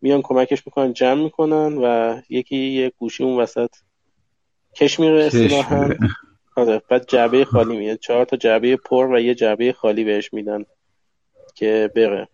میان 0.02 0.22
کمکش 0.22 0.66
می‌کنن 0.66 0.92
جمع 0.92 1.22
می‌کنن 1.22 1.78
و 1.78 2.16
یکی 2.28 2.56
یه 2.56 2.92
گوشی 2.98 3.24
اون 3.24 3.40
وسط 3.40 3.70
کش 4.74 5.00
میره 5.00 5.24
اصطلاحا 5.24 5.88
آره 6.56 6.82
بعد 6.88 7.06
جعبه 7.08 7.44
خالی 7.44 7.76
میاد 7.76 7.98
چهار 7.98 8.24
تا 8.24 8.36
جعبه 8.36 8.76
پر 8.76 9.08
و 9.12 9.20
یه 9.20 9.34
جعبه 9.34 9.72
خالی 9.72 10.04
بهش 10.04 10.32
میدن 10.32 10.64
که 11.54 11.90
بره. 11.94 12.28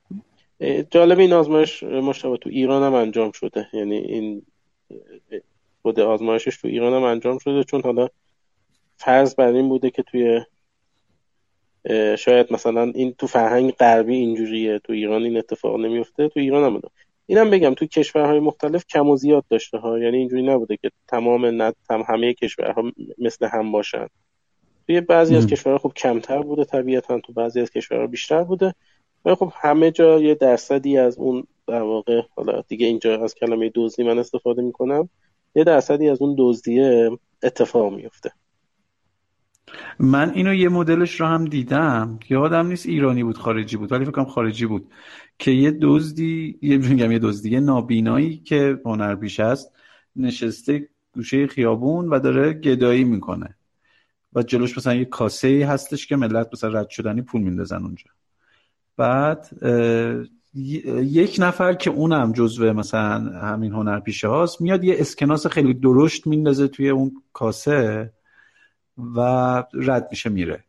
جالب 0.91 1.19
این 1.19 1.33
آزمایش 1.33 1.83
مشتبه 1.83 2.37
تو 2.37 2.51
ایران 2.51 2.83
هم 2.83 2.95
انجام 2.95 3.33
شده. 3.33 3.69
یعنی 3.73 3.97
این 3.97 4.43
خود 5.83 6.01
آزمایشش 6.01 6.57
تو 6.57 6.69
ایران 6.69 6.93
هم 6.93 7.03
انجام 7.03 7.39
شده. 7.39 7.65
چون 7.65 7.83
حالا 7.83 8.09
فرض 8.97 9.35
بر 9.35 9.53
این 9.53 9.69
بوده 9.69 9.91
که 9.91 10.03
توی 10.03 10.41
شاید 12.19 12.53
مثلا 12.53 12.93
این 12.95 13.13
تو 13.13 13.27
فرهنگ 13.27 13.73
غربی 13.73 14.17
اینجوریه. 14.17 14.79
تو 14.79 14.93
ایران 14.93 15.23
این 15.23 15.37
اتفاق 15.37 15.81
نمیفته. 15.81 16.29
تو 16.29 16.41
ایران 16.41 16.65
هم 16.65 16.83
اینم 17.33 17.51
بگم 17.51 17.75
تو 17.75 17.87
کشورهای 17.87 18.41
مختلف 18.41 18.87
کم 18.87 19.09
و 19.09 19.17
زیاد 19.17 19.45
داشته 19.51 19.79
ها. 19.79 19.99
یعنی 19.99 20.17
اینجوری 20.17 20.43
نبوده 20.43 20.77
که 20.77 20.91
تمام 21.09 21.47
نه 21.47 21.73
هم 21.91 22.05
همه 22.09 22.35
کشورها 22.35 22.93
مثل 23.19 23.47
هم 23.47 23.73
باشن. 23.73 24.07
توی 24.87 25.01
بعضی 25.01 25.37
از 25.37 25.47
کشورها 25.47 25.79
خب 25.79 25.93
کمتر 25.97 26.43
بوده 26.43 26.65
طبیعتا 26.65 27.21
تو 27.21 27.33
بعضی 27.33 27.61
از 27.61 27.71
کشورها 27.71 28.07
بیشتر 28.07 28.45
بوده. 28.45 28.75
و 29.25 29.35
خب 29.35 29.53
همه 29.55 29.91
جا 29.91 30.21
یه 30.21 30.35
درصدی 30.35 30.99
از 30.99 31.19
اون 31.19 31.45
در 31.67 31.83
واقع 31.83 32.23
حالا 32.37 32.63
دیگه 32.69 32.87
اینجا 32.87 33.25
از 33.25 33.35
کلمه 33.35 33.71
دزدی 33.75 34.03
من 34.03 34.19
استفاده 34.19 34.63
می‌کنم. 34.63 35.09
یه 35.55 35.65
درصدی 35.65 36.09
از 36.09 36.23
اون 36.23 36.35
دزدیه 36.39 37.11
اتفاق 37.43 37.93
میفته 37.93 38.33
من 39.99 40.31
اینو 40.31 40.55
یه 40.55 40.69
مدلش 40.69 41.21
رو 41.21 41.27
هم 41.27 41.45
دیدم. 41.45 42.19
یادم 42.31 42.67
نیست 42.67 42.87
ایرانی 42.87 43.25
بود 43.25 43.39
خارجی 43.39 43.77
بود. 43.77 43.93
ولی 43.93 44.05
فکرم 44.05 44.25
خارجی 44.25 44.67
بود. 44.67 44.87
که 45.43 45.51
یه 45.51 45.79
دزدی 45.81 46.59
یه 46.63 46.79
میگم 46.79 47.13
یه 47.13 47.19
دزدی 47.19 47.51
یه 47.51 47.61
نابینایی 47.61 48.37
که 48.37 48.81
هنرپیش 48.85 49.41
است 49.41 49.73
نشسته 50.17 50.89
گوشه 51.15 51.47
خیابون 51.47 52.09
و 52.09 52.19
داره 52.19 52.53
گدایی 52.53 53.05
می‌کنه. 53.05 53.57
و 54.33 54.43
جلوش 54.43 54.79
مثلا 54.79 54.95
یه 54.95 55.05
کاسه 55.05 55.49
ای 55.49 55.63
هستش 55.63 56.07
که 56.07 56.17
ملت 56.17 56.49
مثلا 56.53 56.81
رد 56.81 56.89
شدنی 56.89 57.23
پول 57.23 57.43
میندازن 57.43 57.83
اونجا. 57.83 58.11
بعد 58.97 59.51
یک 60.55 61.37
نفر 61.39 61.75
که 61.75 61.91
اونم 61.91 62.33
جزو 62.33 62.73
مثلا 62.73 63.19
همین 63.41 63.73
هنرپیشه 63.73 64.29
هاست 64.29 64.61
میاد 64.61 64.85
یه 64.85 64.97
اسکناس 64.99 65.47
خیلی 65.47 65.75
درشت 65.75 66.27
میندازه 66.27 66.69
توی 66.69 66.89
اون 66.89 67.23
کاسه 67.33 68.13
و 69.17 69.21
رد 69.75 70.09
میشه 70.11 70.31
میره. 70.31 70.65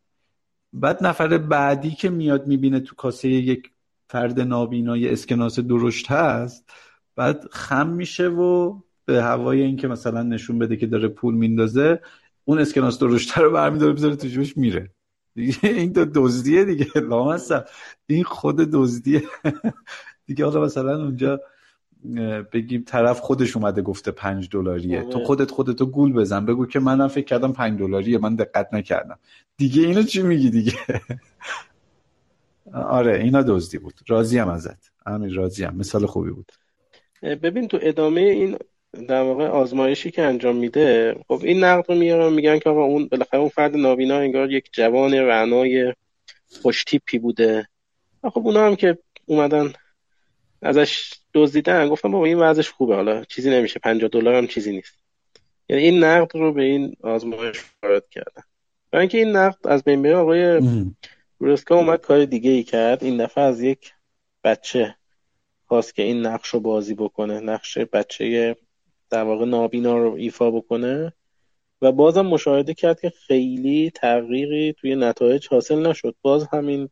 بعد 0.74 1.06
نفر 1.06 1.38
بعدی 1.38 1.92
که 1.92 2.10
میاد 2.10 2.48
می‌بینه 2.48 2.80
تو 2.80 2.96
کاسه 2.96 3.30
یک 3.30 3.73
فرد 4.14 4.40
نابینا 4.40 4.98
یه 4.98 5.12
اسکناس 5.12 5.60
درشت 5.60 6.12
هست 6.12 6.70
بعد 7.16 7.48
خم 7.52 7.90
میشه 7.90 8.28
و 8.28 8.80
به 9.06 9.24
هوای 9.24 9.62
اینکه 9.62 9.88
مثلا 9.88 10.24
نشون 10.24 10.60
بده 10.60 10.78
که 10.78 10.88
داره 10.88 11.08
پول 11.08 11.36
میندازه 11.36 12.00
اون 12.46 12.60
اسکناس 12.60 13.00
درشته 13.00 13.42
رو 13.42 13.52
برمیداره 13.52 13.94
بذاره 13.94 14.16
تو 14.16 14.28
جیبش 14.28 14.58
میره. 14.58 14.90
دیگه 15.36 15.58
این 15.64 15.94
تو 15.94 16.06
دزدیه 16.06 16.66
دیگه 16.66 16.86
لامصب. 16.96 17.66
این 18.08 18.24
خود 18.24 18.56
دزدیه. 18.56 19.24
دیگه 20.26 20.46
حالا 20.46 20.62
مثلا 20.62 21.04
اونجا 21.04 21.40
بگیم 22.54 22.84
طرف 22.88 23.20
خودش 23.20 23.56
اومده 23.56 23.82
گفته 23.82 24.12
پنج 24.12 24.50
دلاریه. 24.52 25.02
تو 25.02 25.18
آره. 25.18 25.26
خودت 25.26 25.52
خودتو 25.52 25.86
گول 25.86 26.14
بزن. 26.14 26.46
بگو 26.46 26.66
که 26.66 26.80
منم 26.80 27.08
فکر 27.08 27.26
کردم 27.26 27.52
پنج 27.52 27.80
دلاریه. 27.80 28.18
من 28.18 28.36
دقت 28.36 28.74
نکردم. 28.74 29.20
دیگه 29.58 29.82
اینو 29.82 30.04
چی 30.04 30.22
میگی 30.22 30.50
دیگه؟ 30.50 30.74
آره 32.74 33.20
اینا 33.20 33.42
دزدی 33.42 33.78
بود. 33.78 33.94
راضی 34.08 34.38
هم 34.38 34.50
ازت. 34.50 34.92
همین 35.08 35.34
راضی 35.34 35.64
هم 35.64 35.78
مثال 35.78 36.06
خوبی 36.06 36.32
بود. 36.32 36.52
ببین 37.22 37.68
تو 37.68 37.80
ادامه 37.82 38.22
این 38.22 38.58
در 39.08 39.22
واقع 39.22 39.48
آزمایشی 39.48 40.12
که 40.12 40.22
انجام 40.22 40.56
میده 40.56 41.16
خب 41.28 41.42
این 41.44 41.64
نقد 41.64 41.92
رو 41.92 41.98
میارن 41.98 42.34
میگن 42.34 42.60
که 42.60 42.70
آقا 42.70 42.84
اون 42.84 43.08
بالاخره 43.08 43.40
اون 43.40 43.50
فرد 43.50 43.76
نابینا 43.76 44.18
انگار 44.18 44.52
یک 44.52 44.70
جوان 44.72 45.14
رعنای 45.14 45.94
خوشتیپی 46.62 47.20
بوده. 47.20 47.68
خب 48.24 48.48
اونا 48.48 48.66
هم 48.66 48.76
که 48.76 48.98
اومدن 49.26 49.74
ازش 50.62 51.14
دزدیدن 51.34 51.90
گفتم 51.90 52.12
بابا 52.12 52.26
این 52.26 52.40
وضعش 52.40 52.70
خوبه 52.70 52.96
حالا 52.96 53.24
چیزی 53.24 53.50
نمیشه. 53.50 53.80
50 53.80 54.10
دلار 54.10 54.36
هم 54.36 54.48
چیزی 54.48 54.72
نیست. 54.72 54.98
یعنی 55.70 55.84
این 55.84 56.04
نقد 56.04 56.38
رو 56.38 56.54
به 56.54 56.64
این 56.64 56.96
آزمایش 57.04 57.64
وارد 57.84 58.10
کردن. 58.10 58.44
برای 58.92 59.02
اینکه 59.02 59.18
این 59.18 59.32
نقد 59.32 59.68
از 59.68 59.84
بین 59.84 60.02
بره 60.02 60.16
آقای 60.16 60.62
رورسکا 61.44 61.76
اومد 61.76 62.02
کار 62.02 62.26
دیگه 62.26 62.52
ای 62.52 62.64
کرد. 62.64 63.04
این 63.04 63.24
دفعه 63.24 63.44
از 63.44 63.62
یک 63.62 63.94
بچه 64.44 64.96
خواست 65.66 65.96
که 65.96 66.04
این 66.04 66.26
نقش 66.26 66.50
رو 66.50 66.60
بازی 66.60 66.94
بکنه 66.94 67.40
نقش 67.40 67.78
بچه 67.78 68.56
در 69.10 69.24
واقع 69.24 69.46
نابینا 69.46 69.98
رو 69.98 70.14
ایفا 70.14 70.52
بکنه 70.52 71.14
و 71.82 71.92
بازم 71.92 72.26
مشاهده 72.26 72.74
کرد 72.74 73.02
که 73.02 73.10
خیلی 73.10 73.92
تغییری 73.96 74.74
توی 74.74 74.96
نتایج 74.96 75.48
حاصل 75.48 75.88
نشد. 75.88 76.16
باز 76.22 76.48
همین 76.52 76.90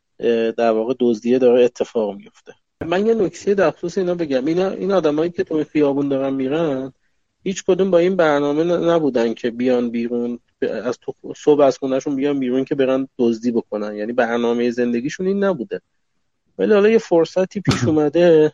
در 0.57 0.71
واقع 0.71 0.93
دزدیه 0.99 1.39
داره 1.39 1.63
اتفاق 1.63 2.15
میفته. 2.15 2.53
من 2.85 3.05
یه 3.07 3.13
نکته 3.13 3.53
در 3.53 3.71
خصوص 3.71 3.97
اینا 3.97 4.15
بگم. 4.15 4.45
اینا 4.45 4.69
این 4.69 4.91
آدمایی 4.91 5.31
که 5.31 5.43
تو 5.43 5.63
خیابون 5.63 6.09
دارن 6.09 6.33
میرن 6.33 6.93
هیچ 7.43 7.63
کدوم 7.63 7.91
با 7.91 7.97
این 7.97 8.15
برنامه 8.15 8.63
نبودن 8.63 9.33
که 9.33 9.51
بیان 9.51 9.89
بیرون. 9.89 10.39
از 10.65 10.99
تو 11.01 11.13
صبح 11.35 11.61
از 11.61 11.77
خونهشون 11.77 12.15
بیان 12.15 12.39
بیرون 12.39 12.65
که 12.65 12.75
برن 12.75 13.07
دزدی 13.17 13.51
بکنن. 13.51 13.95
یعنی 13.95 14.13
برنامه 14.13 14.71
زندگیشون 14.71 15.27
این 15.27 15.43
نبوده. 15.43 15.81
ولی 16.57 16.73
حالا 16.73 16.89
یه 16.89 16.97
فرصتی 16.97 17.61
پیش 17.61 17.83
اومده. 17.87 18.53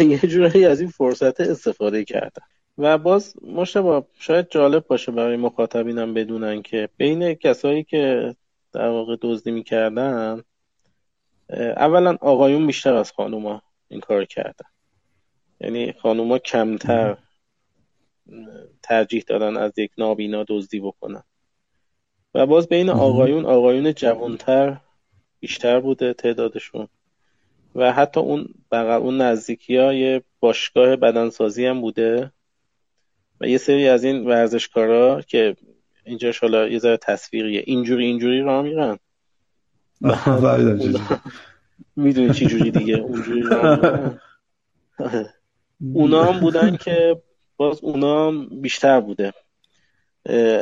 یه 0.00 0.18
جورایی 0.18 0.64
از 0.66 0.80
این 0.80 0.90
فرصت 0.90 1.40
استفاده 1.40 2.04
کردن. 2.04 2.42
و 2.78 2.98
باز 2.98 3.34
مشتبه 3.42 4.04
شاید 4.18 4.46
جالب 4.50 4.86
باشه 4.86 5.12
برای 5.12 5.36
مخاطبینم 5.36 6.14
بدونن 6.14 6.62
که 6.62 6.88
بین 6.96 7.34
کسایی 7.34 7.84
که 7.84 8.34
در 8.72 8.88
واقع 8.88 9.16
دزدی 9.22 9.50
می‌کردن 9.50 10.42
اولا 11.76 12.16
آقایون 12.20 12.66
بیشتر 12.66 12.94
از 12.94 13.12
خانوما 13.12 13.62
این 13.88 14.00
کار 14.00 14.24
کردن. 14.24 14.66
یعنی 15.60 15.92
خانوما 15.92 16.38
کمتر. 16.38 17.16
ترجیح 18.82 19.24
دادن 19.26 19.56
از 19.56 19.78
یک 19.78 19.90
نابینا 19.98 20.44
دزدی 20.48 20.80
بکنن. 20.80 21.22
و 22.34 22.46
باز 22.46 22.68
بین 22.68 22.90
آقایون 22.90 23.44
آقایون 23.44 23.94
جوانتر 23.94 24.80
بیشتر 25.40 25.80
بوده 25.80 26.14
تعدادشون. 26.14 26.88
و 27.74 27.92
حتی 27.92 28.20
اون 28.20 28.48
بغل 28.72 29.02
اون 29.02 29.20
نزدیکی 29.20 29.76
های 29.76 30.20
باشگاه 30.40 30.96
بدنسازی 30.96 31.66
هم 31.66 31.80
بوده. 31.80 32.32
و 33.40 33.48
یه 33.48 33.58
سری 33.58 33.88
از 33.88 34.04
این 34.04 34.26
ورزشکارا 34.26 35.22
که 35.22 35.56
اینجا 36.04 36.32
حالا 36.40 36.68
یه 36.68 36.78
ذره 36.78 36.96
تصویریه. 36.96 37.62
اینجوری 37.66 38.06
اینجوری 38.06 38.40
راه 38.40 38.62
میرن. 38.62 38.98
می‌دونی 41.96 42.34
چی 42.34 42.46
جوری 42.46 42.70
دیگه؟ 42.70 42.94
اونجوری 42.96 43.42
اونا 45.94 46.24
هم 46.24 46.40
بودن 46.40 46.76
که 46.76 47.22
باز 47.60 47.80
اونا 47.82 48.30
بیشتر 48.50 49.00
بوده. 49.00 49.32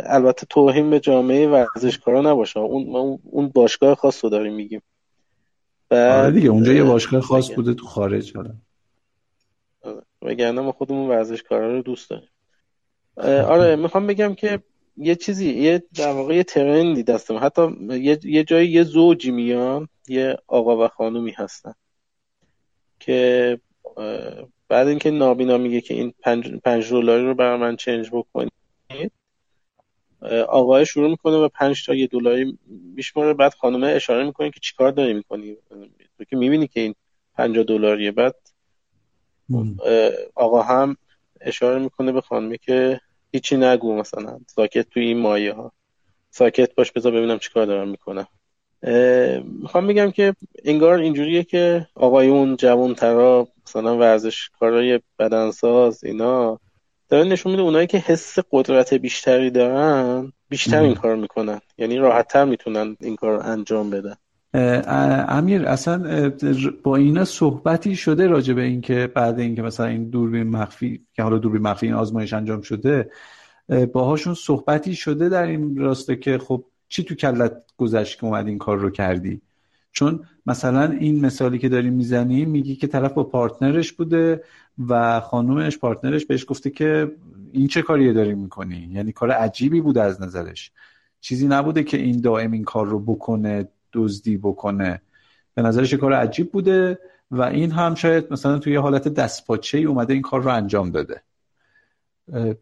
البته 0.07 0.46
توهین 0.51 0.90
به 0.90 1.01
جامعه 1.01 1.49
ورزشکارا 1.49 2.20
نباشه. 2.20 2.61
اون 2.61 3.18
اون 3.22 3.49
باشگاه 3.49 3.94
خاص 3.94 4.24
رو 4.24 4.30
داریم 4.30 4.55
میگیم. 4.55 4.82
آره 5.90 6.30
دیگه 6.30 6.49
اونجا 6.49 6.72
یه 6.72 6.84
باشگاه 6.84 7.20
خاص 7.20 7.51
بوده 7.51 7.74
تو 7.74 7.86
خارج 7.86 8.36
حالا 8.36 8.55
آره. 9.82 10.03
وگرنه 10.22 10.61
ما 10.61 10.72
خودمون 10.72 11.09
ورزشکارا 11.09 11.74
رو 11.74 11.82
دوست 11.82 12.11
داریم. 12.11 12.28
آره 13.44 13.76
می‌خوام 13.76 14.07
بگم 14.07 14.34
که 14.34 14.62
یه 14.96 15.14
چیزی 15.14 15.53
یه 15.53 15.82
در 15.94 16.12
واقع 16.12 16.34
یه 16.34 16.44
ترندی 16.44 17.03
دستم. 17.03 17.38
حتی 17.42 17.62
یه, 17.90 18.18
یه 18.24 18.44
جایی 18.44 18.70
یه 18.70 18.82
زوجی 18.82 19.30
میان 19.30 19.88
یه 20.09 20.36
آقا 20.46 20.84
و 20.84 20.88
خانومی 20.88 21.30
هستن 21.30 21.74
که 23.01 23.61
بعد 24.69 24.89
اینکه 24.89 25.11
نابینا 25.11 25.59
میگه 25.59 25.81
که 25.81 25.95
این 25.95 26.14
پنج, 26.23 26.53
پنج 26.64 26.91
دلاری 26.91 27.25
رو 27.25 27.35
برای 27.35 27.59
من 27.59 27.77
چنج 27.77 28.11
بکنید 28.12 28.53
آقای 30.49 30.87
شروع 30.87 31.11
می‌کنه 31.11 31.37
و 31.37 31.49
پنج 31.49 31.87
تا 31.87 31.95
یه 31.95 32.07
دلاری 32.07 32.59
میشماره. 32.95 33.35
بعد 33.35 33.55
خانومه 33.55 33.87
اشاره 33.87 34.25
می‌کنه 34.25 34.51
که 34.51 34.61
چیکار 34.61 34.91
داری 34.91 35.14
می‌کنی؟ 35.14 35.57
تو 36.19 36.25
که 36.25 36.37
می‌بینی 36.37 36.66
که 36.66 36.81
این 36.81 36.95
پنجاه 37.35 37.64
دلاریه. 37.64 38.12
بعد 38.12 38.35
آقا 40.35 40.62
هم 40.62 40.97
اشاره 41.41 41.79
می‌کنه 41.79 42.12
به 42.12 42.21
خانمه 42.21 42.59
که 42.59 43.01
هیچی 43.33 43.57
نگو 43.57 43.97
مثلا. 43.97 44.41
ساکت 44.47 44.91
توی 44.91 45.05
این 45.05 45.19
مایه 45.19 45.53
ها 45.53 45.73
ساکت 46.31 46.75
باش 46.75 46.93
بذار 46.93 47.12
ببینم 47.12 47.39
چیکار 47.39 47.66
دارم 47.66 47.89
می‌کنم. 47.89 48.27
می‌خوام 49.62 49.87
بگم 49.87 50.11
که 50.11 50.35
انگار 50.64 50.99
اینجوریه 50.99 51.45
که 51.45 51.87
آقایون 51.95 52.57
جوان 52.57 52.95
ترا 52.95 53.49
مثلا 53.66 53.99
ورزشکارای 53.99 55.01
بدنساز 55.18 56.05
اینا 56.05 56.61
داره 57.09 57.29
نشون 57.29 57.53
میده 57.53 57.62
اونایی 57.62 57.87
که 57.87 57.99
حس 57.99 58.39
قدرت 58.53 58.95
بیشتری 58.95 59.51
دارن 59.51 60.33
بیشتر 60.49 60.83
این 60.83 60.95
کار 60.95 61.16
می‌کنن. 61.16 61.61
یعنی 61.79 61.97
راحتتر 61.97 62.45
می‌تونن 62.45 62.97
این 63.01 63.16
کار 63.16 63.41
انجام 63.45 63.91
بدن. 63.91 64.14
امیر 65.29 65.66
اصلا 65.66 66.31
با 66.83 66.97
اینا 66.97 67.24
صحبتی 67.24 67.97
شده 67.97 68.26
راجع 68.26 68.55
به 68.55 68.62
این 68.62 68.81
که 68.81 69.07
بعد 69.14 69.41
اینکه 69.41 69.62
مثلا 69.62 69.87
این 69.87 70.11
دوربین 70.11 70.49
مخفی 70.49 71.07
که 71.14 71.22
حالا 71.22 71.39
دوربین 71.39 71.62
مخفی 71.62 71.87
این 71.87 71.95
آزمایش 71.95 72.33
انجام 72.33 72.61
شده 72.61 73.11
باهاشون 73.93 74.35
صحبتی 74.35 74.95
شده 74.95 75.29
در 75.29 75.43
این 75.43 75.76
راسته 75.76 76.16
که 76.16 76.39
خب 76.39 76.64
چی 76.89 77.05
تو 77.05 77.14
کلت 77.14 77.53
گذشت 77.76 78.18
که 78.20 78.24
اومد 78.24 78.47
این 78.47 78.59
کار 78.59 78.78
رو 78.78 78.91
کردی؟ 78.91 79.41
چون 79.93 80.24
مثلا 80.47 80.93
این 80.93 81.26
مثالی 81.26 81.59
که 81.59 81.68
داریم 81.68 81.93
می‌زنیم 81.93 82.51
میگی 82.51 82.76
که 82.76 82.86
طرف 82.86 83.12
با 83.12 83.24
پارتنرش 83.24 83.93
بوده 83.93 84.45
و 84.89 85.20
خانومش 85.20 85.78
پارتنرش 85.78 86.26
بهش 86.26 86.45
گفته 86.49 86.70
که 86.70 87.12
این 87.53 87.66
چه 87.66 87.82
کاریه 87.82 88.12
داری 88.12 88.34
می‌کنی؟ 88.34 88.89
یعنی 88.93 89.12
کار 89.12 89.30
عجیبی 89.30 89.80
بوده 89.80 90.03
از 90.03 90.22
نظرش. 90.22 90.72
چیزی 91.20 91.49
نبوده 91.49 91.84
که 91.84 91.97
این 91.97 92.20
دائم 92.20 92.53
این 92.53 92.64
کار 92.64 92.86
رو 92.86 93.01
بکنه 93.01 93.68
دزدی 93.93 94.36
بکنه. 94.36 95.03
به 95.55 95.62
نظرش 95.62 95.95
کار 95.95 96.12
عجیب 96.12 96.53
بوده 96.53 96.99
و 97.30 97.43
این 97.43 97.70
هم 97.70 97.95
شاید 97.95 98.32
مثلا 98.32 98.59
توی 98.59 98.76
حالت 98.76 99.09
دستپاچه 99.09 99.78
ای 99.78 99.84
اومده 99.84 100.12
این 100.12 100.22
کار 100.22 100.43
رو 100.43 100.51
انجام 100.51 100.91
داده. 100.91 101.22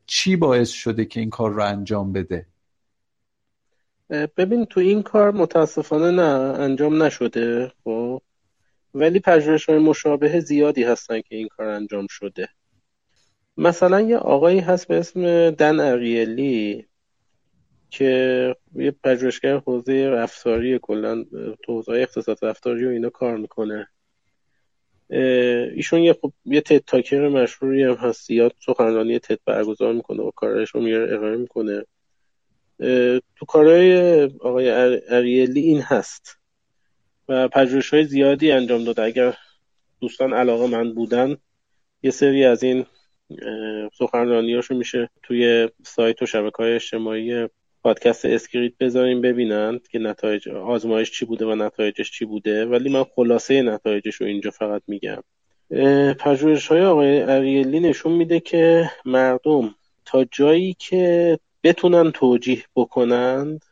چی 0.06 0.36
باعث 0.36 0.68
شده 0.68 1.04
که 1.04 1.20
این 1.20 1.30
کار 1.30 1.50
رو 1.50 1.64
انجام 1.64 2.12
بده؟ 2.12 2.46
ببین 4.10 4.64
تو 4.64 4.80
این 4.80 5.02
کار 5.02 5.30
متاسفانه 5.30 6.10
نه 6.10 6.22
انجام 6.60 7.02
نشده 7.02 7.72
خب؟ 7.84 8.22
ولی 8.94 9.20
پژوهش 9.20 9.68
های 9.68 9.78
مشابه 9.78 10.40
زیادی 10.40 10.82
هستن 10.82 11.20
که 11.20 11.36
این 11.36 11.48
کار 11.48 11.68
انجام 11.68 12.06
شده. 12.10 12.48
مثلا 13.56 14.00
یه 14.00 14.16
آقایی 14.16 14.60
هست 14.60 14.88
به 14.88 14.96
اسم 14.96 15.50
دن 15.50 15.80
اریلی 15.80 16.86
که 17.90 18.56
یه 18.74 18.90
پژوهشگر 18.90 19.56
حوزه 19.56 20.08
رفتاری 20.08 20.78
کلا 20.82 21.24
تو 21.62 21.72
حوزه 21.72 21.92
اقتصاد 21.92 22.38
رفتاری 22.42 22.86
و 22.86 22.88
اینا 22.88 23.10
کار 23.10 23.36
می‌کنه. 23.36 23.88
ایشون 25.74 26.00
یه 26.00 26.12
خب 26.12 26.32
یه 26.44 26.60
تد 26.60 26.78
تاکر 26.78 27.28
مشهوری 27.28 27.82
هم 27.82 27.94
هست 27.94 28.26
زیاد 28.26 28.52
سخنرانی 28.66 29.18
تد 29.18 29.38
برگزار 29.44 29.92
می‌کنه 29.92 30.22
و 30.22 30.30
کارش 30.30 30.70
رو 30.70 30.80
میاره 30.80 31.12
ارائه 31.12 31.36
می‌کنه. 31.36 31.84
تو 33.36 33.46
کارهای 33.48 34.22
آقای 34.24 34.70
اریلی 35.08 35.60
این 35.60 35.80
هست. 35.80 36.38
و 37.28 37.48
پژوهش 37.48 37.94
های 37.94 38.04
زیادی 38.04 38.52
انجام 38.52 38.84
داده. 38.84 39.02
اگر 39.02 39.34
دوستان 40.00 40.32
علاقه 40.32 40.66
من 40.66 40.94
بودن 40.94 41.36
یه 42.02 42.10
سری 42.10 42.44
از 42.44 42.62
این 42.62 42.86
سخنرانیاشو 43.98 44.74
میشه 44.74 45.10
توی 45.22 45.68
سایت 45.84 46.22
و 46.22 46.26
شبکه 46.26 46.56
های 46.56 46.74
اجتماعی 46.74 47.48
پادکست 47.82 48.24
اسکریت 48.24 48.72
بذاریم 48.80 49.20
ببینن 49.20 49.80
که 49.90 49.98
نتایج 49.98 50.48
آزمایش 50.48 51.10
چی 51.10 51.24
بوده 51.24 51.46
و 51.46 51.54
نتایجش 51.54 52.10
چی 52.10 52.24
بوده. 52.24 52.66
ولی 52.66 52.90
من 52.90 53.04
خلاصه 53.04 53.62
نتایجش 53.62 54.14
رو 54.14 54.26
اینجا 54.26 54.50
فقط 54.50 54.82
میگم. 54.86 55.22
پژوهش 56.18 56.66
های 56.66 56.82
آقای 56.82 57.20
اریلی 57.20 57.80
نشون 57.80 58.12
میده 58.12 58.40
که 58.40 58.90
مردم 59.04 59.74
تا 60.04 60.24
جایی 60.24 60.76
که 60.78 61.38
بتونن 61.66 62.10
توجیه 62.10 62.64
بکنند 62.76 63.64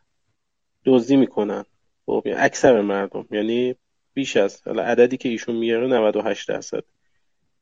دزدی 0.84 1.16
می‌کنن. 1.16 1.64
خب 2.06 2.22
یعنی 2.26 2.40
اکثر 2.40 2.80
مردم 2.80 3.26
یعنی 3.30 3.74
بیش 4.14 4.36
از 4.36 4.62
عددی 4.66 5.16
که 5.16 5.28
ایشون 5.28 5.56
میاره 5.56 5.86
98 5.86 6.48
درصد. 6.48 6.84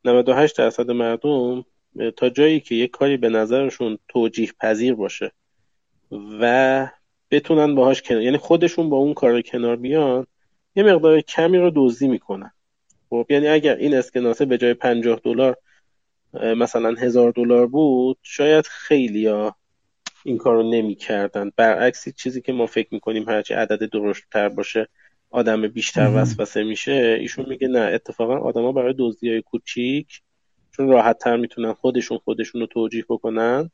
98 0.05 0.57
درصد 0.57 0.91
مردم 0.91 1.65
تا 2.17 2.29
جایی 2.29 2.59
که 2.59 2.75
یک 2.75 2.91
کاری 2.91 3.17
به 3.17 3.29
نظرشون 3.29 3.97
توجیه 4.07 4.51
پذیر 4.59 4.93
باشه 4.93 5.31
و 6.11 6.87
بتونن 7.31 7.75
باهاش 7.75 8.01
کنار 8.01 8.21
یعنی 8.21 8.37
خودشون 8.37 8.89
با 8.89 8.97
اون 8.97 9.13
کار 9.13 9.41
کنار 9.41 9.75
بیان 9.75 10.27
یه 10.75 10.83
مقدار 10.83 11.21
کمی 11.21 11.57
رو 11.57 11.71
دزدی 11.75 12.07
می‌کنن. 12.07 12.51
خب 13.09 13.25
یعنی 13.29 13.47
اگر 13.47 13.75
این 13.75 13.95
اسکناسه 13.95 14.45
به 14.45 14.57
جای 14.57 14.73
50 14.73 15.19
دلار 15.23 15.57
مثلا 16.33 16.89
هزار 16.89 17.31
دلار 17.31 17.67
بود 17.67 18.17
شاید 18.21 18.67
خیلی 18.67 19.27
ها 19.27 19.55
این 20.25 20.37
کار 20.37 20.55
رو 20.55 20.63
نمی‌کردن. 20.71 21.51
برعکس 21.55 22.09
چیزی 22.15 22.41
که 22.41 22.53
ما 22.53 22.65
فکر 22.65 22.87
می‌کنیم 22.91 23.29
هرچی 23.29 23.53
عدد 23.53 23.89
درشت 23.89 24.23
تر 24.31 24.49
باشه 24.49 24.87
آدم 25.31 25.67
بیشتر 25.67 26.11
وسوسه 26.15 26.63
میشه 26.63 27.17
ایشون 27.19 27.45
میگه 27.49 27.67
نه 27.67 27.79
اتفاقا 27.79 28.37
آدما 28.37 28.71
برای 28.71 28.95
دزدی 28.99 29.29
های 29.29 29.41
کوچیک 29.41 30.21
چون 30.71 30.87
راحت 30.87 31.17
تر 31.17 31.37
می‌تونن 31.37 31.73
خودشون 31.73 32.17
خودشون 32.17 32.61
رو 32.61 32.67
توجیه 32.67 33.05
بکنن 33.09 33.69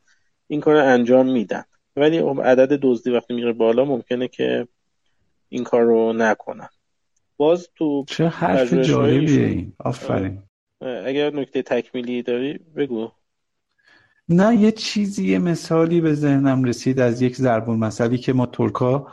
این 0.48 0.62
کار 0.62 0.76
رو 0.76 0.86
انجام 0.86 1.32
میدن. 1.32 1.64
ولی 1.96 2.22
خب 2.22 2.42
عدد 2.42 2.80
دزدی 2.82 3.12
وقتی 3.12 3.34
میره 3.34 3.54
بالا 3.54 3.86
ممکنه 3.86 4.28
که 4.28 4.68
این 5.50 5.64
کار 5.64 5.82
رو 5.82 6.14
نکنن. 6.14 6.70
باز 7.38 7.70
تو 7.76 8.06
چه 8.08 8.28
حرف 8.28 8.74
جالبیه 8.74 9.46
این. 9.46 9.74
آفرین. 9.80 10.44
اگر 10.82 11.30
نکته 11.34 11.62
تکمیلی 11.62 12.22
داری 12.22 12.60
بگو. 12.76 13.12
نه 14.30 14.56
یه 14.56 14.72
چیزی 14.72 15.28
یه 15.28 15.40
مثالی 15.40 16.02
به 16.02 16.14
ذهنم 16.14 16.64
رسید 16.64 17.00
از 17.00 17.22
یک 17.22 17.36
ضرب 17.36 17.70
مسئله 17.70 18.18
که 18.18 18.34
ما 18.34 18.46
ترکا 18.46 19.08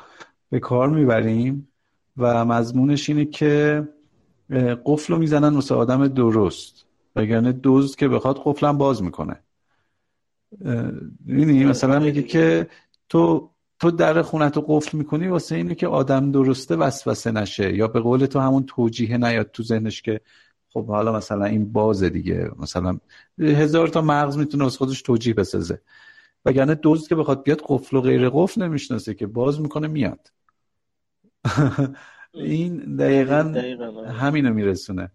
به 0.50 0.60
کار 0.60 0.90
می‌بریم 0.90 1.68
و 2.16 2.44
مضمونش 2.44 3.08
اینه 3.08 3.24
که 3.24 3.82
قفل 4.84 5.12
رو 5.12 5.18
می‌زنن 5.18 5.54
مثل 5.54 5.74
آدم 5.74 6.08
درست 6.08 6.86
وگرنه 7.16 7.52
دوز 7.52 7.96
که 7.96 8.08
بخواد 8.08 8.40
قفلم 8.44 8.78
باز 8.78 9.02
می‌کنه. 9.02 9.40
می‌دونی 11.24 11.64
مثلا 11.64 11.98
میگه 11.98 12.22
که 12.22 12.68
تو 13.08 13.50
تو 13.80 13.90
در 13.90 14.22
خونت 14.22 14.56
رو 14.56 14.64
قفل 14.68 14.98
می‌کنی 14.98 15.28
واسه 15.28 15.56
اینه 15.56 15.74
که 15.74 15.86
آدم 15.86 16.32
درسته 16.32 16.76
وسوسه 16.76 17.30
نشه 17.30 17.76
یا 17.76 17.88
به 17.88 18.00
قول 18.00 18.26
تو 18.26 18.40
همون 18.40 18.64
توجیه 18.66 19.16
نیاد 19.16 19.50
تو 19.50 19.62
ذهنش 19.62 20.02
که 20.02 20.20
خب 20.76 20.86
حالا 20.86 21.12
مثلا 21.12 21.44
این 21.44 21.72
بازه 21.72 22.10
دیگه. 22.10 22.50
مثلا 22.58 22.98
هزار 23.38 23.88
تا 23.88 24.00
مغز 24.00 24.38
می‌تونه 24.38 24.64
از 24.64 24.76
خودش 24.76 25.02
توجیه 25.02 25.34
بسازه. 25.34 25.80
وگرنه 26.44 26.74
دوز 26.74 27.08
که 27.08 27.14
بخواد 27.14 27.42
بیاد 27.42 27.62
قفل 27.66 27.96
و 27.96 28.00
غیر 28.00 28.30
قفل 28.30 28.62
نمی‌شناسه 28.62 29.14
که 29.14 29.26
باز 29.26 29.60
می‌کنه 29.60 29.88
میاد. 29.88 30.32
این 32.34 32.96
دقیقا, 32.96 33.42
دقیقا 33.42 34.04
همینو 34.04 34.52
میرسونه. 34.52 35.10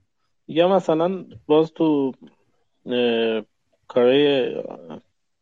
یا 0.47 0.67
مثلا 0.75 1.25
باز 1.47 1.71
تو 1.71 2.11
کارهای 3.87 4.55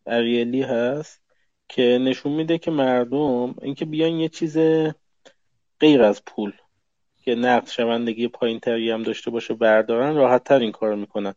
اریلی 0.06 0.62
هست 0.62 1.22
که 1.70 2.00
نشون 2.02 2.32
میده 2.32 2.58
که 2.58 2.72
مردم 2.72 3.56
اینکه 3.62 3.86
بیان 3.86 4.12
یه 4.12 4.30
چیز 4.30 4.58
غیر 5.80 6.02
از 6.02 6.22
پول 6.26 6.54
که 7.30 7.36
نقد 7.36 7.68
شوندگی 7.68 8.28
پایین 8.28 8.60
تری 8.60 8.92
هم 8.92 9.04
داشته 9.04 9.32
باشه 9.32 9.54
بردارن 9.54 10.16
راحت 10.16 10.44
تر 10.44 10.60
این 10.60 10.72
کار 10.72 10.96
می‌کنن. 10.96 11.34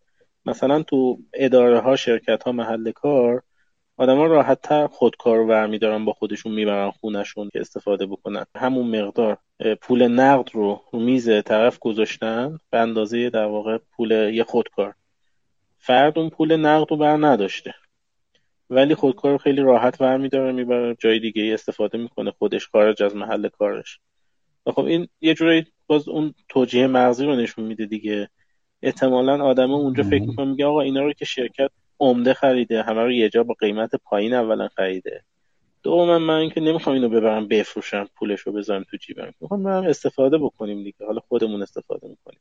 مثلا 0.47 0.83
تو 0.83 1.19
اداره 1.35 1.81
ها 1.81 1.97
شرکت 1.97 2.43
ها 2.43 2.53
محل 2.53 2.91
کار 2.91 3.43
آدما 3.97 4.27
راحت 4.27 4.61
تر 4.63 4.87
خودکار 4.87 5.37
رو 5.37 5.47
برمیدارن 5.47 6.05
با 6.05 6.13
خودشون 6.13 6.53
می‌برن 6.53 6.91
خونشون 6.91 7.51
که 7.53 7.61
استفاده 7.61 8.07
بکنن. 8.07 8.45
همون 8.57 9.01
مقدار 9.01 9.39
پول 9.81 10.09
نقد 10.09 10.51
رو 10.53 10.81
رو 10.93 11.01
میز 11.01 11.43
طرف 11.45 11.79
گذاشتن 11.79 12.59
به 12.71 12.79
اندازه 12.79 13.31
در 13.31 13.47
واقع 13.47 13.79
پول 13.97 14.11
یه 14.11 14.45
خودکار. 14.45 14.95
فرد 15.79 16.19
اون 16.19 16.31
پول 16.31 16.57
نقد 16.57 16.91
رو 16.91 16.97
بر 16.97 17.17
نداشته. 17.17 17.75
ولی 18.71 18.95
خودکار 18.95 19.39
خیلی 19.39 19.61
راحت 19.61 19.99
برمیداره 19.99 20.53
می‌بره 20.53 20.97
جای 20.99 21.19
دیگه 21.19 21.55
استفاده 21.55 21.99
می‌کنه 21.99 22.31
خودش 22.31 22.69
خارج 22.69 23.03
از 23.03 23.17
محل 23.17 23.49
کارش. 23.49 23.99
خب 24.67 24.85
این 24.85 25.09
یه 25.21 25.35
جوری 25.35 25.67
باز 25.87 26.09
اون 26.09 26.35
توجیه 26.49 26.87
مغزی 26.87 27.25
رو 27.25 27.37
نشون 27.37 27.65
میده 27.65 27.87
دیگه. 27.87 28.29
احتمالا 28.83 29.45
آدم 29.45 29.71
اونجا 29.71 30.03
فکر 30.03 30.23
می‌کنه 30.23 30.51
میگه 30.51 30.67
آقا 30.67 30.81
اینا 30.81 31.03
رو 31.03 31.13
که 31.13 31.25
شرکت 31.25 31.71
عمده 32.01 32.35
خریده 32.35 32.83
همه 32.83 33.03
رو 33.03 33.13
یه 33.13 33.29
جا 33.29 33.43
با 33.43 33.55
قیمت 33.55 33.91
پایین 34.05 34.35
اولا 34.35 34.69
خریده. 34.69 35.23
دوما 35.83 36.19
من 36.19 36.35
اینکه 36.35 36.61
نمی‌خوام 36.61 36.95
اینو 36.95 37.09
ببرم 37.09 37.49
بفروشم 37.49 38.09
پولش 38.17 38.41
رو 38.41 38.53
بذارم 38.53 38.85
تو 38.91 38.97
جیبم. 38.97 39.33
می‌خوام 39.41 39.63
برم 39.63 39.87
استفاده 39.87 40.39
بکنیم 40.39 40.85
دیگه. 40.85 41.07
حالا 41.07 41.21
خودمون 41.29 41.63
استفاده 41.63 42.09
می‌کنیم. 42.09 42.41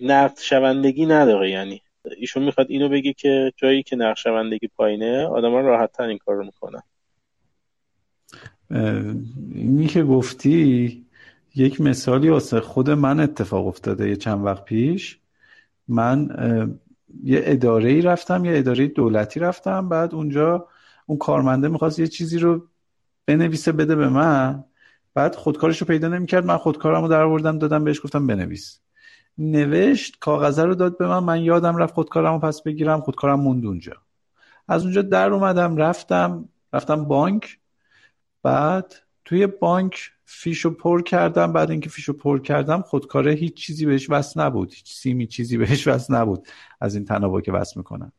نقد 0.00 0.38
شوندگی 0.38 1.06
نداره 1.06 1.50
یعنی. 1.50 1.82
ایشون 2.16 2.42
می‌خواد 2.42 2.66
اینو 2.70 2.88
بگه 2.88 3.12
که 3.12 3.52
جایی 3.56 3.82
که 3.82 3.96
نقد 3.96 4.16
شوندگی 4.16 4.68
پایینه 4.76 5.26
آدم 5.26 5.50
ها 5.50 5.60
راحت 5.60 5.92
تر 5.92 6.04
این 6.04 6.18
کار 6.18 6.36
رو 6.36 6.44
می‌کنن 6.44 6.82
اینی 9.54 9.86
که 9.86 10.02
گفتی 10.02 11.06
یک 11.58 11.80
مثالی 11.80 12.28
واسه 12.28 12.60
خود 12.60 12.90
من 12.90 13.20
اتفاق 13.20 13.66
افتاده 13.66 14.08
یه 14.08 14.16
چند 14.16 14.44
وقت 14.44 14.64
پیش. 14.64 15.18
من 15.88 16.28
یه 17.24 17.40
اداره 17.44 17.90
ای 17.90 18.02
رفتم 18.02 18.44
یه 18.44 18.58
اداره 18.58 18.88
دولتی 18.88 19.40
رفتم. 19.40 19.88
بعد 19.88 20.14
اونجا 20.14 20.68
اون 21.06 21.18
کارمنده 21.18 21.68
می‌خواست 21.68 21.98
یه 21.98 22.06
چیزی 22.06 22.38
رو 22.38 22.66
بنویسه 23.26 23.72
بده 23.72 23.96
به 23.96 24.08
من. 24.08 24.64
بعد 25.14 25.34
خودکارش 25.34 25.78
رو 25.78 25.86
پیدا 25.86 26.08
نمی‌کرد. 26.08 26.44
من 26.46 26.56
خودکارم 26.56 27.02
رو 27.02 27.08
در 27.08 27.22
آوردم 27.22 27.58
دادم 27.58 27.84
بهش 27.84 28.00
گفتم 28.04 28.26
بنویس. 28.26 28.80
نوشت 29.38 30.18
کاغذه 30.20 30.64
رو 30.64 30.74
داد 30.74 30.98
به 30.98 31.08
من. 31.08 31.18
من 31.18 31.42
یادم 31.42 31.76
رفت 31.76 31.94
خودکارم 31.94 32.32
رو 32.32 32.38
پس 32.38 32.62
بگیرم. 32.62 33.00
خودکارم 33.00 33.40
موند 33.40 33.66
اونجا. 33.66 33.96
از 34.68 34.84
اونجا 34.84 35.02
در 35.02 35.30
اومدم 35.30 35.76
رفتم. 35.76 36.48
رفتم 36.72 37.04
بانک. 37.04 37.58
بعد 38.42 38.94
توی 39.28 39.46
بانک 39.46 40.10
فیشو 40.24 40.70
پر 40.70 41.02
کردم 41.02 41.52
بعد 41.52 41.70
اینکه 41.70 41.90
فیشو 41.90 42.12
پر 42.12 42.38
کردم 42.38 42.82
خودکاره 42.82 43.32
هیچ 43.32 43.54
چیزی 43.54 43.86
بهش 43.86 44.10
وصل 44.10 44.40
نبود. 44.40 44.72
هیچ 44.72 44.92
سیمی 44.94 45.26
چیزی 45.26 45.58
بهش 45.62 45.88
وصل 45.88 46.14
نبود 46.14 46.48
از 46.80 46.94
این 46.94 47.04
تنابا 47.04 47.40
که 47.40 47.52
وصل 47.52 47.72
می‌کنن. 47.76 48.12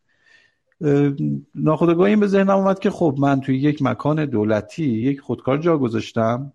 ناخودآگاه 1.55 2.07
این 2.07 2.19
به 2.19 2.27
ذهنم 2.27 2.57
اومد 2.57 2.79
که 2.79 2.89
خب 2.89 3.15
من 3.19 3.41
توی 3.41 3.57
یک 3.57 3.81
مکان 3.81 4.25
دولتی 4.25 4.83
یک 4.83 5.21
خودکار 5.21 5.57
جا 5.57 5.77
گذاشتم. 5.77 6.53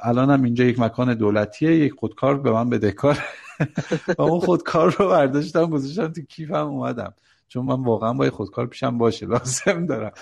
الانم 0.00 0.42
اینجا 0.42 0.64
یک 0.64 0.80
مکان 0.80 1.14
دولتیه 1.14 1.76
یک 1.76 1.92
خودکار 1.92 2.38
به 2.38 2.52
من 2.52 2.70
بدهکار 2.70 3.18
و 4.18 4.22
اون 4.22 4.40
خودکار 4.40 4.96
رو 4.98 5.08
برداشتم 5.08 5.66
گذاشتم 5.66 6.12
تو 6.12 6.22
کیفم 6.22 6.66
اومدم. 6.66 7.14
چون 7.48 7.66
من 7.66 7.84
واقعا 7.84 8.12
باید 8.12 8.32
خودکار 8.32 8.66
پیشم 8.66 8.98
باشه 8.98 9.26
لازم 9.26 9.86
دارم. 9.86 10.12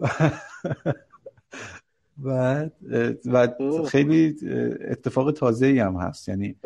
و 2.24 2.68
و 3.26 3.48
خیلی 3.88 4.36
اتفاق 4.88 5.32
تازه 5.32 5.66
ای 5.66 5.78
هم 5.78 5.94
هست. 5.94 6.28
یعنی 6.28 6.56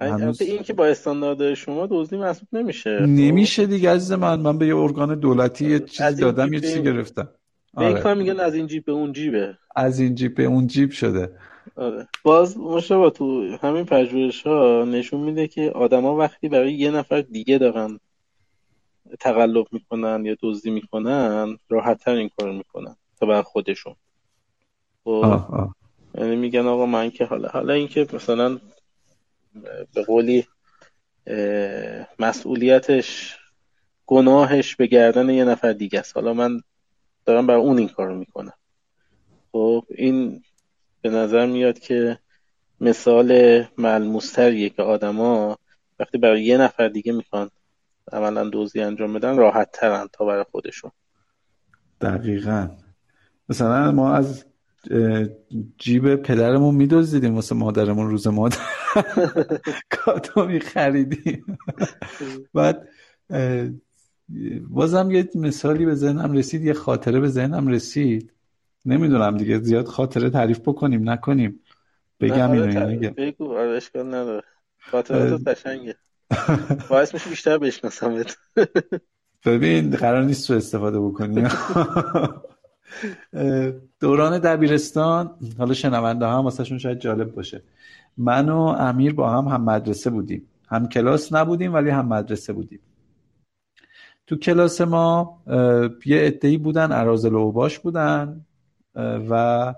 هنوز 0.00 0.42
این 0.42 0.62
که 0.62 0.72
با 0.72 0.86
استاندارد 0.86 1.54
شما 1.54 1.86
دزدی 1.90 2.16
محسوب 2.16 2.48
نمیشه 2.52 3.06
نمیشه 3.06 3.66
دیگه 3.66 3.90
عزیز 3.90 4.12
من. 4.12 4.40
من 4.40 4.58
به 4.58 4.66
یه 4.66 4.76
ارگان 4.76 5.14
دولتی 5.20 5.70
یه 5.70 5.80
چیزی 5.80 6.20
دادم 6.22 6.52
یه 6.52 6.60
چیزی 6.60 6.82
گرفتم. 6.82 7.28
آره. 7.74 8.00
کار 8.00 8.14
میگن 8.14 8.40
از 8.40 8.54
این 8.54 8.66
جیب 8.66 8.84
به 8.84 8.92
اون 8.92 9.12
جیبه. 9.12 9.58
از 9.76 10.00
این 10.00 10.14
جیب 10.14 10.34
به 10.34 10.44
اون 10.44 10.66
جیب 10.66 10.90
شده. 10.90 11.30
آره. 11.76 12.08
باز 12.22 12.58
مشابه 12.58 13.10
تو 13.10 13.56
همین 13.62 13.84
پژوهش 13.84 14.42
ها 14.42 14.84
نشون 14.84 15.20
میده 15.20 15.48
که 15.48 15.70
آدما 15.70 16.16
وقتی 16.16 16.48
برای 16.48 16.72
یه 16.72 16.90
نفر 16.90 17.20
دیگه 17.20 17.58
دارن 17.58 18.00
تقلب 19.20 19.66
می‌کنن 19.72 20.24
یا 20.24 20.36
دزدی 20.42 20.70
می‌کنن 20.70 21.58
راحتتر 21.68 22.14
این 22.14 22.30
کار 22.38 22.52
می‌کنن 22.52 22.96
تا 23.20 23.26
بر 23.26 23.42
خودشون. 23.42 23.94
خب 25.04 25.70
یعنی 26.14 26.36
میگن 26.36 26.66
آقا 26.66 26.86
من 26.86 27.10
که 27.10 27.24
حالا 27.24 27.48
حالا 27.48 27.72
اینکه 27.72 28.06
مثلا 28.12 28.58
به 29.94 30.04
قولی 30.06 30.46
مسئولیتش 32.18 33.36
گناهش 34.06 34.76
به 34.76 34.86
گردن 34.86 35.30
یه 35.30 35.44
نفر 35.44 35.72
دیگه 35.72 35.98
است. 35.98 36.16
حالا 36.16 36.34
من 36.34 36.60
دارم 37.24 37.46
بر 37.46 37.54
اون 37.54 37.78
این 37.78 37.88
کارو 37.88 38.14
می‌کنم. 38.14 38.52
خب 39.52 39.84
این 39.88 40.42
به 41.02 41.10
نظر 41.10 41.46
میاد 41.46 41.78
که 41.78 42.18
مثال 42.80 43.64
ملموستریه 43.78 44.68
که 44.68 44.82
آدما 44.82 45.58
وقتی 45.98 46.18
برای 46.18 46.44
یه 46.44 46.56
نفر 46.56 46.88
دیگه 46.88 47.12
می‌خوان 47.12 47.50
عملا 48.12 48.48
دوزی 48.48 48.80
انجام 48.80 49.12
بدن 49.12 49.36
راحت 49.36 49.70
ترن 49.72 50.08
تا 50.12 50.24
برای 50.24 50.44
خودشون. 50.50 50.90
دقیقا. 52.00 52.68
مثلا 53.48 53.92
ما 53.92 54.14
از 54.14 54.44
جیب 55.78 56.16
پدرمون 56.16 56.74
میدوزیدیم 56.74 57.34
واسه 57.34 57.54
مادرمون 57.54 58.10
روز 58.10 58.26
مادر. 58.26 58.56
کادو 59.90 60.46
میخریدیم. 60.46 61.58
بعد 62.54 62.88
بازم 64.68 65.10
یه 65.10 65.28
مثالی 65.34 65.86
به 65.86 65.94
ذهنم 65.94 66.32
رسید 66.32 66.64
یه 66.64 66.72
خاطره 66.72 67.20
به 67.20 67.28
ذهنم 67.28 67.68
رسید. 67.68 68.32
نمی‌دونم 68.84 69.36
دیگه 69.36 69.58
زیاد 69.58 69.86
خاطره 69.86 70.30
تعریف 70.30 70.60
بکنیم 70.60 71.10
نکنیم. 71.10 71.60
بگم 72.20 72.50
اینو 72.50 73.10
بگو. 73.10 73.56
آره 73.56 73.76
اشکال 73.76 74.06
نداره. 74.06 74.42
خاطره 74.90 75.30
تو 75.30 75.50
قشنگه. 75.50 75.94
باعث 76.90 77.14
میشه 77.14 77.30
بیشتر 77.30 77.58
بشناسمت. 77.58 78.36
ببین 79.46 79.90
قرار 79.90 80.24
نیست 80.24 80.46
تو 80.46 80.54
استفاده 80.54 81.00
بکنی. 81.00 81.48
دوران 84.00 84.38
دبیرستان 84.38 85.30
حالا 85.58 85.74
شنونده 85.74 86.26
هم 86.26 86.38
واسهشون 86.38 86.78
شاید 86.78 86.98
جالب 87.00 87.34
باشه. 87.34 87.62
من 88.16 88.48
و 88.48 88.58
امیر 88.58 89.14
با 89.14 89.30
هم 89.30 89.48
هم 89.48 89.64
مدرسه 89.64 90.10
بودیم. 90.10 90.48
هم 90.68 90.88
کلاس 90.88 91.32
نبودیم 91.32 91.74
ولی 91.74 91.90
هم 91.90 92.08
مدرسه 92.08 92.52
بودیم. 92.52 92.80
تو 94.26 94.36
کلاس 94.36 94.80
ما 94.80 95.40
یه 96.06 96.26
ادهی 96.26 96.58
بودن 96.58 96.92
ارازل 96.92 97.34
و 97.34 97.52
باش 97.52 97.78
بودن 97.78 98.44
و 99.30 99.74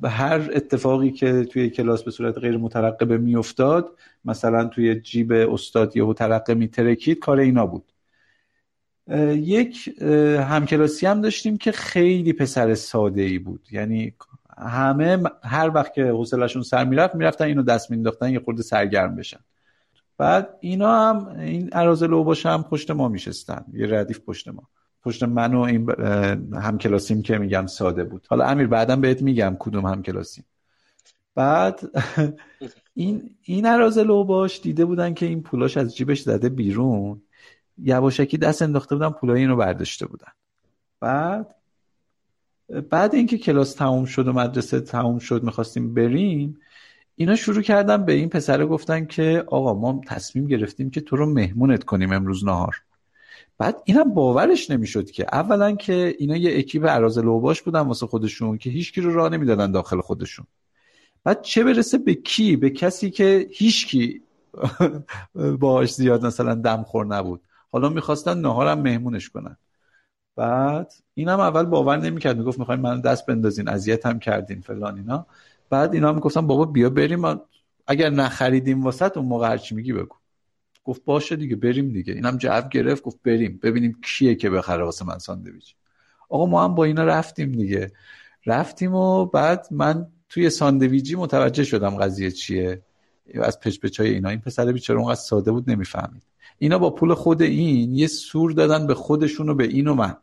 به 0.00 0.08
هر 0.08 0.50
اتفاقی 0.52 1.10
که 1.10 1.44
توی 1.44 1.70
کلاس 1.70 2.02
به 2.02 2.10
صورت 2.10 2.38
غیر 2.38 2.56
مترقبه 2.56 3.18
میافتاد 3.18 3.98
مثلا 4.24 4.64
توی 4.64 5.00
جیب 5.00 5.32
استاد 5.32 5.96
یهو 5.96 6.12
ترقه 6.12 6.54
میترکید 6.54 7.18
کار 7.18 7.38
اینا 7.38 7.66
بود. 7.66 7.93
یک 9.28 10.00
همکلاسی 10.48 11.06
هم 11.06 11.20
داشتیم 11.20 11.56
که 11.56 11.72
خیلی 11.72 12.32
پسر 12.32 12.74
ساده 12.74 13.22
ای 13.22 13.38
بود. 13.38 13.68
یعنی 13.72 14.14
همه 14.58 15.22
هر 15.42 15.70
وقت 15.74 15.94
که 15.94 16.04
حوصلشون 16.04 16.62
سر 16.62 16.84
می‌رفت 16.84 17.14
می‌رفتن 17.14 17.44
اینو 17.44 17.62
دست 17.62 17.90
مینداختن 17.90 18.32
یه 18.32 18.40
خورده 18.40 18.62
سرگرم 18.62 19.16
بشن. 19.16 19.40
بعد 20.18 20.48
اینا 20.60 21.08
هم 21.08 21.26
این 21.38 21.70
ارازل 21.72 22.14
او 22.14 22.24
باشه 22.24 22.48
هم 22.48 22.62
پشت 22.62 22.90
ما 22.90 23.08
میشستن 23.08 23.64
یه 23.72 23.86
ردیف 23.86 24.20
پشت 24.20 24.48
ما. 24.48 24.62
پشت 25.02 25.22
من 25.22 25.54
و 25.54 25.60
این 25.60 25.90
همکلاسیم 26.54 27.22
که 27.22 27.38
میگم 27.38 27.66
ساده 27.66 28.04
بود. 28.04 28.26
حالا 28.30 28.44
امیر 28.44 28.66
بعدا 28.66 28.96
بهت 28.96 29.22
میگم 29.22 29.56
کدوم 29.58 29.86
همکلاسیم. 29.86 30.44
بعد 31.34 31.80
این 32.94 33.30
این 33.42 33.66
ارازل 33.66 34.10
او 34.10 34.24
باش 34.24 34.60
دیده 34.60 34.84
بودن 34.84 35.14
که 35.14 35.26
این 35.26 35.42
پولاش 35.42 35.76
از 35.76 35.96
جیبش 35.96 36.20
زده 36.20 36.48
بیرون. 36.48 37.22
یواشکی 37.82 38.38
دست 38.38 38.62
انداخته 38.62 38.94
بودن 38.94 39.10
پولای 39.10 39.40
اینو 39.40 39.56
برداشته 39.56 40.06
بودن. 40.06 40.32
بعد 41.00 41.54
بعد 42.90 43.14
اینکه 43.14 43.38
کلاس 43.38 43.74
تموم 43.74 44.04
شد 44.04 44.28
و 44.28 44.32
مدرسه 44.32 44.80
تموم 44.80 45.18
شد 45.18 45.42
می‌خواستیم 45.42 45.94
بریم 45.94 46.58
اینا 47.16 47.36
شروع 47.36 47.62
کردن 47.62 48.04
به 48.04 48.12
این 48.12 48.28
پسره 48.28 48.66
گفتن 48.66 49.06
که 49.06 49.44
آقا 49.46 49.74
ما 49.74 50.00
تصمیم 50.06 50.46
گرفتیم 50.46 50.90
که 50.90 51.00
تو 51.00 51.16
رو 51.16 51.26
مهمونت 51.26 51.84
کنیم 51.84 52.12
امروز 52.12 52.44
نهار. 52.44 52.82
بعد 53.58 53.82
اینم 53.84 54.14
باورش 54.14 54.70
نمی‌شد 54.70 55.10
که 55.10 55.26
اولا 55.32 55.72
که 55.72 56.14
اینا 56.18 56.36
یه 56.36 56.58
اکیپ 56.58 56.86
عراض 56.86 57.18
لوباش 57.18 57.62
بودن 57.62 57.80
واسه 57.80 58.06
خودشون 58.06 58.58
که 58.58 58.70
هیچکی 58.70 59.00
رو 59.00 59.14
راه 59.14 59.28
نمی‌دادن 59.28 59.72
داخل 59.72 60.00
خودشون. 60.00 60.46
بعد 61.24 61.42
چه 61.42 61.64
برسه 61.64 61.98
به 61.98 62.14
کی؟ 62.14 62.56
به 62.56 62.70
کسی 62.70 63.10
که 63.10 63.48
هیچکی 63.52 64.22
باهاش 65.60 65.94
زیاد 65.94 66.26
مثلا 66.26 66.54
دمخور 66.54 67.06
نبود. 67.06 67.40
حالا 67.74 67.88
می‌خواستن 67.88 68.38
نهارم 68.38 68.80
مهمونش 68.80 69.30
کنن. 69.30 69.56
بعد 70.36 70.92
اینم 71.14 71.40
اول 71.40 71.64
باور 71.64 71.96
نمی‌کرد. 71.96 72.38
می‌گفت 72.38 72.58
می‌خوایم 72.58 72.80
من 72.80 73.00
دست 73.00 73.26
بندازین 73.26 73.68
هم 74.04 74.18
کردین 74.18 74.60
فلان 74.60 74.96
اینا. 74.96 75.26
بعد 75.70 75.94
اینا 75.94 76.12
می‌گفتن 76.12 76.46
بابا 76.46 76.64
بیا 76.64 76.90
بریم 76.90 77.40
اگر 77.86 78.10
نخریدیم 78.10 78.82
واسط 78.82 79.16
اون 79.16 79.26
موقع 79.26 79.48
هرچی 79.48 79.74
میگی 79.74 79.92
بگو. 79.92 80.16
گفت 80.84 81.04
باشه 81.04 81.36
دیگه 81.36 81.56
بریم 81.56 81.92
دیگه. 81.92 82.14
اینم 82.14 82.36
جو 82.36 82.60
گرفت 82.70 83.02
گفت 83.02 83.18
بریم. 83.24 83.60
ببینیم 83.62 84.00
کیه 84.04 84.34
که 84.34 84.50
بخره 84.50 84.84
واسه 84.84 85.04
من 85.04 85.18
ساندویچ. 85.18 85.74
آقا 86.28 86.46
ما 86.46 86.64
هم 86.64 86.74
با 86.74 86.84
اینا 86.84 87.04
رفتیم 87.04 87.52
دیگه. 87.52 87.92
رفتیم 88.46 88.94
و 88.94 89.26
بعد 89.26 89.66
من 89.70 90.06
توی 90.28 90.50
ساندویجی 90.50 91.16
متوجه 91.16 91.64
شدم 91.64 91.96
قضیه 91.96 92.30
چیه. 92.30 92.82
از 93.34 93.60
پچ 93.60 94.00
های 94.00 94.14
اینا. 94.14 94.28
این 94.28 94.40
پسر 94.40 94.72
بیچاره 94.72 95.00
اونقدر 95.00 95.20
ساده 95.20 95.52
بود 95.52 95.70
نمی‌فهمید. 95.70 96.22
اینا 96.64 96.78
با 96.78 96.90
پول 96.90 97.14
خود 97.14 97.42
این 97.42 97.94
یه 97.94 98.06
سور 98.06 98.52
دادن 98.52 98.86
به 98.86 98.94
خودشون 98.94 99.48
و 99.48 99.54
به 99.54 99.64
این 99.64 99.88
و 99.88 99.94
من. 99.94 100.16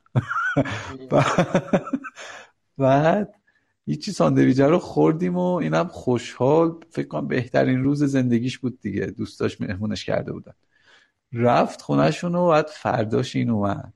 بعد 2.77 3.35
هیچی 3.85 4.11
ساندویجه 4.11 4.67
رو 4.67 4.79
خوردیم 4.79 5.37
و 5.37 5.53
اینم 5.53 5.87
خوشحال. 5.87 6.75
فکر 6.89 7.07
کنم 7.07 7.27
بهترین 7.27 7.83
روز 7.83 8.03
زندگیش 8.03 8.57
بود 8.59 8.79
دیگه. 8.79 9.05
دوستاش 9.05 9.61
مهمونش 9.61 10.05
کرده 10.05 10.31
بودن. 10.31 10.53
رفت 11.33 11.81
خونهشون 11.81 12.35
و 12.35 12.47
بعد 12.47 12.67
فرداش 12.67 13.35
این 13.35 13.49
اومد. 13.49 13.93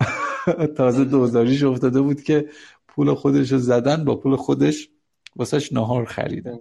تازه 0.76 1.04
دوزاریش 1.04 1.62
افتاده 1.62 2.00
بود 2.00 2.22
که 2.22 2.48
پول 2.88 3.14
خودش 3.14 3.52
رو 3.52 3.58
زدن 3.58 4.04
با 4.04 4.16
پول 4.16 4.36
خودش 4.36 4.88
واسهش 5.36 5.72
نهار 5.72 6.04
خریدن. 6.04 6.58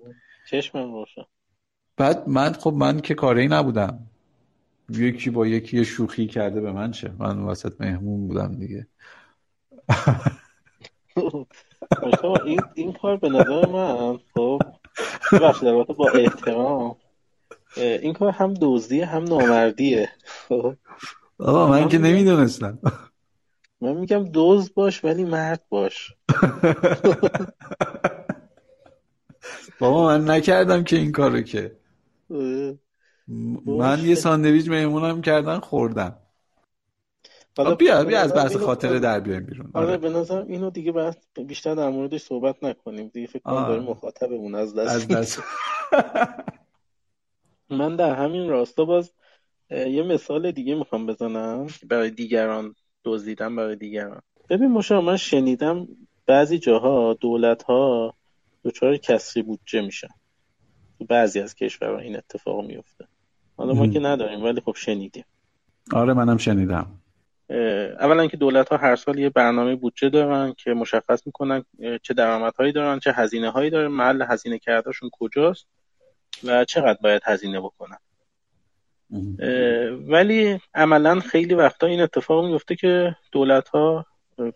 چشمم 0.50 0.94
روشن. 0.94 1.26
بعد 1.98 2.30
من 2.30 2.54
خب 2.54 2.74
من 2.74 3.00
که 3.00 3.14
کاری 3.14 3.48
نبودم. 3.48 4.09
یکی 4.90 5.30
با 5.30 5.48
یکی 5.48 5.86
شوخی 5.86 6.28
کرده 6.28 6.62
به 6.62 6.72
من 6.72 6.92
چه؟ 6.92 7.14
من 7.20 7.40
واسط 7.40 7.82
مهمون 7.82 8.28
بودم 8.28 8.56
دیگه. 8.56 8.88
این, 12.46 12.62
این 12.74 12.94
کار 12.94 13.18
به 13.18 13.30
نظر 13.30 13.66
من 13.66 14.20
خب 14.34 14.62
بخش 15.32 15.64
با 15.98 16.10
احترام. 16.10 16.96
این 17.78 18.14
کار 18.14 18.32
هم 18.32 18.54
دزدیه 18.62 19.06
هم 19.06 19.24
نامردیه. 19.24 20.10
خب. 20.26 20.76
آقا 21.40 21.68
من 21.68 21.88
که 21.88 21.98
نمی‌دونستم. 21.98 22.80
من 23.82 23.94
میگم 23.94 24.24
دوز 24.24 24.74
باش 24.74 25.06
ولی 25.06 25.24
مرد 25.24 25.64
باش. 25.70 26.14
بابا 29.80 30.08
من 30.08 30.30
نکردم 30.30 30.84
که 30.84 30.96
این 30.96 31.12
کارو 31.12 31.42
که. 31.42 31.78
من 33.66 34.06
یه 34.06 34.16
ساندویچ 34.16 34.68
مهمونم 34.68 35.22
کردن 35.22 35.60
خوردم. 35.60 36.16
حالا 37.58 37.76
بیا 37.76 38.04
بیا 38.04 38.20
از 38.20 38.34
بحث 38.34 38.56
خاطره 38.56 39.00
در 39.00 39.20
بیایم 39.20 39.46
بیرون. 39.46 39.72
آره, 39.74 39.98
به 39.98 40.10
نظر 40.10 40.42
اینو 40.42 40.70
دیگه 40.70 40.92
بحث 40.92 41.16
بیشتر 41.48 41.76
در 41.76 41.90
موردش 41.90 42.22
صحبت 42.22 42.64
نکنیم. 42.64 43.08
دیگه 43.08 43.28
فکر 43.28 43.40
کنم 43.40 43.68
داریم 43.68 43.84
مخاطبمون 43.84 44.56
از 44.56 44.76
دست 44.76 44.96
از 44.96 45.08
دست. 45.08 45.44
من 47.70 47.96
در 47.96 48.16
همین 48.16 48.50
راستا 48.50 48.86
باز 48.86 49.12
یه 49.72 50.04
مثال 50.04 50.52
دیگه 50.52 50.76
می‌خوام 50.76 51.06
بزنم. 51.06 51.68
برای 51.88 52.10
دیگران 52.10 52.76
دزدیدن 53.06 53.56
برای 53.56 53.76
دیگران. 53.76 54.22
ببین 54.50 54.72
مشا 54.72 55.02
من 55.02 55.18
شنیدم 55.18 55.88
بعضی 56.26 56.60
جاها 56.60 57.14
دولت 57.14 57.64
ها 57.64 58.14
دچار 58.64 58.98
کسری 58.98 59.44
بودجه 59.44 59.82
میشن. 59.82 60.10
بعضی 61.08 61.40
از 61.40 61.56
کشورها 61.56 62.00
این 62.00 62.18
اتفاق 62.18 62.66
میفته 62.66 63.08
حالا 63.60 63.74
ما 63.74 63.88
که 63.88 63.99
نداریم 63.99 64.43
ولی 64.43 64.62
خب 64.62 64.76
شنیدیم. 64.76 65.26
آره 65.93 66.14
منم 66.14 66.38
شنیدم. 66.38 66.88
اولا 67.99 68.28
که 68.28 68.38
دولت 68.38 68.70
ها 68.70 68.78
هر 68.78 68.95
سال 68.95 69.20
یه 69.20 69.30
برنامه 69.30 69.76
بودجه 69.76 70.10
دارن 70.10 70.53
که 70.57 70.74
مشخص 70.74 71.22
می‌کنن 71.26 71.64
چه 72.01 72.14
درآمدهایی 72.14 72.72
دارن 72.72 72.99
چه 72.99 73.12
هزینه 73.12 73.49
هایی 73.49 73.70
دارن 73.70 73.88
محل 73.88 74.26
هزینه 74.30 74.60
کردهشون 74.60 75.10
کجاست 75.14 75.68
و 76.43 76.66
چقدر 76.66 76.99
باید 77.03 77.22
هزینه 77.26 77.60
بکنن. 77.60 77.97
ولی 80.07 80.60
عملا 80.74 81.20
خیلی 81.20 81.53
وقتا 81.53 81.88
این 81.88 82.01
اتفاق 82.01 82.45
میفته 82.45 82.76
که 82.76 83.16
دولت 83.32 83.70
ها 83.70 84.05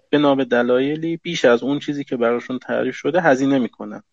به 0.10 0.18
نام 0.18 0.44
دلایلی 0.44 1.18
بیش 1.18 1.46
از 1.46 1.64
اون 1.64 1.80
چیزی 1.80 2.04
که 2.04 2.18
براشون 2.18 2.60
تعریف 2.60 2.96
شده 2.96 3.22
هزینه 3.22 3.60
می‌کنن. 3.60 4.04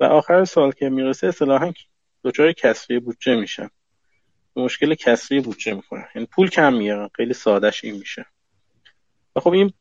و 0.00 0.04
آخر 0.04 0.44
سال 0.44 0.72
که 0.72 0.88
می‌رسه 0.88 1.26
اصطلاحا 1.26 1.72
دچار 2.24 2.52
کسری 2.52 2.98
بودجه 2.98 3.36
میشن. 3.36 3.68
مشکل 4.56 4.94
کسری 4.94 5.40
بودجه 5.40 5.74
می‌کنن 5.74 6.04
یعنی 6.14 6.26
پول 6.26 6.48
کم 6.48 6.74
میارن 6.74 7.08
خیلی 7.14 7.32
سادهش 7.32 7.84
این 7.84 7.94
میشه. 7.94 8.26
و 9.36 9.40
خب 9.40 9.52
این 9.52 9.72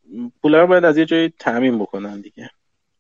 پول 0.42 0.56
رو 0.56 0.68
باید 0.68 0.86
از 0.86 0.98
یه 0.98 1.06
جایی 1.06 1.34
تعمین 1.40 1.80
بکنن 1.80 2.22
دیگه. 2.22 2.50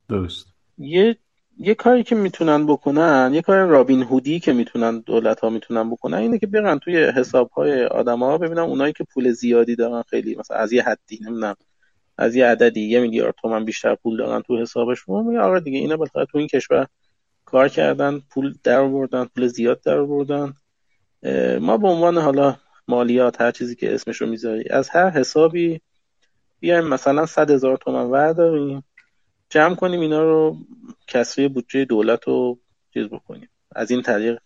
درست. 0.09 0.45
یه 0.77 1.17
یه 1.57 1.75
کاری 1.75 2.03
که 2.03 2.15
می‌تونن 2.15 2.65
بکنن 2.67 3.31
یه 3.33 3.41
کار 3.41 3.65
رابین 3.65 4.03
هودی 4.03 4.39
که 4.39 4.53
می‌تونن 4.53 4.99
دولت 4.99 5.39
ها 5.39 5.49
می‌تونن 5.49 5.89
بکنن 5.89 6.17
اینه 6.17 6.39
که 6.39 6.47
برن 6.47 6.79
توی 6.79 6.97
حساب 7.03 7.49
های 7.49 7.85
آدم 7.85 8.19
ها 8.19 8.37
ببینن 8.37 8.59
اونایی 8.59 8.93
که 8.93 9.03
پول 9.03 9.31
زیادی 9.31 9.75
دارن 9.75 10.01
خیلی 10.01 10.35
مثلا 10.35 10.57
از 10.57 10.73
یه 10.73 10.83
حدی 10.83 11.19
نمی‌دونم 11.21 11.55
از 12.17 12.35
یه 12.35 12.45
عددی 12.45 12.81
یه 12.81 12.99
میلیارد 12.99 13.35
تومن 13.41 13.65
بیشتر 13.65 13.95
پول 13.95 14.17
دارن 14.17 14.41
تو 14.41 14.61
حسابشون. 14.61 15.25
میگه 15.25 15.39
آره 15.39 15.59
دیگه 15.59 15.79
اینا 15.79 15.97
بالاخره 15.97 16.25
تو 16.25 16.37
این 16.37 16.47
کشور 16.47 16.87
کار 17.45 17.69
کردن 17.69 18.21
پول 18.29 18.53
در 18.63 18.79
آوردن 18.79 19.25
پول 19.25 19.47
زیاد 19.47 19.81
در 19.81 19.97
آوردن. 19.97 20.53
ما 21.61 21.77
به 21.77 21.87
عنوان 21.87 22.17
حالا 22.17 22.55
مالیات 22.87 23.41
هر 23.41 23.51
چیزی 23.51 23.75
که 23.75 23.93
اسمشو 23.93 24.25
می‌ذاری 24.25 24.69
از 24.69 24.89
هر 24.89 25.09
حسابی 25.09 25.81
بیایم 26.59 26.83
مثلا 26.83 27.25
صد 27.25 27.51
هزار 27.51 27.77
تومن 27.77 28.05
ورداریم 28.05 28.83
جمع 29.49 29.75
کنیم 29.75 29.99
اینا 29.99 30.23
رو 30.23 30.57
کسری 31.07 31.47
بودجه 31.47 31.85
دولت 31.85 32.27
رو 32.27 32.59
چیز 32.93 33.05
بکنیم 33.07 33.49
از 33.75 33.91
این 33.91 34.01
طریق 34.01 34.37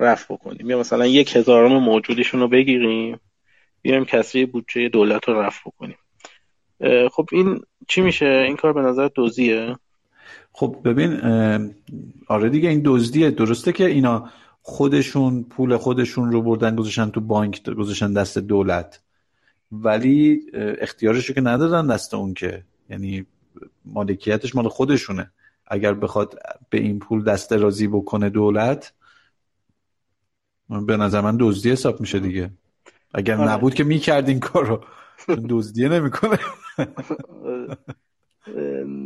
رفع 0.00 0.34
بکنیم. 0.34 0.70
یا 0.70 0.78
مثلا 0.78 1.06
یک 1.06 1.36
هزارم 1.36 1.72
موجودشون 1.72 2.40
رو 2.40 2.48
بگیریم 2.48 3.20
بیایم 3.82 4.04
کسری 4.04 4.46
بودجه 4.46 4.88
دولت 4.88 5.28
رو 5.28 5.40
رفع 5.40 5.70
بکنیم. 5.70 5.96
خب 7.10 7.28
این 7.32 7.60
چی 7.88 8.00
میشه؟ 8.00 8.26
این 8.26 8.56
کار 8.56 8.72
به 8.72 8.80
نظر 8.80 9.08
دوزیه 9.14 9.76
خب 10.52 10.76
ببین 10.84 11.20
آره 12.28 12.48
دیگه 12.48 12.68
این 12.68 12.82
دزدیه. 12.84 13.30
درسته 13.30 13.72
که 13.72 13.86
اینا 13.86 14.30
خودشون 14.66 15.42
پول 15.42 15.76
خودشون 15.76 16.32
رو 16.32 16.42
بردن 16.42 16.76
گذاشتن 16.76 17.10
تو 17.10 17.20
بانک 17.20 17.70
گذاشتن 17.70 18.12
دست 18.12 18.38
دولت. 18.38 19.00
ولی 19.72 20.42
اختیارشو 20.54 21.34
که 21.34 21.40
ندادن 21.40 21.86
دست 21.86 22.14
اون 22.14 22.34
که. 22.34 22.64
یعنی 22.90 23.26
مالکیتش 23.84 24.54
مال 24.54 24.68
خودشونه. 24.68 25.30
اگر 25.66 25.94
بخواد 25.94 26.38
به 26.70 26.78
این 26.78 26.98
پول 26.98 27.24
دست 27.24 27.52
رازی 27.52 27.88
بکنه 27.88 28.30
دولت 28.30 28.92
به 30.86 30.96
نظر 30.96 31.20
من 31.20 31.36
دزدی 31.40 31.70
حساب 31.70 32.00
میشه 32.00 32.18
دیگه. 32.18 32.50
اگر 33.14 33.36
آره. 33.36 33.52
نبود 33.52 33.74
که 33.74 33.84
می‌کرد 33.84 34.28
این 34.28 34.40
کار 34.40 34.66
رو 34.66 34.84
دزدیه 35.48 35.88
نمی‌کنه. 35.88 36.38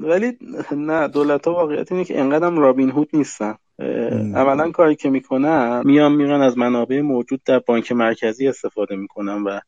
ولی 0.08 0.38
نه 0.76 1.08
دولت 1.08 1.46
ها 1.46 1.54
واقعیت 1.54 1.92
اینه 1.92 2.04
که 2.04 2.20
انقدر 2.20 2.50
رابین 2.50 2.90
هود 2.90 3.08
نیستن. 3.12 3.54
اولا 3.80 4.70
کاری 4.70 4.96
که 4.96 5.10
می‌کنن 5.10 5.82
میان 5.84 6.12
میرن 6.12 6.40
از 6.40 6.58
منابع 6.58 7.00
موجود 7.00 7.42
در 7.44 7.58
بانک 7.58 7.92
مرکزی 7.92 8.48
استفاده 8.48 8.96
می‌کنن 8.96 9.44
و 9.44 9.60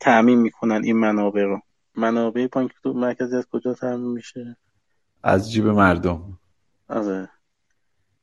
تعمین 0.00 0.38
می‌کنن 0.38 0.84
این 0.84 0.96
منابع 0.96 1.42
رو. 1.42 1.60
منابع 1.96 2.46
بانک 2.52 2.70
مرکزی 2.84 3.36
از 3.36 3.46
کجا 3.52 3.74
تعمین 3.74 4.12
میشه؟ 4.12 4.56
از 5.22 5.52
جیب 5.52 5.66
مردم. 5.66 6.38
آره. 6.88 7.28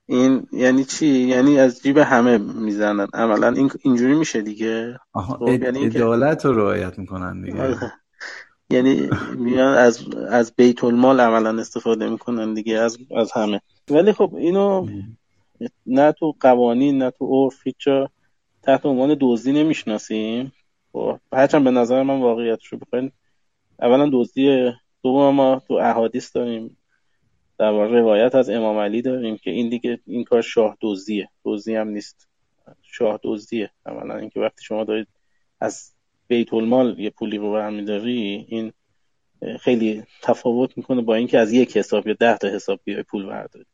این 0.06 0.48
یعنی 0.52 0.84
چی؟ 0.84 1.08
یعنی 1.08 1.60
از 1.60 1.82
جیب 1.82 1.98
همه 1.98 2.38
می‌زنن. 2.38 3.08
عملا 3.14 3.50
این 3.50 3.72
اینجوری 3.82 4.16
میشه 4.16 4.42
دیگه؟ 4.42 5.00
آها 5.14 5.38
خب 5.38 5.64
یعنی 5.64 5.86
عدالت 5.86 6.46
رو 6.46 6.54
رعایت 6.54 7.00
می‌کنن 7.00 7.42
دیگه. 7.42 7.62
آره. 7.62 7.92
یعنی 8.70 9.10
میان 9.38 9.78
از 9.78 10.00
از 10.30 10.54
بیت 10.56 10.84
المال 10.84 11.20
عملا 11.20 11.60
استفاده 11.60 12.10
می‌کنن 12.10 12.54
دیگه 12.54 12.80
از 12.80 12.98
از 13.18 13.32
همه. 13.32 13.62
ولی 13.90 14.14
خب 14.14 14.36
اینو 14.36 14.88
نه 15.86 16.12
تو 16.12 16.36
قوانین 16.40 16.98
نه 16.98 17.12
تو 17.12 17.26
عرف 17.26 17.68
هیچ 17.68 17.88
تحت 18.64 18.86
عنوان 18.86 19.18
دزدی 19.20 19.52
نمی‌شناسیم. 19.52 20.54
خب 20.94 21.20
هرچند 21.34 21.64
به 21.64 21.72
نظر 21.72 22.04
من 22.04 22.22
واقعیتش 22.22 22.68
رو 22.68 22.78
بخواین 22.78 23.12
اولا 23.82 24.10
دزدی 24.14 24.72
دوم 25.04 25.36
ما 25.36 25.62
تو 25.68 25.74
احادیث 25.74 26.36
داریم. 26.36 26.78
در 27.58 27.72
روایت 27.72 28.36
از 28.36 28.50
امام 28.50 28.78
علی 28.78 29.02
داریم 29.02 29.38
که 29.38 29.52
این 29.52 29.70
دیگه 29.70 30.00
این 30.08 30.24
کار 30.24 30.42
شاه 30.42 30.78
دزدیه. 30.82 31.30
دزدی 31.46 31.76
هم 31.76 31.88
نیست. 31.88 32.28
شاه 32.82 33.20
دزدیه. 33.24 33.72
اولا 33.86 34.18
اینکه 34.18 34.40
وقتی 34.40 34.64
شما 34.64 34.84
دارید 34.84 35.08
از 35.60 35.92
بیت 36.28 36.54
المال 36.54 37.00
یه 37.00 37.10
پولی 37.10 37.38
رو 37.38 37.54
برمیداری 37.54 38.46
این 38.50 38.74
خیلی 39.60 40.04
تفاوت 40.22 40.78
می‌کنه 40.78 41.02
با 41.02 41.16
اینکه 41.16 41.40
از 41.40 41.54
یک 41.54 41.78
حساب 41.78 42.08
یا 42.08 42.14
ده 42.14 42.38
تا 42.38 42.48
حساب 42.48 42.80
بیای 42.84 43.04
پول 43.04 43.26
برداری. 43.26 43.66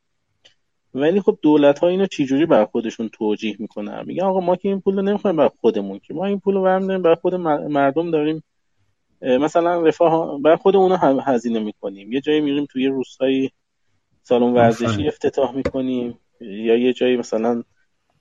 ولی 0.93 1.21
خب 1.21 1.37
دولت 1.41 1.79
ها 1.79 1.87
اینو 1.87 2.05
چجوری 2.05 2.45
بر 2.45 2.65
خودشون 2.65 3.09
توجیه 3.09 3.55
می‌کنن؟ 3.59 4.03
میگن 4.05 4.23
آقا 4.23 4.39
ما 4.39 4.55
که 4.55 4.69
این 4.69 4.81
پول 4.81 4.95
رو 4.95 5.01
نمی‌خوایم 5.01 5.37
بر 5.37 5.49
خودمون 5.61 5.99
که. 5.99 6.13
ما 6.13 6.25
این 6.25 6.39
پول 6.39 6.55
رو 6.55 6.63
برمیداریم 6.63 7.01
بر 7.01 7.15
خود 7.15 7.35
مردم 7.35 8.11
داریم. 8.11 8.43
مثلا 9.21 9.81
رفاه 9.81 10.41
بر 10.41 10.55
خود 10.55 10.75
اونا 10.75 10.97
هم 10.97 11.19
هزینه 11.25 11.59
می‌کنیم. 11.59 12.13
یه 12.13 12.21
جایی 12.21 12.41
میریم 12.41 12.65
توی 12.65 12.87
روستایی 12.87 13.51
سالن 14.23 14.53
ورزشی 14.53 15.07
افتتاح 15.07 15.55
می‌کنیم. 15.55 16.19
یا 16.41 16.75
یه 16.75 16.93
جایی 16.93 17.17
مثلا 17.17 17.63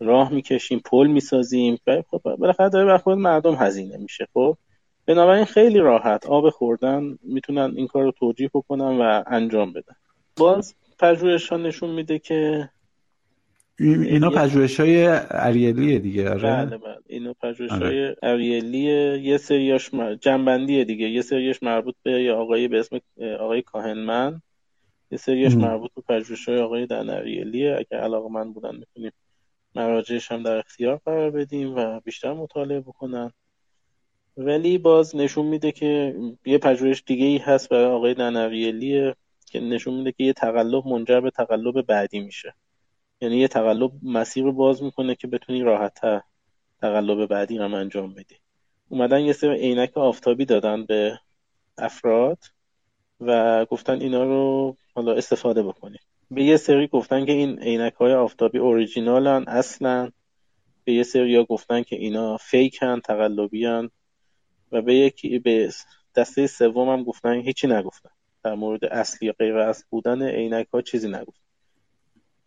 راه 0.01 0.33
می‌کشیم 0.33 0.79
پل 0.85 1.07
می‌سازیم. 1.07 1.79
خب 2.11 2.37
بالاخره 2.37 2.68
داره 2.68 2.87
بر 2.87 2.99
خود 2.99 3.18
مردم 3.18 3.55
هزینه 3.55 3.97
میشه 3.97 4.27
خب. 4.35 4.57
بنابراین 5.07 5.45
خیلی 5.45 5.79
راحت. 5.79 6.27
آب 6.27 6.51
خوردن 6.51 7.18
می‌تونن 7.23 7.73
این 7.77 7.87
کار 7.87 8.03
رو 8.03 8.12
توجیه 8.12 8.51
بکنن 8.55 9.01
و 9.01 9.23
انجام 9.27 9.73
بدن. 9.73 9.95
باز 10.37 10.75
پژوهش 11.01 11.48
ها 11.48 11.57
نشون 11.57 11.90
میده 11.90 12.18
که 12.18 12.70
اینا 13.78 14.30
پژوهش 14.30 14.80
های 14.80 15.07
اریلیه 15.30 15.98
دیگه 15.98 16.30
آره؟ 16.30 16.66
بله 16.66 16.78
بله. 16.78 16.96
اینا 17.07 17.34
پژوهش 17.42 17.70
های. 17.70 18.16
اریلیه 18.22 19.18
یه 19.22 19.38
سریاش 19.38 19.90
جنبندیه 20.20 20.84
دیگه. 20.84 21.09
یه 21.09 21.22
سریاش 21.22 21.62
مربوط 21.62 21.94
به 22.03 22.22
یه 22.22 22.32
آقایی 22.32 22.68
به 22.68 22.78
اسم 22.78 23.01
آقای 23.40 23.62
کاهنمن. 23.62 24.42
یه 25.11 25.18
سریاش 25.18 25.55
مربوط 25.55 25.90
به 25.94 26.03
پژوهش 26.09 26.48
های 26.48 26.59
آقای 26.59 26.86
دنریلیه 26.86 27.76
اگر 27.78 28.03
علاقه 28.03 28.28
من 28.28 28.53
بودن 28.53 28.76
می‌تونیم 28.76 29.12
مراجعش 29.74 30.32
هم 30.32 30.42
در 30.42 30.57
اختیار 30.57 31.01
قرار 31.05 31.30
بدیم 31.30 31.74
و 31.76 32.01
بیشتر 32.01 32.32
مطالعه 32.32 32.80
بکنن. 32.80 33.32
ولی 34.36 34.78
باز 34.78 35.16
نشون 35.16 35.46
میده 35.46 35.72
که 35.72 36.14
یه 36.46 36.59
پژوهش 36.59 37.03
دیگه 37.07 37.26
ای 37.26 37.38
هست 37.38 37.68
برای 37.68 37.84
آقای 37.84 38.14
دنریلیه 38.14 39.14
که 39.51 39.61
نشون 39.61 39.94
میده 39.94 40.12
که 40.12 40.24
یه 40.24 40.32
تقلب 40.32 40.86
منجر 40.86 41.20
به 41.20 41.30
تقلب 41.30 41.86
بعدی 41.86 42.20
میشه. 42.20 42.55
یعنی 43.20 43.36
یه 43.36 43.48
تقلب 43.48 43.92
مسیر 44.03 44.44
رو 44.44 44.53
باز 44.53 44.82
می‌کنه 44.82 45.14
که 45.14 45.26
بتونی 45.26 45.62
راحتتر 45.62 46.20
تقلب 46.80 47.26
بعدی 47.26 47.59
هم 47.59 47.74
انجام 47.74 48.14
بدی. 48.14 48.36
اومدن 48.88 49.20
یه 49.20 49.32
سری 49.32 49.59
عینک 49.59 49.96
آفتابی 49.96 50.44
دادن 50.44 50.84
به 50.84 51.18
افراد 51.78 52.38
و 53.20 53.64
گفتن 53.64 54.01
اینا 54.01 54.24
رو 54.24 54.76
حالا 54.94 55.12
استفاده 55.12 55.62
بکنید 55.62 56.01
به 56.30 56.44
یه 56.44 56.57
سری 56.57 56.86
گفتن 56.86 57.26
که 57.26 57.32
این 57.32 57.59
عینک 57.59 57.94
های 57.94 58.12
آفتابی 58.12 58.59
اوریجینالن 58.59 59.44
اصلا. 59.48 60.11
به 60.84 60.92
یه 60.92 61.03
سری 61.03 61.36
ها 61.36 61.44
گفتن 61.44 61.82
که 61.82 61.96
اینا 61.96 62.36
فیکن 62.36 63.01
تقلبی 63.01 63.64
هن 63.64 63.90
و 64.72 64.82
به 64.82 64.94
یکی 64.94 65.38
به 65.38 65.70
دسته 66.14 66.46
سوم 66.46 66.88
هم 66.88 67.05
گفتن 67.05 67.40
هیچی 67.40 67.66
نگفتن. 67.66 68.11
در 68.45 68.55
مورد 68.55 68.84
اصلی 68.84 69.26
یا 69.26 69.34
غیر 69.38 69.57
اصل 69.59 69.84
بودن 69.91 70.22
عینک 70.22 70.66
ها 70.72 70.82
چیزی 70.82 71.09
نگفتن 71.09 71.45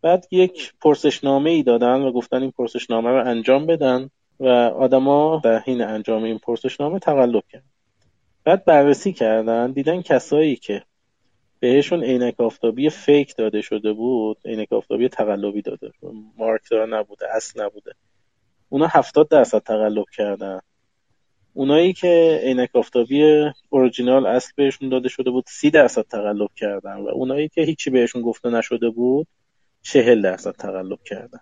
بعد 0.01 0.27
یک 0.31 0.73
پرسشنامه 0.81 1.49
ای 1.49 1.63
دادن 1.63 2.01
و 2.01 2.11
گفتن 2.11 2.41
این 2.41 2.51
پرسشنامه 2.51 3.09
رو 3.09 3.27
انجام 3.27 3.65
بدن 3.65 4.09
و 4.39 4.47
آدما 4.47 5.41
در 5.43 5.59
حین 5.59 5.81
انجام 5.81 6.23
این 6.23 6.39
پرسشنامه 6.39 6.99
تقلب 6.99 7.43
کردن. 7.49 7.65
بعد 8.43 8.65
بررسی 8.65 9.13
کردن 9.13 9.71
دیدن 9.71 10.01
کسایی 10.01 10.55
که 10.55 10.83
بهشون 11.59 12.03
عینک 12.03 12.39
آفتابی 12.39 12.89
فیک 12.89 13.35
داده 13.35 13.61
شده 13.61 13.93
بود 13.93 14.37
عینک 14.45 14.73
آفتابی 14.73 15.09
تقلبی 15.09 15.61
داده 15.61 15.91
مارک 16.37 16.61
دار 16.71 16.97
نبوده 16.97 17.35
اصل 17.35 17.63
نبوده. 17.63 17.91
اونا 18.69 18.87
هفتاد 18.87 19.29
درصد 19.29 19.59
تقلب 19.59 20.05
کردن. 20.17 20.59
اونایی 21.53 21.93
که 21.93 22.39
عینک 22.43 22.69
آفتابی 22.73 23.23
اورجینال 23.69 24.25
اصل 24.25 24.51
بهشون 24.55 24.89
داده 24.89 25.09
شده 25.09 25.31
بود 25.31 25.43
سی 25.47 25.71
درصد 25.71 26.01
تقلب 26.01 26.49
کردن 26.55 26.95
و 26.95 27.07
اونایی 27.07 27.49
که 27.49 27.61
هیچی 27.61 27.89
بهشون 27.89 28.21
گفته 28.21 28.49
نشده 28.49 28.89
بود 28.89 29.27
چهل 29.81 30.21
درصد 30.21 30.51
تقلب 30.51 30.99
کردن. 31.05 31.39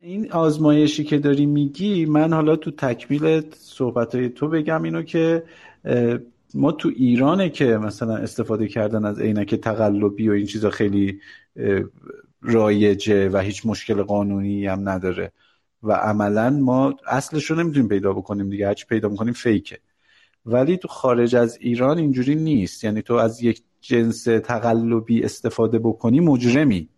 این 0.00 0.32
آزمایشی 0.32 1.04
که 1.04 1.18
داری 1.18 1.46
میگی 1.46 2.06
من 2.06 2.32
حالا 2.32 2.56
تو 2.56 2.70
تکمیل 2.70 3.42
صحبت 3.50 4.14
های 4.14 4.28
تو 4.28 4.48
بگم 4.48 4.82
اینو 4.82 5.02
که 5.02 5.42
ما 6.54 6.72
تو 6.72 6.90
ایرانه 6.96 7.48
که 7.48 7.64
مثلا 7.64 8.16
استفاده 8.16 8.68
کردن 8.68 9.04
از 9.04 9.20
عینک 9.20 9.54
تقلبی 9.54 10.28
و 10.28 10.32
این 10.32 10.46
چیزا 10.46 10.70
خیلی 10.70 11.20
رایجه 12.42 13.28
و 13.28 13.38
هیچ 13.38 13.66
مشکل 13.66 14.02
قانونی 14.02 14.66
هم 14.66 14.88
نداره. 14.88 15.32
و 15.82 15.92
عملا 15.92 16.50
ما 16.50 16.94
اصلش 17.06 17.50
رو 17.50 17.56
نمی‌تونیم 17.56 17.88
پیدا 17.88 18.12
بکنیم 18.12 18.50
دیگه 18.50 18.66
هرچی 18.66 18.86
پیدا 18.86 19.08
می‌کنیم 19.08 19.32
فیکه. 19.32 19.78
ولی 20.46 20.76
تو 20.76 20.88
خارج 20.88 21.36
از 21.36 21.58
ایران 21.60 21.98
اینجوری 21.98 22.34
نیست. 22.34 22.84
یعنی 22.84 23.02
تو 23.02 23.14
از 23.14 23.42
یک 23.42 23.62
جنس 23.80 24.24
تقلبی 24.24 25.24
استفاده 25.24 25.78
بکنی 25.78 26.20
مجرمی 26.20 26.88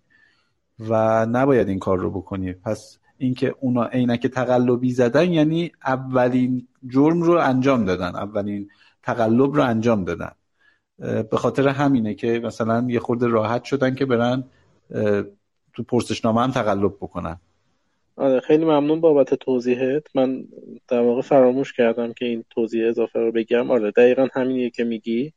و 0.79 1.27
نباید 1.27 1.69
این 1.69 1.79
کار 1.79 1.99
رو 1.99 2.11
بکنی. 2.11 2.53
پس 2.53 2.99
اینکه 3.19 3.55
اونا 3.61 3.85
عینک 3.85 4.27
تقلبی 4.27 4.93
زدن 4.93 5.33
یعنی 5.33 5.73
اولین 5.87 6.69
جرم 6.89 7.23
رو 7.23 7.33
انجام 7.33 7.85
دادن 7.85 8.17
اولین 8.17 8.69
تقلب 9.03 9.55
رو 9.55 9.63
انجام 9.63 10.05
دادن. 10.05 10.33
به 10.99 11.37
خاطر 11.37 11.69
همینه 11.69 12.15
که 12.15 12.41
مثلا 12.45 12.87
یه 12.89 13.01
خورده 13.01 13.27
راحت 13.27 13.65
شدن 13.65 13.95
که 13.95 14.07
برن 14.07 14.45
تو 15.73 15.83
پرسشنامه 15.89 16.41
هم 16.41 16.51
تقلب 16.51 16.97
بکنن. 17.01 17.37
آره 18.17 18.41
خیلی 18.41 18.65
ممنون 18.65 19.01
بابت 19.01 19.35
توضیحت. 19.35 20.03
من 20.17 20.45
در 20.89 21.01
واقع 21.01 21.21
فراموش 21.21 21.73
کردم 21.73 22.13
که 22.13 22.25
این 22.25 22.45
توضیح 22.51 22.89
اضافه 22.89 23.19
رو 23.19 23.33
بگم. 23.33 23.71
آره 23.71 23.91
دقیقا 23.91 24.29
همینیه 24.33 24.71
که 24.71 24.85
میگی. 24.85 25.33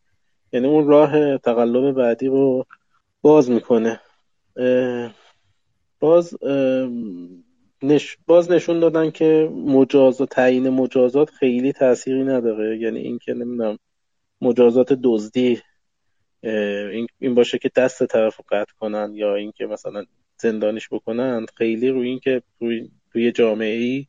یعنی 0.52 0.68
اون 0.68 0.88
راه 0.88 1.38
تقلب 1.38 1.92
بعدی 1.92 2.28
رو 2.28 2.66
باز 3.22 3.50
می‌کنه. 3.52 4.00
باز 6.00 6.38
نش... 7.84 8.18
باز 8.28 8.52
نشون 8.52 8.80
دادن 8.80 9.12
که 9.12 9.52
مجاز 9.66 10.22
و 10.22 10.26
تعیین 10.26 10.70
مجازات 10.70 11.30
خیلی 11.30 11.74
تأثیری 11.74 12.24
نداره. 12.24 12.78
یعنی 12.78 13.00
اینکه 13.00 13.34
نمی‌دونم 13.34 13.78
مجازات 14.42 14.94
دزدی 14.94 15.62
این 17.20 17.36
باشه 17.36 17.58
که 17.58 17.72
دست 17.76 18.06
طرف 18.06 18.38
رو 18.38 18.44
قطع 18.50 18.74
کنن 18.80 19.12
یا 19.16 19.36
اینکه 19.36 19.66
مثلا 19.66 20.06
زندانش 20.38 20.90
بکنن 20.92 21.46
خیلی 21.58 21.90
روی 21.90 22.10
اینکه 22.10 22.42
روی 22.60 22.90
توی 23.12 23.32
جامعه 23.32 23.76
ای 23.76 24.08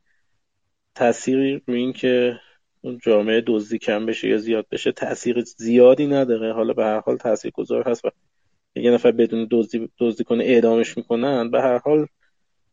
تأثیری 0.95 1.63
روی 1.67 1.79
اینکه 1.79 2.41
اون 2.81 2.99
جامعه 3.03 3.43
دزدی 3.47 3.79
کم 3.79 4.07
بشه 4.07 4.29
یا 4.29 4.39
زیاد 4.39 4.67
بشه 4.71 4.93
تاثیر 4.93 5.41
زیادی 5.41 6.07
نداره. 6.07 6.53
حالا 6.53 6.73
به 6.73 6.85
هر 6.85 7.01
حال 7.01 7.17
تاثیر 7.17 7.51
گذار 7.51 7.89
هست 7.89 8.05
و 8.05 8.11
یه 8.75 8.91
نفر 8.91 9.13
بدون 9.13 9.49
دزدی 9.51 9.89
دزدی 9.99 10.25
کنه 10.25 10.45
اعدامش 10.45 10.97
می‌کنن 10.97 11.51
به 11.51 11.63
هر 11.63 11.79
حال 11.79 12.07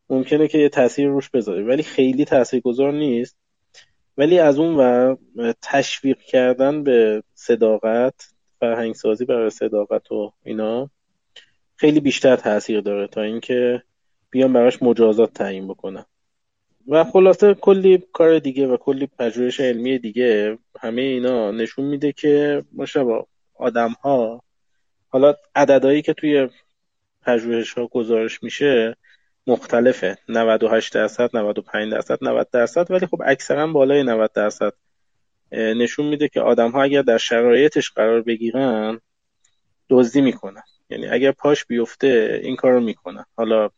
ممکنه 0.10 0.48
که 0.48 0.58
یه 0.58 0.70
تاثیر 0.70 1.08
روش 1.08 1.30
بذاره. 1.30 1.64
ولی 1.64 1.84
خیلی 1.84 2.26
گذار 2.64 2.94
نیست. 2.94 3.38
ولی 4.18 4.40
از 4.40 4.60
اون 4.60 4.76
و 4.76 5.16
تشویق 5.62 6.18
کردن 6.18 6.84
به 6.84 7.24
صداقت 7.34 8.34
فرهنگ 8.60 8.96
سازی 8.96 9.26
برای 9.26 9.50
صداقت 9.50 10.12
و 10.12 10.34
اینا 10.44 10.90
خیلی 11.84 12.00
بیشتر 12.00 12.36
تاثیر 12.36 12.82
داره 12.82 13.08
تا 13.08 13.22
اینکه 13.22 13.84
بیان 14.30 14.54
براش 14.54 14.84
مجازات 14.84 15.34
تعیین 15.34 15.68
بکنن. 15.68 16.06
و 16.88 17.04
خلاصه 17.04 17.54
کلی 17.54 18.04
کار 18.14 18.40
دیگه 18.40 18.68
و 18.68 18.78
کلی 18.78 19.08
پژوهش 19.20 19.60
علمی 19.60 20.00
دیگه 20.00 20.58
همه 20.80 21.02
اینا 21.02 21.52
نشون 21.52 21.86
میده 21.86 22.12
که 22.12 22.64
مشابه 22.74 23.26
آدم 23.54 23.90
ها 23.90 24.44
حالا 25.10 25.36
عددهایی 25.56 26.02
که 26.02 26.14
توی 26.14 26.50
پژوهش 27.22 27.74
ها 27.74 27.88
گزارش 27.88 28.44
میشه 28.44 28.98
مختلفه. 29.48 30.18
98 30.30 30.94
درصد 30.94 31.30
95 31.34 31.92
درصد 31.92 32.18
90 32.22 32.50
درصد 32.52 32.92
ولی 32.92 33.06
خب 33.06 33.22
اکثرا 33.26 33.68
بالای 33.68 34.04
90 34.04 34.32
درصد. 34.34 34.74
نشون 35.52 36.06
میده 36.06 36.28
که 36.28 36.42
آدم 36.42 36.72
ها 36.72 36.84
اگر 36.84 37.02
در 37.02 37.18
شرایطش 37.18 37.92
قرار 37.92 38.22
بگیرن 38.22 39.00
دزدی 39.90 40.22
می‌کنن. 40.22 40.64
یعنی 40.90 41.08
اگر 41.08 41.32
پاش 41.32 41.66
بیفته 41.66 42.40
این 42.44 42.56
کار 42.56 42.72
رو 42.72 42.80
می‌کنن 42.80 43.26
حالا 43.38 43.70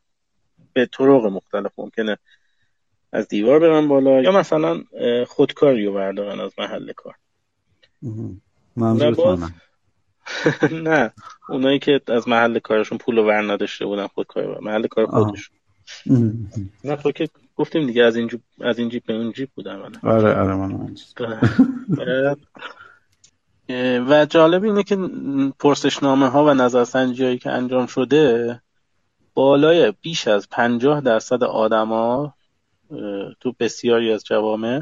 به 0.74 0.86
طرق 0.86 1.26
مختلف 1.26 1.72
ممکنه 1.78 2.18
از 3.12 3.28
دیوار 3.28 3.60
برن 3.60 3.88
بالا 3.88 4.22
یا 4.22 4.32
مثلا 4.32 4.84
خودکاری 5.28 5.86
رو 5.86 5.94
بردارن 5.94 6.40
از 6.40 6.52
محل 6.58 6.92
کار. 6.92 7.16
نه 10.72 11.12
اونایی 11.50 11.80
که 11.80 12.02
از 12.08 12.28
محل 12.28 12.60
کارشون 12.60 12.98
پول 12.98 13.18
ور 13.18 13.54
نداشته 13.54 13.86
بودن 13.86 14.08
خودکار 14.08 14.60
محل 14.60 14.88
کار 14.88 15.06
خودشون. 15.06 15.58
نه 16.84 16.96
تو 16.96 17.12
که 17.12 17.30
گفتیم 17.56 17.88
دیگه 17.88 18.04
از 18.04 18.16
این 18.16 18.28
جیب 18.28 18.42
از 18.62 18.80
این 18.80 18.90
جیب 18.90 19.04
به 19.06 19.14
اون 19.14 19.32
جیب 19.32 19.50
بودن 19.56 19.92
آره 20.04 20.34
آره 20.34 20.56
من 20.56 20.96
و 24.08 24.26
جالب 24.30 24.64
اینه 24.64 24.84
که 24.84 24.98
پرسشنامه 25.60 26.30
ها 26.30 26.46
و 26.46 26.54
نظرسنجی 26.54 27.38
که 27.38 27.52
انجام 27.52 27.86
شده 27.86 28.62
بالای 29.34 29.94
بیش 30.02 30.28
از 30.28 30.50
پنجاه 30.50 31.02
درصد 31.02 31.44
آدما 31.44 32.34
تو 33.40 33.54
بسیاری 33.60 34.14
از 34.14 34.24
جوامع 34.24 34.82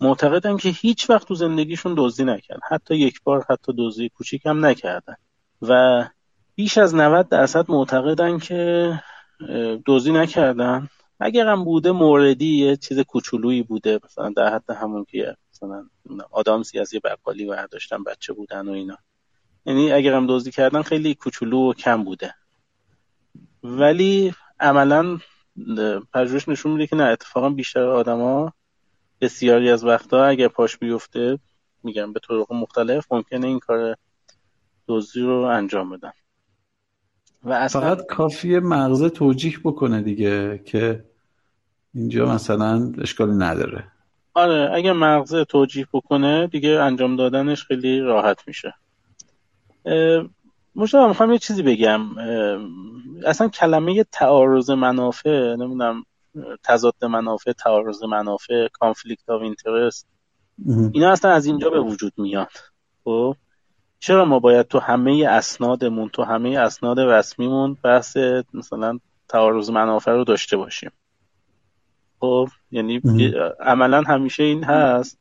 معتقدن 0.00 0.56
که 0.56 0.68
هیچ 0.68 1.10
وقت 1.10 1.28
تو 1.28 1.34
زندگیشون 1.34 1.94
دزدی 1.98 2.24
نکردن. 2.24 2.60
حتی 2.68 2.96
یک 2.96 3.22
بار 3.24 3.46
حتی 3.50 3.72
دزدی 3.78 4.08
کوچیک 4.08 4.46
هم 4.46 4.66
نکردن. 4.66 5.14
و 5.62 6.04
بیش 6.54 6.78
از 6.78 6.94
90 6.94 7.28
درصد 7.28 7.70
معتقدن 7.70 8.38
که 8.38 8.92
دزدی 9.86 10.12
نکردن. 10.12 10.88
اگرم 11.22 11.64
بوده 11.64 11.92
موردی 11.92 12.58
یه 12.58 12.76
چیز 12.76 12.98
کوچولویی 12.98 13.62
بوده 13.62 14.00
مثلا 14.04 14.30
در 14.30 14.54
حد 14.54 14.70
همون 14.70 15.04
که 15.04 15.36
مثلا 15.54 15.88
آدامسی 16.30 16.78
از 16.78 16.94
یه 16.94 17.00
بقالی 17.00 17.46
برداشتن 17.46 18.04
بچه 18.04 18.32
بودن 18.32 18.68
و 18.68 18.72
اینا. 18.72 18.98
یعنی 19.66 19.92
اگرم 19.92 20.26
دزدی 20.26 20.50
کردن 20.50 20.82
خیلی 20.82 21.14
کوچولو 21.14 21.70
و 21.70 21.72
کم 21.72 22.04
بوده. 22.04 22.34
ولی 23.62 24.34
عملا 24.60 25.18
پژوهش 26.14 26.48
نشون 26.48 26.72
میده 26.72 26.86
که 26.86 26.96
نه 26.96 27.04
اتفاقا 27.04 27.50
بیشتر 27.50 27.84
آدما 27.84 28.52
بسیاری 29.20 29.70
از 29.70 29.84
وقتا 29.84 30.24
اگر 30.24 30.48
پاش 30.48 30.78
بیفته 30.78 31.38
میگم 31.82 32.12
به 32.12 32.20
طرق 32.28 32.52
مختلف 32.52 33.12
ممکنه 33.12 33.46
این 33.46 33.58
کار 33.58 33.96
دزدی 34.88 35.20
رو 35.20 35.40
انجام 35.40 35.90
بدن. 35.90 36.12
و 37.44 37.52
اصلا... 37.52 37.80
فقط 37.80 38.06
کافیه 38.06 38.60
مغزه 38.60 39.08
توجیح 39.08 39.60
بکنه 39.64 40.02
دیگه 40.02 40.58
که 40.58 41.04
اینجا 41.94 42.26
مثلا 42.26 42.92
اشکالی 42.98 43.32
نداره. 43.32 43.84
آره 44.34 44.70
اگه 44.74 44.92
مغزه 44.92 45.44
توجیح 45.44 45.86
بکنه 45.92 46.46
دیگه 46.46 46.70
انجام 46.70 47.16
دادنش 47.16 47.64
خیلی 47.64 48.00
راحت 48.00 48.38
میشه. 48.46 48.74
مشتاق 50.74 51.08
می‌خوام 51.08 51.32
یه 51.32 51.38
چیزی 51.38 51.62
بگم. 51.62 52.00
اصلا 53.26 53.48
کلمه 53.48 54.04
تعارض 54.12 54.70
منافع 54.70 55.54
نمی‌دونم 55.54 56.04
تضاد 56.64 57.04
منافع 57.04 57.52
تعارض 57.52 58.02
منافع 58.02 58.68
conflict 58.72 59.30
of 59.30 59.42
interest 59.42 60.06
اینا 60.92 61.10
اصلا 61.10 61.30
از 61.30 61.46
اینجا 61.46 61.70
به 61.70 61.80
وجود 61.80 62.12
میاد. 62.16 62.50
خب؟ 63.04 63.36
چرا 64.00 64.24
ما 64.24 64.38
باید 64.38 64.68
تو 64.68 64.78
همه 64.78 65.26
اسنادمون 65.28 66.08
تو 66.08 66.22
همه 66.22 66.58
اسناد 66.58 67.00
رسمیمون 67.00 67.76
بحث 67.84 68.16
مثلا 68.54 68.98
تعارض 69.28 69.70
منافع 69.70 70.12
رو 70.12 70.24
داشته 70.24 70.56
باشیم؟ 70.56 70.90
خب 72.22 72.48
یعنی 72.70 73.00
عملا 73.60 74.02
همیشه 74.02 74.42
این 74.42 74.64
هست. 74.64 75.18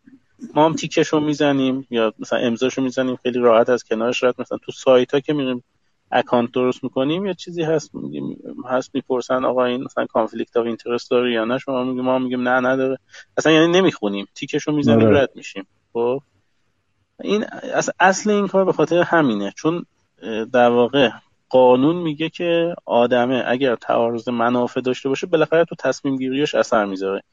ما 0.56 0.66
هم 0.66 0.74
تیکش 0.74 1.08
رو 1.08 1.20
می‌زنیم 1.20 1.88
یا 1.89 2.14
مثلا 2.20 2.39
امضاش 2.39 2.74
رو 2.74 2.84
می‌زنیم 2.84 3.16
خیلی 3.16 3.39
راحت 3.39 3.70
از 3.70 3.84
کنارش 3.84 4.24
رد 4.24 4.41
مثلا 4.41 4.58
تو 4.58 4.72
سایت 4.72 5.14
ها 5.14 5.20
که 5.20 5.34
میریم 5.34 5.64
account 6.12 6.51
درست 6.52 6.84
می‌کنیم 6.84 7.26
یا 7.26 7.34
چیزی 7.34 7.64
هست. 7.64 7.95
میگیم 7.95 8.38
هست 8.70 8.95
می‌پرسن 8.95 9.45
آقا 9.45 9.66
این 9.66 9.84
مثلا 9.84 10.06
conflict 10.05 10.57
of 10.57 10.66
interest 10.66 11.12
داره 11.12 11.34
یا 11.34 11.45
نه؟ 11.45 11.58
شما 11.58 11.84
میگیم 11.84 12.04
ما 12.04 12.20
میگیم 12.20 12.47
نه 12.47 12.70
نداره. 12.70 12.97
اصلا 13.38 13.52
یعنی 13.52 13.68
نمی‌خونیم. 13.68 14.28
تیکش 14.36 14.68
رو 14.68 14.76
می‌زنیم 14.76 15.08
آره. 15.08 15.22
رد 15.22 15.30
میشیم. 15.36 15.68
خب؟ 15.93 16.22
این 17.24 17.45
اصل 17.99 18.30
این 18.30 18.47
کار 18.47 18.66
به 18.66 18.74
خاطر 18.74 19.02
همینه. 19.02 19.54
چون 19.58 19.86
در 20.54 20.70
واقع 20.70 21.10
قانون 21.52 21.95
میگه 21.95 22.30
که 22.30 22.76
آدمه 22.86 23.43
اگر 23.47 23.76
تعارض 23.76 24.30
منافع 24.30 24.82
داشته 24.82 25.10
باشه 25.10 25.28
بالاخره 25.28 25.66
تو 25.66 25.76
تصمیم 25.76 26.18
گیریش 26.18 26.56
اثر 26.56 26.86
می‌ذاره. 26.86 27.24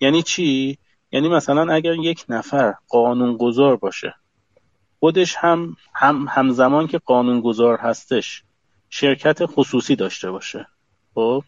یعنی 0.00 0.22
چی؟ 0.22 0.78
یعنی 1.12 1.28
مثلا 1.28 1.72
اگر 1.72 1.94
یک 1.94 2.24
نفر 2.28 2.74
قانون 2.88 3.36
گذار 3.36 3.76
باشه 3.76 4.14
خودش 5.00 5.36
هم, 5.36 5.76
هم 5.94 6.26
همزمان 6.30 6.86
که 6.86 6.98
قانون 6.98 7.40
گذار 7.40 7.76
هستش 7.76 8.42
شرکت 8.90 9.46
خصوصی 9.46 9.96
داشته 9.96 10.30
باشه. 10.30 10.66
خب؟ 11.14 11.44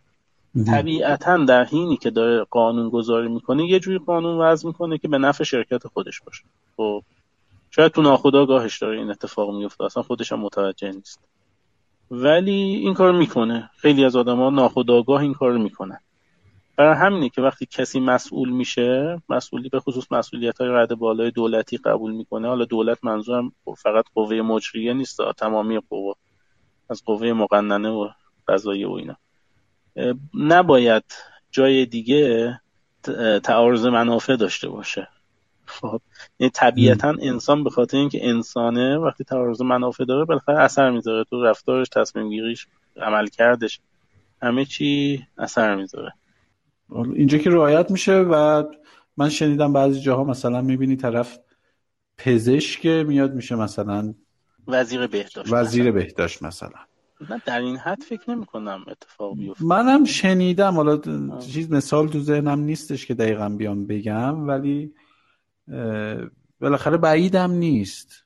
طبیعتا 0.67 1.37
در 1.37 1.65
حینی 1.65 1.97
که 1.97 2.11
داره 2.11 2.45
قانون 2.51 2.89
گذاری 2.89 3.29
می‌کنه 3.29 3.67
یه 3.67 3.81
جوری 3.81 3.99
قانون 3.99 4.39
وضع 4.39 4.67
می‌کنه 4.67 4.99
که 4.99 5.09
به 5.09 5.19
نفع 5.19 5.45
شرکت 5.45 5.87
خودش 5.87 6.21
باشه. 6.21 6.45
خب؟ 6.77 7.03
شاید 7.71 7.93
تو 7.93 8.03
ناخداگاهش 8.03 8.79
داره 8.79 8.99
این 8.99 9.11
اتفاق 9.11 9.55
میفته 9.55 9.85
اصلا 9.85 10.03
خودش 10.03 10.33
هم 10.33 10.41
متوجه 10.41 10.91
نیست. 10.91 11.32
ولی 12.11 12.53
این 12.53 12.95
کار 12.95 13.13
می‌کنه. 13.13 13.71
خیلی 13.77 14.05
از 14.05 14.17
آدم 14.17 14.37
ها 14.37 14.51
ناخداگاه 14.51 15.21
این 15.21 15.35
کار 15.35 15.59
می‌کنن. 15.59 15.99
برای 16.77 16.97
همینه 16.97 17.29
که 17.29 17.43
وقتی 17.43 17.67
کسی 17.67 18.01
مسئول 18.01 18.51
میشه 18.51 19.23
مسئولی 19.29 19.69
به 19.69 19.81
خصوص 19.81 20.13
مسئولیت 20.13 20.61
های 20.61 20.71
رد 20.71 20.95
بالای 20.95 21.31
دولتی 21.31 21.77
قبول 21.77 22.13
می‌کنه. 22.13 22.49
حالا 22.49 22.65
دولت 22.65 22.99
منظورم 23.05 23.53
فقط 23.79 24.05
قوه 24.15 24.35
مجریه 24.37 24.93
نیست 24.93 25.19
تمامی 25.39 25.81
قوه 25.91 26.15
از 26.91 27.03
قوه 27.05 27.33
مقننه 27.33 27.91
و 27.91 28.09
قضایی 28.49 28.85
و 28.85 28.91
اینا. 28.91 29.17
نباید 30.35 31.05
جای 31.51 31.87
دیگه 31.87 32.61
تعارض 33.43 33.87
منافع 33.87 34.37
داشته 34.37 34.69
باشه. 34.69 35.09
خب. 35.81 36.01
یعنی 36.39 36.51
طبیعتا 36.51 37.15
انسان 37.23 37.65
به 37.65 37.71
خاطر 37.71 37.97
اینکه 37.97 38.29
انسانه 38.29 38.99
وقتی 38.99 39.25
تعارض 39.25 39.63
منافع 39.63 40.05
داره 40.05 40.25
بالاخره 40.25 40.59
اثر 40.59 40.91
می‌ذاره 40.91 41.25
تو 41.25 41.43
رفتارش 41.45 41.89
تصمیم 41.89 42.29
گیریش 42.29 42.67
عمل 42.97 43.27
کردش. 43.27 43.81
همه 44.43 44.65
چی 44.65 45.23
اثر 45.39 45.77
می‌ذاره. 45.77 46.13
اینجا 47.15 47.39
که 47.39 47.51
رعایت 47.51 47.91
میشه 47.91 48.13
و 48.13 48.65
من 49.17 49.29
شنیدم 49.29 49.73
بعضی 49.73 50.01
جاها 50.01 50.25
مثلا 50.25 50.61
می‌بینی 50.61 50.97
طرف 50.97 51.39
پزشک 52.19 52.87
میاد 52.87 53.35
میشه 53.35 53.55
مثلا 53.55 54.15
وزیر 54.69 55.07
بهداشت 55.07 55.53
وزیر 55.53 55.83
مثلا. 55.83 55.93
بهداشت 55.93 56.43
مثلا. 56.43 56.79
نه 57.31 57.43
در 57.47 57.61
این 57.61 57.77
حد 57.77 58.03
فکر 58.03 58.31
نمی 58.31 58.47
کنم 58.47 58.85
اتفاق 58.89 59.37
بیفته. 59.37 59.65
منم 59.65 60.05
شنیدم 60.05 60.75
حالا 60.75 61.01
چیز 61.39 61.73
مثال 61.73 62.09
تو 62.09 62.21
ذهنم 62.21 62.61
نیستش 62.61 63.07
که 63.07 63.15
دقیقا 63.15 63.49
بیام 63.49 63.87
بگم 63.87 64.49
ولی 64.49 64.93
بالاخره 66.61 66.97
بعیدم 66.97 67.51
نیست. 67.51 68.25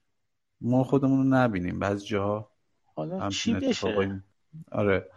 ما 0.61 0.85
خودمون 0.85 1.19
رو 1.19 1.39
نبینیم 1.39 1.79
بعضی 1.79 2.07
جاها. 2.07 2.51
حالا 2.95 3.29
چی 3.29 3.55
بشه؟ 3.55 4.23
آره. 4.73 5.11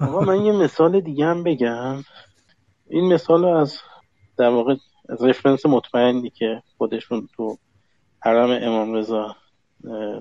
آقا 0.00 0.20
من 0.20 0.44
یه 0.44 0.52
مثال 0.52 1.00
دیگه 1.00 1.26
هم 1.26 1.42
بگم. 1.42 2.04
این 2.86 3.12
مثال 3.12 3.42
رو 3.42 3.48
از 3.48 3.78
در 4.38 4.48
واقع 4.48 4.76
از 5.08 5.22
رفرنس 5.22 5.66
مطمئنی 5.66 6.30
که 6.30 6.62
خودشون 6.78 7.28
تو 7.36 7.58
حرم 8.20 8.50
امام 8.50 8.94
رضا 8.94 9.36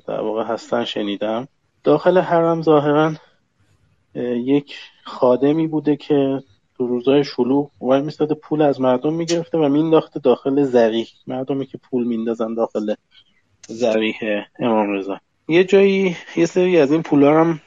در 0.07 0.21
واقع 0.21 0.43
هستن 0.43 0.85
شنیدم. 0.85 1.47
داخل 1.83 2.17
حرم 2.17 2.61
ظاهرا 2.61 3.13
یک 4.35 4.75
خادمی 5.03 5.67
بوده 5.67 5.95
که 5.95 6.43
تو 6.77 6.87
روزای 6.87 7.23
شلوغ 7.23 7.71
وای 7.81 8.01
میستاده 8.01 8.35
پول 8.35 8.61
از 8.61 8.81
مردم 8.81 9.13
می‌گرفته 9.13 9.57
و 9.57 9.69
مینداخته 9.69 10.19
داخل 10.19 10.63
زریح 10.63 11.07
مردمی 11.27 11.65
که 11.65 11.77
پول 11.77 12.07
میندازن 12.07 12.53
داخل 12.53 12.95
زریح 13.67 14.15
امام 14.59 14.93
رضا. 14.93 15.19
یه 15.47 15.63
جایی 15.63 16.17
یه 16.35 16.45
سری 16.45 16.79
از 16.79 16.91
این 16.91 17.01
پولا 17.01 17.39
هم 17.39 17.59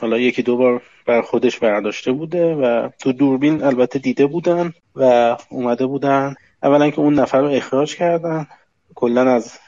حالا 0.00 0.18
یکی 0.18 0.42
دو 0.42 0.56
بار 0.56 0.82
بر 1.06 1.22
خودش 1.22 1.58
برداشته 1.58 2.12
بوده 2.12 2.54
و 2.54 2.88
تو 2.98 3.12
دوربین 3.12 3.62
البته 3.62 3.98
دیده 3.98 4.26
بودن 4.26 4.72
و 4.96 5.36
اومده 5.50 5.86
بودن. 5.86 6.34
اولا 6.62 6.90
که 6.90 6.98
اون 6.98 7.14
نفر 7.14 7.40
رو 7.40 7.48
اخراج 7.48 7.96
کردن. 7.96 8.46
کلا 8.94 9.30
از 9.30 9.58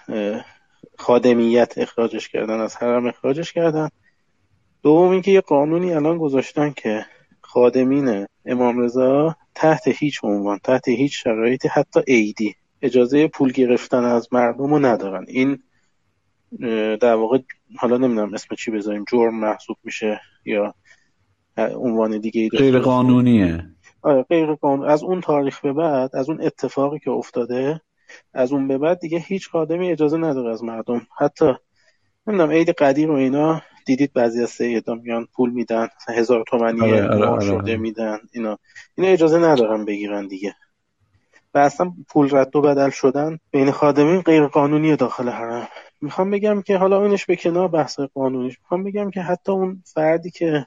خادمیت 0.98 1.74
اخراجش 1.76 2.28
کردن 2.28 2.60
از 2.60 2.76
حرم 2.76 3.06
اخراجش 3.06 3.52
کردن. 3.52 3.88
دوم 4.82 5.10
اینکه 5.10 5.30
یه 5.30 5.40
قانونی 5.40 5.92
الان 5.92 6.18
گذاشتن 6.18 6.70
که 6.76 7.06
خادمین 7.46 8.26
امام 8.44 8.78
رضا 8.78 9.36
تحت 9.54 9.82
هیچ 9.88 10.20
عنوان 10.22 10.58
تحت 10.64 10.88
هیچ 10.88 11.22
شرایطی 11.22 11.68
حتی 11.68 12.00
عیدی. 12.08 12.54
اجازه 12.82 13.28
پول 13.28 13.52
گرفتن 13.52 14.04
از 14.04 14.28
مردم 14.32 14.74
رو 14.74 14.78
ندارن. 14.78 15.24
این 15.28 15.62
در 17.00 17.14
واقع 17.14 17.38
حالا 17.76 17.96
نمی‌دونم 17.96 18.34
اسم 18.34 18.54
چی 18.54 18.70
بذاریم 18.70 19.04
جرم 19.12 19.34
محسوب 19.34 19.76
میشه 19.84 20.20
یا 20.44 20.74
عنوان 21.56 22.18
دیگه 22.18 22.48
غیر 22.48 22.78
قانونیه 22.78 23.64
آره 24.02 24.22
غیر 24.22 24.54
قانون 24.54 24.88
از 24.88 25.02
اون 25.02 25.20
تاریخ 25.20 25.60
به 25.60 25.72
بعد 25.72 26.16
از 26.16 26.30
اون 26.30 26.42
اتفاقی 26.42 26.98
که 26.98 27.10
افتاده 27.10 27.80
از 28.34 28.52
اون 28.52 28.68
به 28.68 28.78
بعد 28.78 28.98
دیگه 28.98 29.18
هیچ 29.18 29.48
خادمی 29.48 29.90
اجازه 29.90 30.16
نداره 30.16 30.52
از 30.52 30.64
مردم. 30.64 31.06
حتی 31.18 31.52
نمی‌دونم 32.26 32.50
عید 32.50 32.70
قدیر 32.70 33.10
و 33.10 33.14
اینا 33.14 33.62
دیدید 33.86 34.12
بعضی 34.12 34.42
از 34.42 34.50
سیدا 34.50 34.94
میان 34.94 35.28
پول 35.36 35.50
میدن 35.50 35.88
هزار 36.08 36.44
تومنی 36.48 36.80
آره 36.80 37.08
آره 37.08 37.26
آره 37.26 37.46
شده. 37.46 37.76
میدن 37.76 38.18
اینا. 38.32 38.58
اینا 38.94 39.10
اجازه 39.10 39.38
ندارن 39.38 39.84
بگیرن 39.84 40.26
دیگه. 40.26 40.54
و 41.54 41.58
اصلا 41.58 41.92
پول 42.08 42.28
رد 42.32 42.56
و 42.56 42.60
بدل 42.60 42.90
شدن 42.90 43.38
بین 43.50 43.70
خادمین 43.70 44.20
غیر 44.20 44.46
قانونی 44.46 44.96
داخل 44.96 45.28
حرم 45.28 45.68
می‌خوام 46.00 46.30
بگم 46.30 46.62
که 46.62 46.76
حالا 46.76 47.02
اینش 47.02 47.26
به 47.26 47.36
کنار 47.36 47.68
بحث 47.68 48.00
قانونیش. 48.00 48.58
می‌خوام 48.60 48.84
بگم 48.84 49.10
که 49.10 49.20
حتی 49.20 49.52
اون 49.52 49.82
فردی 49.94 50.30
که 50.30 50.66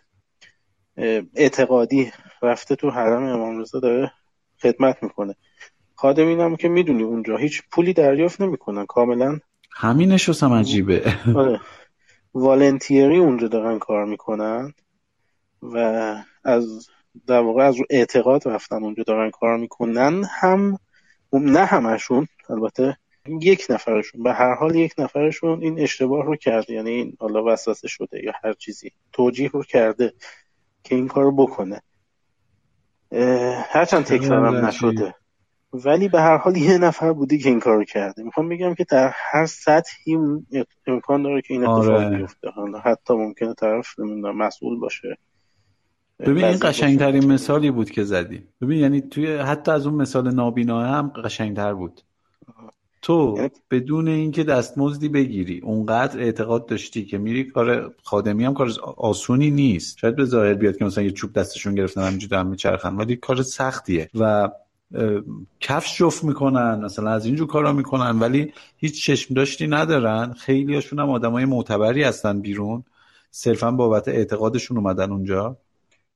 اعتقادی 1.36 2.12
رفته 2.42 2.76
تو 2.76 2.90
حرم 2.90 3.24
امام 3.24 3.60
رضا 3.60 3.80
داره 3.80 4.12
خدمت 4.62 5.04
می‌کنه. 5.04 5.36
خادمین 5.96 6.40
هم 6.40 6.56
که 6.56 6.70
می‌دونی 6.70 7.04
اونجا 7.04 7.38
هیچ 7.38 7.62
پولی 7.72 7.94
دریافت 7.94 8.42
نمی‌کنن 8.42 8.86
کاملا 8.86 9.40
همینش 9.72 10.44
هم 10.44 10.54
عجیبه. 10.54 11.14
آره. 11.36 11.60
والنتیری 12.34 13.18
اونجا 13.18 13.48
دارن 13.48 13.80
کار 13.80 14.06
می‌کنن 14.06 14.74
و 15.62 15.78
از 16.44 16.88
در 17.28 17.40
واقع 17.40 17.64
از 17.64 17.76
اعتقاد 17.90 18.48
رفتن 18.48 18.84
اونجا 18.84 19.04
دارن 19.04 19.32
کار 19.32 19.58
می‌کنن. 19.58 20.24
هم 20.24 20.78
نه 21.34 21.66
همشون 21.66 22.28
البته 22.50 22.98
یک 23.42 23.66
نفرشون 23.70 24.24
به 24.24 24.34
هر 24.34 24.54
حال 24.56 24.76
یک 24.76 24.94
نفرشون 24.98 25.64
این 25.64 25.80
اشتباه 25.80 26.26
رو 26.26 26.36
کرده. 26.36 26.74
یعنی 26.74 26.90
این 26.90 27.18
حالا 27.20 27.44
وسوسه 27.44 27.88
شده 27.88 28.24
یا 28.24 28.32
هر 28.44 28.54
چیزی. 28.54 28.92
توجیه 29.12 29.50
رو 29.50 29.64
کرده 29.64 30.14
که 30.84 30.96
این 30.96 31.08
کار 31.08 31.24
رو 31.24 31.32
بکنه 31.32 31.82
هرچند 33.70 34.06
تکرارم 34.06 34.66
نشده. 34.66 35.16
ولی 35.74 36.10
به 36.10 36.22
هر 36.22 36.38
حال 36.38 36.58
یه 36.58 36.78
نفر 36.78 37.14
بودی 37.14 37.40
که 37.40 37.50
این 37.50 37.60
کارو 37.60 37.84
کرده. 37.84 38.24
می‌خوام 38.24 38.50
بگم 38.50 38.74
که 38.74 38.86
در 38.90 39.12
هر 39.14 39.46
سطحی 39.46 40.18
امکان 40.88 41.24
داره 41.24 41.42
که 41.42 41.54
این 41.54 41.66
اتفاق 41.66 41.90
آره. 41.90 42.18
بیفته. 42.18 42.48
حتی 42.84 43.14
ممکنه 43.14 43.54
طرف 43.54 44.00
مسئول 44.36 44.80
باشه. 44.80 45.18
ببین 46.20 46.44
این 46.44 46.58
قشنگترین 46.62 47.32
مثالی 47.32 47.72
بود 47.72 47.92
که 47.92 48.04
زدی 48.04 48.44
ببین 48.62 48.80
یعنی 48.80 49.02
توی 49.02 49.36
حتی 49.38 49.72
از 49.72 49.86
اون 49.88 49.96
مثال 49.96 50.34
نابینا 50.34 50.82
هم 50.82 51.08
قشنگتر 51.08 51.74
بود. 51.74 52.02
تو 53.02 53.34
یعنی 53.38 53.50
بدون 53.72 54.08
اینکه 54.08 54.44
دستمزدی 54.44 55.10
بگیری 55.10 55.60
اونقدر 55.60 56.20
اعتقاد 56.20 56.66
داشتی 56.66 57.06
که 57.06 57.18
میری 57.18 57.44
کار 57.44 57.94
خادمی 58.04 58.46
هم 58.46 58.54
کار 58.54 58.72
آسونی 58.98 59.52
نیست. 59.52 59.98
شاید 59.98 60.16
به 60.16 60.26
ظاهر 60.26 60.54
بیاد 60.54 60.78
که 60.78 60.86
مثلا 60.86 61.04
یه 61.04 61.12
چوب 61.12 61.34
دستشون 61.34 61.76
گرفتن 61.76 62.02
همینجوری 62.02 62.36
هم 62.36 62.48
میچرخن 62.48 62.96
ولی 62.96 63.16
کار 63.16 63.42
سختیه. 63.42 64.10
و 64.16 64.50
کفش 65.60 65.98
جفت 65.98 66.24
می‌کنن 66.24 66.80
مثلا 66.86 67.12
از 67.12 67.26
اینجور 67.26 67.48
کارا 67.48 67.74
می‌کنن 67.74 68.20
ولی 68.20 68.54
هیچ 68.78 69.04
چشم 69.04 69.34
داشتی 69.34 69.68
ندارن. 69.68 70.34
خیلی 70.34 70.76
هاشون 70.76 71.00
هم 71.00 71.10
آدمای 71.10 71.46
معتبری 71.46 72.04
هستن 72.04 72.42
بیرون. 72.42 72.84
صرفا 73.32 73.72
بابت 73.72 74.08
اعتقادشون 74.08 74.78
اومدن 74.78 75.12
اونجا. 75.12 75.58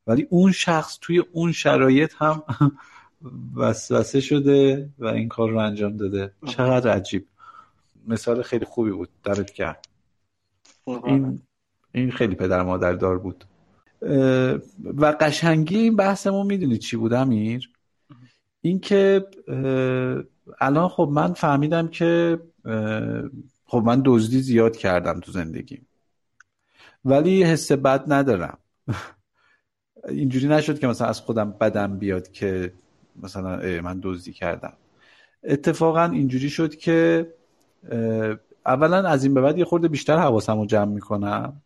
ولی 0.07 0.27
اون 0.29 0.51
شخص 0.51 0.97
توی 1.01 1.23
اون 1.31 1.51
شرایط 1.51 2.13
هم 2.17 2.43
وسوسه 3.55 4.21
شده 4.21 4.89
و 4.99 5.05
این 5.05 5.27
کار 5.27 5.49
رو 5.49 5.57
انجام 5.57 5.97
داده. 5.97 6.33
چقدر 6.45 6.91
عجیب. 6.91 7.27
مثال 8.07 8.41
خیلی 8.41 8.65
خوبی 8.65 8.91
بود. 8.91 9.09
درت 9.23 9.51
کرد 9.51 9.87
این 10.87 11.41
این 11.91 12.11
خیلی 12.11 12.35
پدر 12.35 12.63
مادر 12.63 12.93
دار 12.93 13.17
بود. 13.17 13.45
و 14.97 15.15
قشنگی 15.19 15.77
این 15.77 15.95
بحثمون 15.95 16.45
می‌دونید 16.45 16.79
چی 16.79 16.97
بود 16.97 17.13
امیر؟ 17.13 17.69
اینکه 18.65 19.27
الان 20.61 20.89
خب 20.89 21.09
من 21.11 21.33
فهمیدم 21.33 21.87
که 21.87 22.39
خب 23.65 23.77
من 23.85 24.01
دزدی 24.05 24.39
زیاد 24.39 24.77
کردم 24.77 25.19
تو 25.19 25.31
زندگیم. 25.31 25.87
ولی 27.05 27.43
حس 27.43 27.71
بد 27.71 28.13
ندارم. 28.13 28.57
اینجوری 30.09 30.47
نشد 30.47 30.79
که 30.79 30.87
مثلا 30.87 31.07
از 31.07 31.21
خودم 31.21 31.51
بدم 31.51 31.97
بیاد 31.97 32.31
که 32.31 32.73
مثلا 33.21 33.81
من 33.81 33.99
دزدی 34.03 34.33
کردم. 34.33 34.73
اتفاقا 35.43 36.03
اینجوری 36.03 36.49
شد 36.49 36.75
که 36.75 37.27
اولا 38.65 39.07
از 39.07 39.23
این 39.23 39.33
به 39.33 39.41
بعد 39.41 39.57
یه 39.57 39.65
خورده 39.65 39.87
بیشتر 39.87 40.17
حواسم 40.17 40.59
رو 40.59 40.65
جمع 40.65 40.93
می‌کنم. 40.93 41.61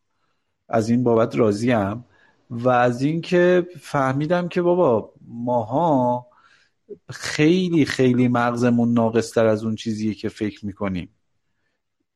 از 0.69 0.89
این 0.89 1.03
بابت 1.03 1.35
راضیم. 1.35 2.05
و 2.49 2.69
از 2.69 3.01
اینکه 3.01 3.67
فهمیدم 3.81 4.47
که 4.47 4.61
بابا 4.61 5.13
ماها 5.27 6.26
خیلی 7.09 7.85
خیلی 7.85 8.27
مغزمون 8.27 8.93
ناقصتر 8.93 9.45
از 9.45 9.63
اون 9.63 9.75
چیزیه 9.75 10.13
که 10.13 10.29
فکر 10.29 10.65
می‌کنیم. 10.65 11.09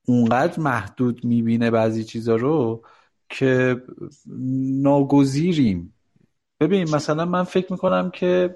اونقدر 0.05 0.59
محدود 0.59 1.26
می‌بینه 1.26 1.72
بعضی 1.72 2.03
چیزا 2.03 2.36
رو 2.36 2.84
که 3.30 3.82
ناگزیریم. 4.82 5.93
ببین 6.59 6.89
مثلا 6.95 7.26
من 7.26 7.43
فکر 7.43 7.72
می‌کنم 7.72 8.09
که 8.09 8.55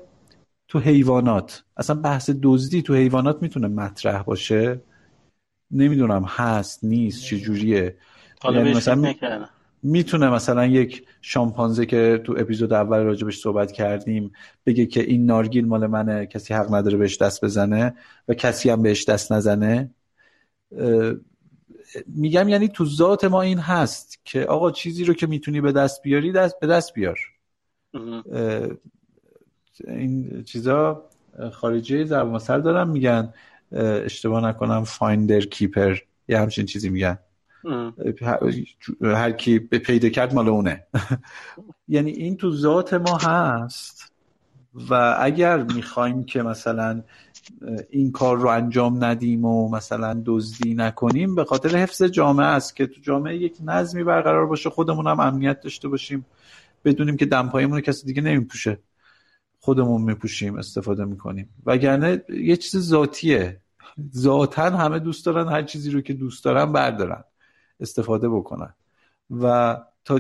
تو 0.68 0.80
حیوانات 0.80 1.64
اصلا 1.78 1.96
بحث 1.96 2.30
دزدی 2.44 2.82
تو 2.82 2.94
حیوانات 2.94 3.42
می‌تونه 3.42 3.68
مطرح 3.68 4.24
باشه؟ 4.24 4.82
نمی‌دونم 5.72 6.24
هست 6.24 6.84
نیست 6.84 7.24
چجوریه؟ 7.24 7.98
یعنی 8.44 8.74
مثلا 8.74 9.14
می‌تونه 9.86 10.30
مثلا 10.30 10.66
یک 10.66 11.08
شامپانزه 11.22 11.86
که 11.86 12.22
تو 12.24 12.36
اپیزود 12.38 12.74
اول 12.74 13.00
راجبش 13.00 13.40
صحبت 13.40 13.72
کردیم 13.72 14.32
بگه 14.66 14.86
که 14.86 15.02
این 15.02 15.26
نارگیل 15.26 15.68
مال 15.68 15.88
منه 15.88 16.26
کسی 16.26 16.54
حق 16.54 16.74
نداره 16.74 16.98
بهش 16.98 17.18
دست 17.18 17.46
بزنه 17.46 17.96
و 18.28 18.34
کسی 18.34 18.70
هم 18.70 18.82
بهش 18.82 19.10
دست 19.10 19.32
نزنه. 19.32 19.90
میگم 22.08 22.50
یعنی 22.50 22.68
تو 22.68 22.86
ذات 22.86 23.24
ما 23.24 23.42
این 23.42 23.60
هست 23.60 24.20
که 24.26 24.44
آقا 24.44 24.72
چیزی 24.72 25.06
رو 25.06 25.14
که 25.14 25.28
می‌تونی 25.28 25.62
به 25.62 25.72
دست 25.72 26.02
بیاری 26.02 26.32
دست 26.32 26.60
به 26.60 26.68
دست 26.68 26.94
بیار. 26.94 27.20
این 29.88 30.44
چیزا 30.44 31.04
خارجی 31.52 32.06
ضرب 32.06 32.28
مثل 32.28 32.62
دارن 32.62 32.90
میگن 32.90 33.34
اشتباه 33.72 34.44
نکنم 34.44 34.84
فایندر 34.84 35.42
کیپر 35.42 35.98
یه 36.28 36.40
همچین 36.40 36.66
چیزی 36.66 36.90
میگن. 36.90 37.18
هر 39.02 39.32
کی 39.32 39.60
به 39.60 39.80
پیدا 39.80 40.10
کرد 40.10 40.34
مال 40.34 40.50
اونه. 40.50 40.84
یعنی 41.88 42.12
این 42.12 42.38
تو 42.38 42.52
ذات 42.52 42.94
ما 42.94 43.18
هست 43.18 44.12
و 44.90 45.18
اگر 45.20 45.64
می‌خوایم 45.64 46.24
که 46.24 46.42
مثلا 46.42 47.04
این 47.90 48.12
کار 48.12 48.38
رو 48.38 48.48
انجام 48.48 49.04
ندیم 49.04 49.46
و 49.46 49.70
مثلا 49.70 50.22
دزدی 50.26 50.74
نکنیم 50.74 51.36
به 51.36 51.46
خاطر 51.46 51.78
حفظ 51.78 52.04
جامعه 52.04 52.46
است 52.46 52.76
که 52.76 52.88
تو 52.88 53.02
جامعه 53.02 53.38
یک 53.38 53.58
نظمی 53.66 54.04
برقرار 54.04 54.46
باشه 54.46 54.70
خودمون 54.70 55.08
هم 55.08 55.20
امنیت 55.20 55.62
داشته 55.62 55.88
باشیم 55.88 56.26
بدونیم 56.86 57.18
که 57.18 57.26
دمپایمون 57.26 57.82
کسی 57.82 58.08
دیگه 58.08 58.22
نمیپوشه. 58.22 58.80
خودمون 59.60 60.02
میپوشیم 60.02 60.58
استفاده 60.58 61.06
می‌کنیم. 61.06 61.50
وگرنه 61.66 62.24
یه 62.30 62.58
چیز 62.58 62.90
ذاتیه. 62.90 63.62
ذاتا 64.16 64.70
همه 64.70 65.00
دوست 65.00 65.26
دارن 65.26 65.48
هر 65.48 65.64
چیزی 65.64 65.92
رو 65.92 66.02
که 66.02 66.14
دوست 66.14 66.46
دارن 66.46 66.72
بردارن. 66.72 67.24
استفاده 67.80 68.30
بکنن. 68.30 68.74
و 69.42 69.78
تا 70.06 70.20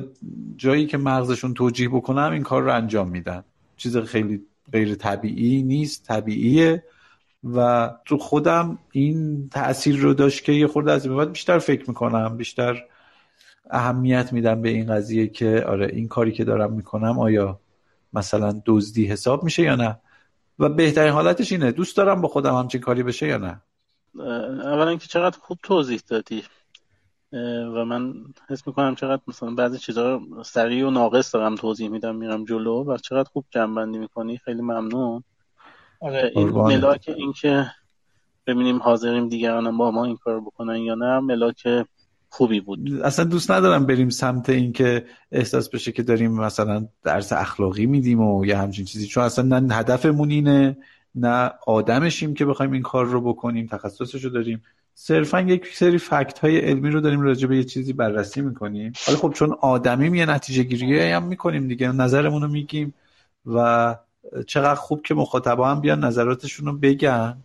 جایی 0.56 0.86
که 0.86 0.98
مغزشون 0.98 1.54
توجیه 1.54 1.90
بکنم 1.90 2.32
این 2.32 2.44
کار 2.44 2.64
رو 2.64 2.74
انجام 2.74 3.10
میدن. 3.10 3.44
چیز 3.78 3.98
خیلی 3.98 4.42
غیر 4.72 4.96
طبیعی 4.96 5.64
نیست 5.64 6.04
طبیعیه. 6.04 6.84
و 7.54 7.92
تو 8.06 8.18
خودم 8.18 8.80
این 8.92 9.50
تاثیر 9.50 9.98
رو 9.98 10.14
داشت 10.14 10.44
که 10.44 10.52
یه 10.52 10.68
خورده 10.68 10.92
از 10.92 11.06
این 11.06 11.18
بعد 11.18 11.32
بیشتر 11.32 11.60
فکر 11.60 11.86
می‌کنم 11.88 12.38
بیشتر 12.38 12.84
اهمیت 13.70 14.34
میدم 14.34 14.62
به 14.62 14.70
این 14.70 14.94
قضیه 14.94 15.28
که 15.28 15.66
آره 15.68 15.90
این 15.94 16.08
کاری 16.08 16.32
که 16.32 16.44
دارم 16.44 16.74
می‌کنم 16.74 17.20
آیا 17.20 17.60
مثلا 18.14 18.62
دزدی 18.66 19.06
حساب 19.06 19.44
میشه 19.44 19.64
یا 19.64 19.76
نه؟ 19.76 20.00
و 20.60 20.70
بهترین 20.70 21.14
حالتش 21.14 21.52
اینه 21.52 21.72
دوست 21.72 21.98
دارم 21.98 22.22
با 22.22 22.28
خودم 22.28 22.56
همچین 22.56 22.82
کاری 22.82 23.04
بشه 23.04 23.28
یا 23.28 23.38
نه؟ 23.38 23.62
اولا 24.64 24.96
که 24.96 25.08
چقدر 25.08 25.38
خوب 25.40 25.58
توضیح 25.64 26.02
دادی. 26.08 26.44
و 27.76 27.86
من 27.86 28.14
حس 28.50 28.68
می‌کنم 28.68 28.96
چقدر 28.96 29.22
مثلا 29.28 29.52
بعضی 29.52 29.78
چیزها 29.78 30.04
رو 30.04 30.44
سریع 30.44 30.88
و 30.88 30.90
ناقص 30.90 31.34
دارم 31.34 31.56
توضیح 31.56 31.90
میدم 31.90 32.16
میرم 32.16 32.46
جلو 32.46 32.84
و 32.84 32.98
چقدر 32.98 33.30
خوب 33.34 33.46
جنبندی 33.50 33.98
می‌کنی 33.98 34.38
خیلی 34.38 34.62
ممنون. 34.62 35.24
آره. 36.02 36.32
این 36.36 36.50
ملاک 36.50 37.14
این 37.18 37.34
که 37.34 37.66
ببینیم 38.48 38.78
حاضریم 38.78 39.30
دیگران 39.30 39.78
با 39.78 39.92
ما 39.92 40.06
این 40.06 40.18
کار 40.18 40.42
بکنن 40.42 40.78
یا 40.78 40.96
نه 40.96 41.20
ملاک 41.20 41.68
خوبی 42.30 42.60
بود. 42.60 43.02
اصلا 43.04 43.26
دوست 43.26 43.52
ندارم 43.52 43.86
بریم 43.86 44.10
سمت 44.10 44.50
این 44.50 44.74
که 44.74 45.06
احساس 45.32 45.70
بشه 45.70 45.92
که 45.92 46.04
داریم 46.04 46.32
مثلا 46.32 46.88
درس 47.04 47.34
اخلاقی 47.34 47.86
میدیم 47.86 48.22
و 48.22 48.46
یا 48.46 48.58
همچین 48.58 48.86
چیزی. 48.86 49.08
چون 49.08 49.24
اصلا 49.24 49.60
نه 49.60 49.76
هدفمون 49.76 50.30
اینه 50.30 50.78
نه 51.16 51.52
آدمشیم 51.68 52.34
که 52.34 52.46
بخوایم 52.46 52.72
این 52.72 52.82
کار 52.82 53.06
رو 53.06 53.22
بکنیم 53.22 53.68
تخصصش 53.68 54.24
رو 54.24 54.30
داریم. 54.30 54.64
صرفا 54.98 55.42
یک 55.42 55.76
سری 55.76 55.98
فکت 55.98 56.40
های 56.40 56.60
علمی 56.60 56.90
رو 56.90 57.02
داریم 57.02 57.22
راجع 57.22 57.48
به 57.48 57.58
یه 57.58 57.64
چیزی 57.64 57.94
بررسی 57.94 58.42
می‌کنیم. 58.42 58.94
حالا 59.06 59.18
خب 59.18 59.34
چون 59.34 59.56
آدمیم 59.62 60.16
یه 60.16 60.26
نتیجه 60.26 60.64
گیری 60.64 61.00
هم 61.00 61.24
می‌کنیم 61.24 61.68
دیگه. 61.68 61.92
نظرمون 61.92 62.42
رو 62.42 62.48
میگیم 62.48 62.94
و 63.46 63.96
چقدر 64.48 64.76
خوب 64.76 65.02
که 65.02 65.14
مخاطبا 65.14 65.68
هم 65.68 65.82
بیان 65.82 66.04
نظراتشون 66.04 66.66
رو 66.66 66.78
بگن. 66.78 67.38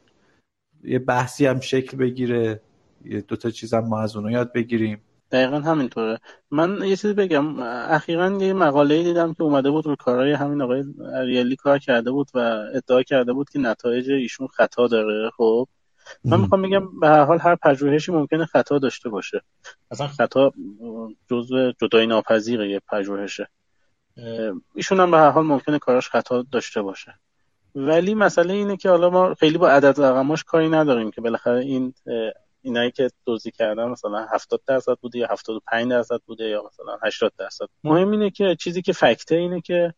یه 0.84 0.98
بحثی 0.98 1.46
هم 1.46 1.60
شکل 1.60 1.96
بگیره. 1.96 2.60
یه 3.04 3.20
دوتا 3.20 3.50
چیز 3.50 3.74
هم 3.74 3.84
ما 3.88 4.00
از 4.00 4.16
اونو 4.16 4.30
یاد 4.30 4.52
بگیریم. 4.52 5.00
دقیقا 5.30 5.60
همینطوره. 5.60 6.18
من 6.50 6.78
یه 6.84 6.96
چیزی 6.96 7.14
بگم. 7.14 7.60
اخیرا 7.62 8.42
یه 8.42 8.52
مقاله 8.52 9.02
دیدم 9.02 9.34
که 9.34 9.42
اومده 9.42 9.70
بود 9.70 9.86
رو 9.86 9.96
کارهای 9.96 10.32
همین 10.32 10.62
آقای 10.62 10.84
اریالی 11.14 11.56
کار 11.56 11.78
کرده 11.78 12.10
بود 12.10 12.28
و 12.34 12.38
ادعا 12.74 13.02
کرده 13.02 13.32
بود 13.32 13.50
که 13.50 13.58
نتایج 13.58 14.10
ایشون 14.10 14.46
خطا 14.46 14.88
داره. 14.88 15.30
خب؟ 15.36 15.68
من 16.24 16.40
می‌خوام 16.40 16.62
بگم 16.62 17.00
به 17.00 17.08
هر 17.08 17.24
حال 17.24 17.38
هر 17.38 17.56
پژوهشی 17.56 18.12
ممکنه 18.12 18.46
خطا 18.46 18.78
داشته 18.78 19.08
باشه. 19.08 19.42
اصلا 19.90 20.06
خطا 20.06 20.52
جزء 21.30 21.72
جدای 21.80 22.06
ناپذیره 22.06 22.70
یه 22.70 22.80
پژوهشه. 22.88 23.48
ایشون 24.74 25.00
هم 25.00 25.10
به 25.10 25.16
هر 25.16 25.30
حال 25.30 25.44
ممکنه 25.46 25.78
کاراش 25.78 26.08
خطا 26.08 26.42
داشته 26.42 26.82
باشه. 26.82 27.14
ولی 27.74 28.14
مسئله 28.14 28.54
اینه 28.54 28.76
که 28.76 28.88
حالا 28.90 29.10
ما 29.10 29.34
خیلی 29.34 29.58
با 29.58 29.68
عدد 29.68 30.00
رقماش 30.00 30.44
کاری 30.44 30.68
نداریم 30.68 31.10
که 31.10 31.20
بالاخره 31.20 31.60
این 31.60 31.94
اینایی 32.62 32.90
که 32.90 33.10
دوزی 33.26 33.50
کردن 33.50 33.84
مثلا 33.84 34.26
70 34.32 34.60
درصد 34.66 34.94
بوده 35.00 35.18
یا 35.18 35.28
75 35.30 35.90
درصد 35.90 36.20
بوده 36.26 36.44
یا 36.44 36.62
مثلا 36.66 36.98
80 37.02 37.32
درصد. 37.38 37.66
مهم 37.84 38.10
اینه 38.10 38.30
که 38.30 38.56
چیزی 38.60 38.82
که 38.82 38.92
فکته 38.92 39.34
اینه 39.34 39.60
که 39.60 39.94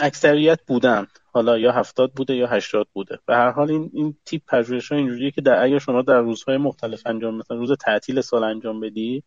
اکثریت 0.00 0.60
بودن. 0.66 1.06
حالا 1.32 1.58
یا 1.58 1.72
70 1.72 2.12
بوده 2.12 2.36
یا 2.36 2.46
80 2.46 2.86
بوده. 2.92 3.18
به 3.26 3.36
هر 3.36 3.50
حال 3.50 3.70
این 3.70 3.90
این 3.94 4.16
تیپ 4.24 4.42
پژوهش 4.48 4.92
ها 4.92 4.98
اینجوریه 4.98 5.30
که 5.30 5.40
در 5.40 5.64
اگر 5.64 5.78
شما 5.78 6.02
در 6.02 6.20
روزهای 6.20 6.56
مختلف 6.56 7.02
انجام 7.06 7.34
مثلا 7.34 7.56
روز 7.56 7.72
تعطیل 7.72 8.20
سال 8.20 8.44
انجام 8.44 8.80
بدی 8.80 9.22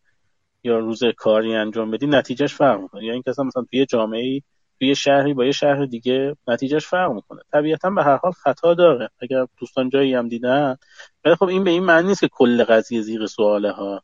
یا 0.64 0.78
روز 0.78 1.00
کاری 1.16 1.54
انجام 1.54 1.90
بدی 1.90 2.06
نتیجهش 2.06 2.54
فرق 2.54 2.80
می‌کنه. 2.80 3.04
یا 3.04 3.12
اینکه 3.12 3.30
مثلا 3.30 3.64
توی 3.70 3.86
جامعه 3.86 4.42
توی 4.78 4.94
شهری 4.94 5.34
با 5.34 5.44
یه 5.44 5.52
شهر 5.52 5.84
دیگه 5.84 6.36
نتیجهش 6.48 6.86
فرق 6.86 7.12
می‌کنه. 7.12 7.40
طبیعتا 7.52 7.90
به 7.90 8.04
هر 8.04 8.16
حال 8.16 8.32
خطا 8.32 8.74
داره. 8.74 9.10
اگر 9.20 9.46
دوستان 9.58 9.88
جایی 9.88 10.14
هم 10.14 10.28
دیدن. 10.28 10.76
ولی 11.24 11.34
خب 11.34 11.44
این 11.44 11.64
به 11.64 11.70
این 11.70 11.84
معنی 11.84 12.08
نیست 12.08 12.20
که 12.20 12.28
کل 12.28 12.64
قضیه 12.64 13.00
زیر 13.00 13.26
سواله 13.26 13.70
ها 13.70 14.02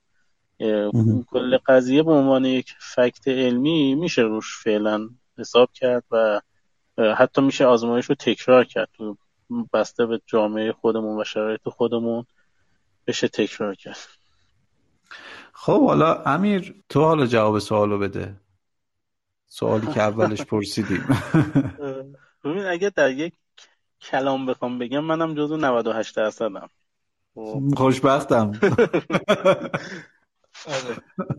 کل 1.31 1.59
قضیه 1.67 2.03
به 2.03 2.13
عنوان 2.13 2.45
یک 2.45 2.75
فکت 2.79 3.29
علمی 3.29 3.95
میشه 3.95 4.23
روش 4.23 4.63
فعلا 4.65 5.09
حساب 5.39 5.71
کرد 5.75 6.05
و 6.11 6.41
حتی 6.99 7.43
میشه 7.43 7.67
آزمایش 7.67 8.07
رو 8.07 8.15
تکرار 8.15 8.65
کرد. 8.65 8.89
تو 8.93 9.17
بسته 9.73 10.07
به 10.07 10.21
جامعه 10.27 10.73
خودمون 10.73 11.21
و 11.21 11.25
شرایط 11.25 11.69
خودمون 11.69 12.25
بشه 13.07 13.29
تکرار 13.29 13.75
کرد. 13.75 14.09
خب 15.53 15.87
حالا 15.87 16.23
امیر 16.23 16.83
تو 16.89 17.05
حالا 17.05 17.27
جواب 17.27 17.59
سوالو 17.59 17.99
بده. 17.99 18.37
سوالی 19.47 19.87
که 19.87 20.03
اولش 20.03 20.43
پرسیدیم. 20.43 21.05
ببین 22.45 22.65
اگه 22.65 22.91
در 22.91 23.11
یک 23.11 23.35
کلام 24.01 24.47
بخوام 24.47 24.79
بگم 24.79 25.05
منم 25.05 25.35
جزو 25.35 25.57
98 25.57 26.17
درصدم. 26.17 26.71
خب. 27.35 27.63
خوشبختم. 27.77 28.53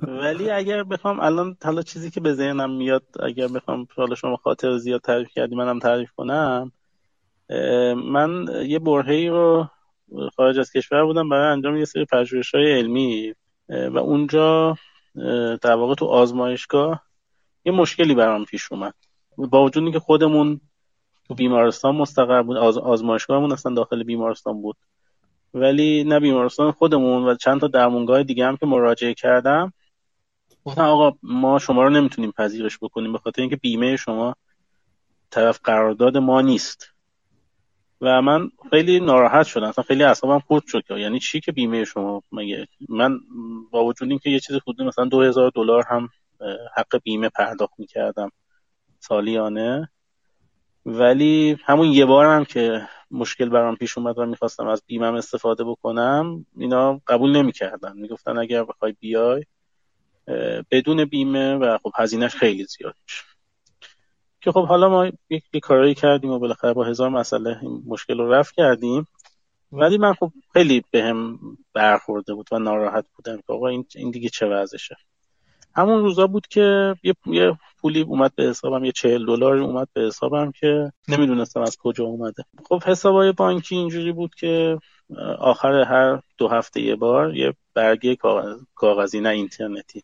ولی 0.02 0.50
اگر 0.50 0.84
بخوام 0.84 1.20
الان 1.20 1.58
حالا 1.64 1.82
چیزی 1.82 2.12
که 2.12 2.20
به 2.20 2.34
ذهنم 2.34 2.78
میاد 2.78 3.04
اگر 3.20 3.48
بخوام 3.48 3.88
حالا 3.96 4.16
شما 4.16 4.36
خاطر 4.36 4.78
زیاد 4.78 5.02
تعریف 5.02 5.30
کردی 5.30 5.56
منم 5.56 5.80
تعریف 5.80 6.12
کنم. 6.12 6.72
من 7.96 8.48
یه 8.66 8.80
برهی 8.80 9.28
رو 9.28 9.68
خارج 10.36 10.60
از 10.60 10.72
کشور 10.72 11.06
بودم 11.06 11.30
برای 11.30 11.52
انجام 11.52 11.78
یه 11.78 11.86
سری 11.86 12.06
پژوهش 12.06 12.56
های 12.56 12.80
علمی 12.80 13.34
و 13.70 13.98
اونجا 13.98 14.78
در 15.62 15.74
واقع 15.76 15.96
تو 15.96 16.06
آزمایشگاه 16.06 17.04
یه 17.66 17.72
مشکلی 17.72 18.16
برام 18.16 18.46
پیش 18.46 18.72
اومد. 18.72 18.94
با 19.38 19.64
وجود 19.64 19.94
که 19.94 20.00
خودمون 20.00 20.62
تو 21.28 21.36
بیمارستان 21.36 21.96
مستقر 21.96 22.42
بود 22.42 22.58
آز... 22.58 22.78
آزمایشگاهمون 22.78 23.52
اصلا 23.52 23.74
داخل 23.74 24.04
بیمارستان 24.04 24.62
بود. 24.62 24.78
ولی 25.54 26.04
نه 26.04 26.20
بیمارستان 26.20 26.72
خودمون 26.72 27.24
و 27.24 27.36
چند 27.36 27.62
تا 27.62 27.68
درمونگاه 27.68 28.24
دیگه 28.24 28.46
هم 28.46 28.58
که 28.58 28.66
مراجعه 28.66 29.14
کردم. 29.14 29.74
گفتن 30.66 30.82
آقا 30.82 31.18
ما 31.24 31.60
شما 31.60 31.84
رو 31.84 31.90
نمی‌تونیم 31.90 32.32
پذیرش 32.32 32.78
بکنیم 32.82 33.12
به 33.12 33.18
خاطر 33.18 33.42
اینکه 33.42 33.56
بیمه 33.56 33.98
شما 33.98 34.36
طرف 35.30 35.60
قرارداد 35.64 36.18
ما 36.18 36.42
نیست. 36.42 36.88
و 38.02 38.22
من 38.22 38.52
خیلی 38.70 39.00
ناراحت 39.00 39.46
شدم. 39.46 39.68
اصلا 39.68 39.84
خیلی 39.84 40.04
اعصابم 40.04 40.40
خورد 40.40 40.64
شد 40.68 40.84
یعنی 40.90 41.20
چی 41.20 41.40
که 41.40 41.52
بیمه 41.52 41.86
شما 41.86 42.24
مگه؟ 42.32 42.68
من 42.90 43.20
با 43.72 43.86
وجود 43.86 44.10
اینکه 44.10 44.30
یه 44.30 44.40
چیز 44.40 44.56
حدود 44.56 44.82
مثلا 44.82 45.06
2000 45.06 45.52
دلار 45.56 45.84
هم 45.90 46.10
حق 46.78 46.98
بیمه 47.04 47.30
پرداخت 47.30 47.74
می‌کردم 47.78 48.32
سالیانه. 49.00 49.90
ولی 50.86 51.58
همون 51.66 51.88
یه 51.88 52.06
بار 52.06 52.26
هم 52.26 52.46
که 52.46 52.88
مشکل 53.12 53.50
برام 53.50 53.76
پیش 53.76 53.98
اومد 53.98 54.18
و 54.18 54.26
می‌خواستم 54.26 54.68
از 54.68 54.84
بیمم 54.88 55.16
استفاده 55.16 55.64
بکنم 55.64 56.46
اینا 56.58 57.02
قبول 57.08 57.32
نمی‌کردن. 57.32 57.98
می‌گفتن 57.98 58.38
اگر 58.38 58.64
بخوای 58.64 58.96
بیای 59.00 59.46
بدون 60.72 61.06
بیمه 61.06 61.56
و 61.56 61.78
خب 61.84 61.92
هزینهش 61.96 62.36
خیلی 62.36 62.64
زیاد 62.66 62.96
که 64.42 64.52
خب 64.52 64.68
حالا 64.68 64.90
ما 64.90 65.12
یک, 65.30 65.44
کارایی 65.62 65.96
کردیم 65.96 66.32
و 66.32 66.40
بالاخره 66.40 66.74
با 66.74 66.84
هزار 66.84 67.10
مسئله 67.10 67.58
این 67.62 67.84
مشکل 67.88 68.18
رو 68.18 68.34
رفت 68.34 68.56
کردیم. 68.56 69.08
ولی 69.72 69.98
من 69.98 70.14
خب 70.14 70.32
خیلی 70.54 70.84
بهم 70.92 71.38
به 71.38 71.40
برخورده 71.74 72.34
بود 72.34 72.48
و 72.52 72.60
ناراحت 72.60 73.06
بودم 73.16 73.38
که 73.38 73.54
آقا 73.54 73.68
این, 73.68 73.86
این 73.96 74.12
دیگه 74.12 74.30
چه 74.30 74.46
وضعشه؟ 74.46 74.98
همون 75.76 76.02
روزا 76.02 76.28
بود 76.28 76.48
که 76.48 76.96
یه, 77.26 77.58
پولی 77.78 78.02
اومد 78.02 78.36
به 78.36 78.44
حسابم 78.44 78.84
یه 78.84 78.92
چهل 78.92 79.26
دلار 79.26 79.58
اومد 79.58 79.88
به 79.94 80.02
حسابم 80.02 80.52
که 80.52 80.92
نمی‌دونستم 81.08 81.62
از 81.62 81.78
کجا 81.78 82.06
اومده. 82.06 82.44
خب 82.70 82.84
حسابای 82.84 83.32
بانکی 83.32 83.76
اینجوری 83.76 84.12
بود 84.12 84.36
که 84.36 84.80
آخر 85.40 85.82
هر 85.82 86.20
دو 86.38 86.48
هفته 86.48 86.82
یه 86.82 86.96
بار 86.96 87.36
یه 87.36 87.54
برگه 87.74 88.18
کاغذی 88.76 89.20
نه 89.20 89.30
اینترنتی. 89.30 90.04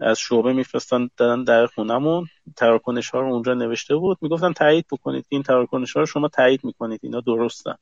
از 0.00 0.18
شعبه 0.18 0.52
میفرستن 0.52 1.08
دادن 1.16 1.44
در 1.44 1.66
خونمون 1.66 2.26
تراکنش 2.56 3.10
ها 3.10 3.20
رو 3.20 3.32
اونجا 3.32 3.54
نوشته 3.54 3.96
بود. 3.96 4.18
می‌گفتن 4.20 4.52
تایید 4.52 4.86
بکنید. 4.92 5.26
این 5.28 5.42
تراکنش 5.42 5.92
ها 5.92 6.00
رو 6.00 6.06
شما 6.06 6.28
تایید 6.28 6.64
می‌کنید. 6.64 7.00
اینا 7.02 7.20
درستن. 7.20 7.74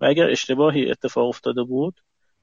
و 0.00 0.04
اگر 0.04 0.30
اشتباهی 0.30 0.90
اتفاق 0.90 1.28
افتاده 1.28 1.62
بود 1.62 1.94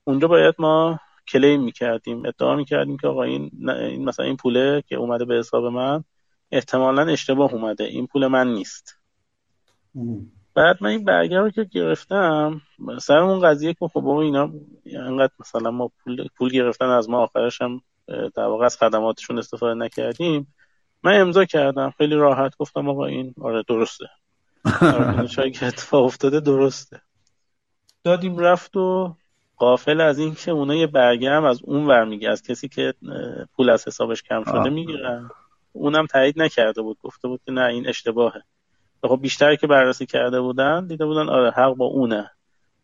اونجا 0.04 0.28
باید 0.28 0.56
ما 0.60 1.00
کلیم 1.28 1.64
می‌کردیم. 1.64 2.26
ادعا 2.26 2.56
می‌کردیم 2.56 2.98
که 2.98 3.08
آقا 3.08 3.24
این, 3.24 3.52
این 3.68 4.06
مثلا 4.06 4.26
این 4.26 4.38
پوله 4.38 4.84
که 4.88 4.96
اومده 4.96 5.26
به 5.26 5.36
حساب 5.36 5.66
من 5.66 6.04
احتمالا 6.52 7.02
اشتباه 7.02 7.54
اومده. 7.54 7.84
این 7.84 8.08
پول 8.08 8.28
من 8.28 8.54
نیست. 8.54 8.98
بعد 10.54 10.78
من 10.82 10.90
این 10.90 11.06
برگه 11.06 11.40
رو 11.40 11.50
که 11.50 11.64
گرفتم 11.64 12.62
سر 13.00 13.18
اون 13.18 13.40
قضیه 13.40 13.74
که 13.74 13.88
خب 13.88 14.08
اینا 14.08 14.52
انقدر 14.86 15.34
مثلا 15.40 15.72
ما 15.72 15.92
پول, 16.04 16.28
پول 16.38 16.50
گرفتن 16.50 16.86
از 16.86 17.10
ما 17.10 17.18
آخرش 17.18 17.62
هم 17.62 17.82
در 18.08 18.44
واقع 18.44 18.66
از 18.66 18.78
خدماتشون 18.78 19.38
استفاده 19.38 19.74
نکردیم. 19.74 20.54
من 21.04 21.22
امضا 21.22 21.46
کردم. 21.46 21.94
خیلی 21.98 22.16
راحت 22.16 22.58
گفتم 22.58 22.90
آقا 22.90 23.06
این 23.06 23.34
آره 23.42 23.64
درسته. 23.68 24.06
شاید 25.36 25.58
که 25.58 25.66
اتفاق 25.66 26.06
افتاده 26.06 26.40
درسته. 26.40 27.02
دادیم 28.04 28.38
رفت 28.38 28.78
و 28.78 29.16
قافل 29.62 30.02
از 30.02 30.20
این 30.20 30.36
که 30.36 30.52
اونا 30.52 30.76
یه 30.76 30.88
برگه 30.88 31.32
هم 31.32 31.44
از 31.44 31.62
اون 31.64 31.88
ور 31.88 32.06
میگه 32.06 32.30
از 32.30 32.44
کسی 32.44 32.68
که 32.68 32.94
پول 33.56 33.70
از 33.70 33.88
حسابش 33.88 34.24
کم 34.24 34.44
شده 34.44 34.70
می‌گیرن. 34.70 35.30
اونم 35.74 36.06
تایید 36.06 36.42
نکرده 36.42 36.82
بود 36.82 36.98
گفته 37.04 37.28
بود 37.28 37.42
که 37.46 37.52
نه 37.52 37.66
این 37.66 37.88
اشتباهه. 37.88 38.42
خب 39.04 39.20
بیشتر 39.22 39.56
که 39.56 39.68
بررسی 39.68 40.06
کرده 40.06 40.42
بودن 40.42 40.88
دیده 40.88 41.06
بودن 41.06 41.30
آره 41.30 41.52
حق 41.52 41.74
با 41.74 41.86
اونه. 41.86 42.32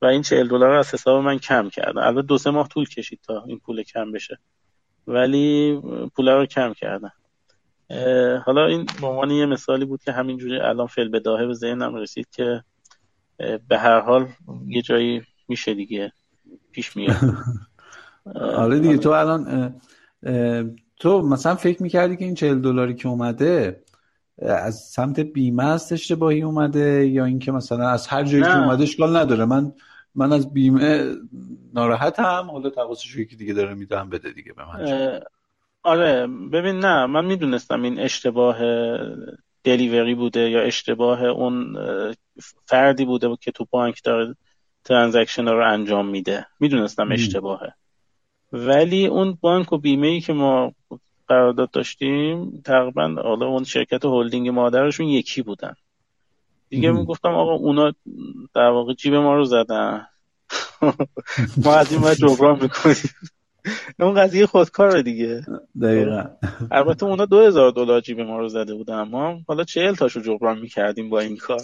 و 0.02 0.06
این 0.06 0.22
40 0.22 0.48
دلار 0.48 0.72
از 0.72 0.94
حساب 0.94 1.24
من 1.24 1.38
کم 1.38 1.70
کردن. 1.70 2.02
البته 2.02 2.28
دو 2.28 2.38
سه 2.38 2.50
ماه 2.50 2.68
طول 2.68 2.86
کشید 2.86 3.20
تا 3.24 3.44
این 3.48 3.60
پول 3.60 3.84
کم 3.84 4.12
بشه. 4.12 4.40
ولی 5.08 5.82
پول 6.16 6.30
رو 6.30 6.46
کم 6.46 6.74
کردن. 6.74 7.12
حالا 8.46 8.66
این 8.66 8.86
به 9.02 9.08
عنوان 9.08 9.32
یه 9.32 9.46
مثالی 9.46 9.86
بود 9.86 10.04
که 10.04 10.12
همینجوری 10.12 10.60
الان 10.60 10.88
فعل 10.88 11.08
بداهه 11.08 11.46
به 11.46 11.54
ذهنم 11.54 11.96
رسید 11.96 12.28
که 12.32 12.64
به 13.68 13.78
هر 13.78 14.00
حال 14.00 14.28
یه 14.68 14.82
جایی 14.82 15.22
میشه 15.48 15.74
دیگه. 15.74 16.12
پیش 16.72 16.96
میاد. 16.96 17.16
آره 18.36 18.80
دیگه 18.80 18.98
تو 18.98 19.10
الان 19.10 19.74
تو 21.00 21.22
مثلا 21.22 21.56
فکر 21.56 21.84
می‌کردی 21.84 22.18
که 22.18 22.26
این 22.26 22.36
چهل 22.36 22.60
دلاری 22.60 22.96
که 22.96 23.08
اومده 23.08 23.84
از 24.42 24.76
سمت 24.76 25.20
بیمه 25.20 25.64
است 25.66 25.92
اشتباهی 25.92 26.42
اومده 26.42 27.08
یا 27.08 27.26
اینکه 27.26 27.52
مثلا 27.52 27.90
از 27.90 28.08
هر 28.08 28.24
جایی 28.24 28.44
که 28.44 28.58
اومده 28.58 28.84
اشکال 28.84 29.18
نداره؟ 29.18 29.46
من 29.46 29.74
من 30.16 30.34
از 30.34 30.54
بیمه 30.54 31.16
ناراحتم 31.74 32.48
حالا 32.52 32.70
تقاصش 32.70 33.16
یکی 33.16 33.36
دیگه 33.36 33.54
داره 33.54 33.74
میدم 33.74 34.10
بده 34.10 34.32
دیگه 34.32 34.54
به 34.54 34.64
من. 34.66 35.20
آره 35.84 36.28
ببین 36.28 36.80
نه 36.80 37.06
من 37.06 37.26
می‌دونستم 37.26 37.82
این 37.84 38.00
اشتباه 38.00 38.58
delivery 39.64 40.16
بوده 40.16 40.50
یا 40.50 40.62
اشتباه 40.62 41.24
اون 41.24 41.78
فردی 42.66 43.06
بوده 43.06 43.38
که 43.42 43.52
تو 43.52 43.66
بانک 43.70 44.04
داره 44.04 44.36
transaction 44.88 45.48
رو 45.48 45.74
انجام 45.74 46.08
میده. 46.08 46.46
می‌دونستم 46.60 47.12
اشتباهه. 47.12 47.74
ولی 48.54 49.08
اون 49.08 49.38
بانک 49.42 49.74
و 49.74 49.78
بیمه 49.78 50.08
ای 50.08 50.22
که 50.22 50.34
ما 50.34 50.74
قرارداد 51.28 51.72
داشتیم 51.72 52.62
تقریبا 52.66 53.16
حالا 53.24 53.46
اون 53.46 53.64
شرکت 53.64 54.06
هلدینگ 54.06 54.50
مادرشون 54.50 55.08
یکی 55.08 55.42
بودن. 55.42 55.74
دیگه 56.70 56.92
می‌گفتم 56.92 57.30
آقا 57.30 57.54
اونا 57.54 57.94
در 58.54 58.70
واقع 58.70 58.94
جیب 58.94 59.14
ما 59.14 59.36
رو 59.36 59.46
زدن. 59.46 60.08
ما 61.66 61.76
از 61.76 61.92
این 61.92 62.14
جبران 62.14 62.60
می‌کنیم. 62.62 62.96
اون 64.00 64.14
قضیه 64.14 64.46
خودکار 64.46 65.02
دیگه. 65.02 65.46
دقیقا. 65.82 66.24
البته 66.72 67.06
اونا 67.06 67.26
دو 67.26 67.40
هزار 67.40 67.72
دلار 67.72 68.02
جیب 68.02 68.22
ما 68.22 68.40
رو 68.40 68.50
زده 68.50 68.74
بودن. 68.74 69.02
ما 69.02 69.40
حالا 69.48 69.64
چهل 69.64 69.96
تاشو 69.96 70.22
جبران 70.22 70.60
می‌کردیم 70.60 71.10
با 71.10 71.20
این 71.20 71.38
کار. 71.38 71.62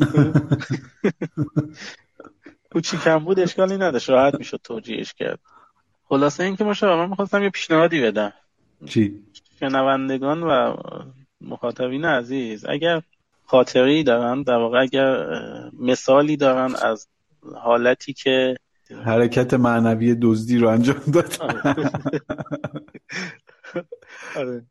کوچیکم 2.72 3.18
بود 3.18 3.40
اشکالی 3.40 3.76
نداشت. 3.76 4.10
راحت 4.10 4.34
می‌شد 4.34 4.60
توجیهش 4.64 5.14
کرد. 5.14 5.38
خلاصه 6.08 6.44
اینکه 6.44 6.64
ما 6.64 6.74
من 6.82 7.08
می‌خواستم 7.08 7.42
یه 7.42 7.50
پیشنهادی 7.50 8.00
بدم. 8.00 8.32
چی؟ 8.86 9.22
شنوندگان 9.60 10.42
و 10.42 10.76
مخاطبین 11.40 12.04
عزیز 12.04 12.64
اگر 12.68 13.02
خاطری 13.46 14.02
دارن 14.02 14.42
در 14.42 14.56
واقع 14.56 14.80
اگر 14.80 15.26
مثالی 15.78 16.36
دارن 16.36 16.74
از 16.82 17.08
حالتی 17.54 18.12
که 18.12 18.56
حرکت 19.04 19.54
معنوی 19.54 20.14
دزدی 20.14 20.58
رو 20.58 20.68
انجام 20.68 21.00
داد 21.14 21.36
آره. 24.36 24.66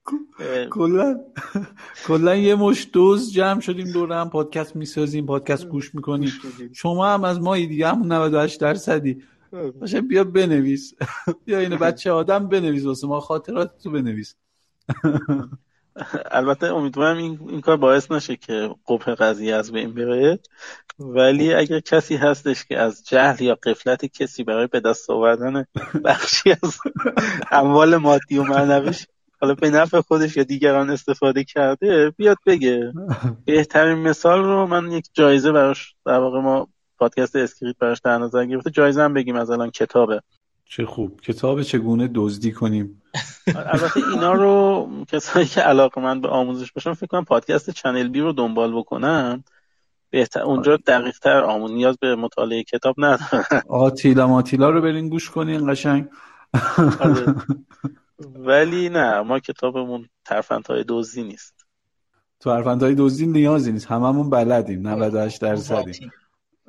کلا 0.69 1.19
کلا 2.05 2.35
یه 2.35 2.55
مش 2.55 2.89
دوز 2.93 3.33
جمع 3.33 3.59
شدیم 3.59 3.91
دور 3.91 4.13
هم 4.13 4.29
پادکست 4.29 4.75
می‌سازیم 4.75 5.25
پادکست 5.25 5.67
گوش 5.67 5.95
می‌کنیم. 5.95 6.31
شما 6.73 7.13
هم 7.13 7.23
از 7.23 7.39
ما 7.41 7.55
دیگه 7.55 7.87
همون 7.87 8.11
98 8.11 8.61
درصدی. 8.61 9.23
باشه 9.79 10.01
بیا 10.01 10.23
بنویس. 10.23 10.93
بیا 11.45 11.59
اینو 11.59 11.77
بچه 11.77 12.11
آدم 12.11 12.47
بنویس 12.47 12.85
واسه 12.85 13.07
ما 13.07 13.19
خاطرات 13.19 13.77
تو 13.77 13.91
بنویس. 13.91 14.35
البته 16.31 16.67
امیدوارم 16.67 17.17
این, 17.17 17.39
این 17.49 17.61
کار 17.61 17.77
باعث 17.77 18.11
نشه 18.11 18.35
که 18.35 18.69
قبه 18.87 19.15
قضیه 19.15 19.55
از 19.55 19.71
بین 19.71 19.93
بره. 19.93 20.39
ولی 20.99 21.53
اگر 21.53 21.79
کسی 21.79 22.15
هستش 22.15 22.65
که 22.65 22.77
از 22.79 23.03
جهل 23.07 23.41
یا 23.41 23.55
غفلت 23.63 24.05
کسی 24.05 24.43
برای 24.43 24.67
به 24.67 24.79
دست 24.79 25.09
آوردن 25.09 25.65
بخشی 26.05 26.51
از 26.51 26.77
اموال 27.51 27.97
مادی 27.97 28.37
و 28.37 28.43
معنویش 28.43 29.07
حالا 29.41 29.53
به 29.53 29.69
نفع 29.69 30.01
خودش 30.01 30.37
یا 30.37 30.43
دیگران 30.43 30.89
استفاده 30.89 31.43
کرده 31.43 32.09
بیاد 32.09 32.37
بگه. 32.45 32.93
بهترین 33.45 33.97
مثال 33.97 34.43
رو 34.43 34.67
من 34.67 34.91
یک 34.91 35.05
جایزه 35.13 35.51
براش 35.51 35.95
در 36.05 36.19
واقع 36.19 36.39
ما 36.39 36.67
پادکست 36.97 37.35
اسکریپت 37.35 37.77
براش 37.79 37.99
در 37.99 38.17
نظر 38.17 38.45
گرفته. 38.45 38.69
جایزه 38.69 39.01
هم 39.01 39.13
بگیم 39.13 39.35
از 39.35 39.49
الان 39.49 39.71
کتابه. 39.71 40.21
چه 40.69 40.85
خوب. 40.85 41.21
کتاب 41.21 41.61
چگونه 41.61 42.09
دزدی 42.15 42.51
کنیم؟ 42.51 43.01
البته 43.47 43.99
اینا 44.13 44.33
رو 44.33 44.89
کسایی 45.07 45.45
که 45.45 45.61
علاقه 45.61 46.01
من 46.01 46.21
به 46.21 46.27
آموزش 46.27 46.71
باشن 46.71 46.93
فکر 46.93 47.07
کنم 47.07 47.25
پادکست 47.25 47.69
چنل 47.69 48.07
بی 48.07 48.19
رو 48.19 48.33
دنبال 48.33 48.77
بکنن. 48.77 49.43
بهتر 50.09 50.41
اونجا 50.41 50.77
دقیق 50.77 51.19
تر 51.19 51.43
آمون 51.43 51.71
نیاز 51.71 51.97
به 51.97 52.15
مطالعه 52.15 52.63
کتاب 52.63 52.95
ندارن. 52.97 53.61
آتیلا 53.69 54.27
ماتیلا 54.27 54.69
رو 54.69 54.81
برین 54.81 55.09
گوش 55.09 55.29
کنین 55.29 55.71
قشنگ. 55.71 56.07
آره. 56.99 57.35
ولی 58.35 58.89
نه 58.89 59.21
ما 59.21 59.39
کتابمون 59.39 60.09
ترفندهای 60.25 60.83
دوزی 60.83 61.23
نیست. 61.23 61.65
ترفندهای 62.39 62.95
دوزی 62.95 63.27
نیازی 63.27 63.71
نیست. 63.71 63.87
هممون 63.87 64.29
بلدیم. 64.29 64.87
98 64.87 65.41
درصدیم. 65.41 66.11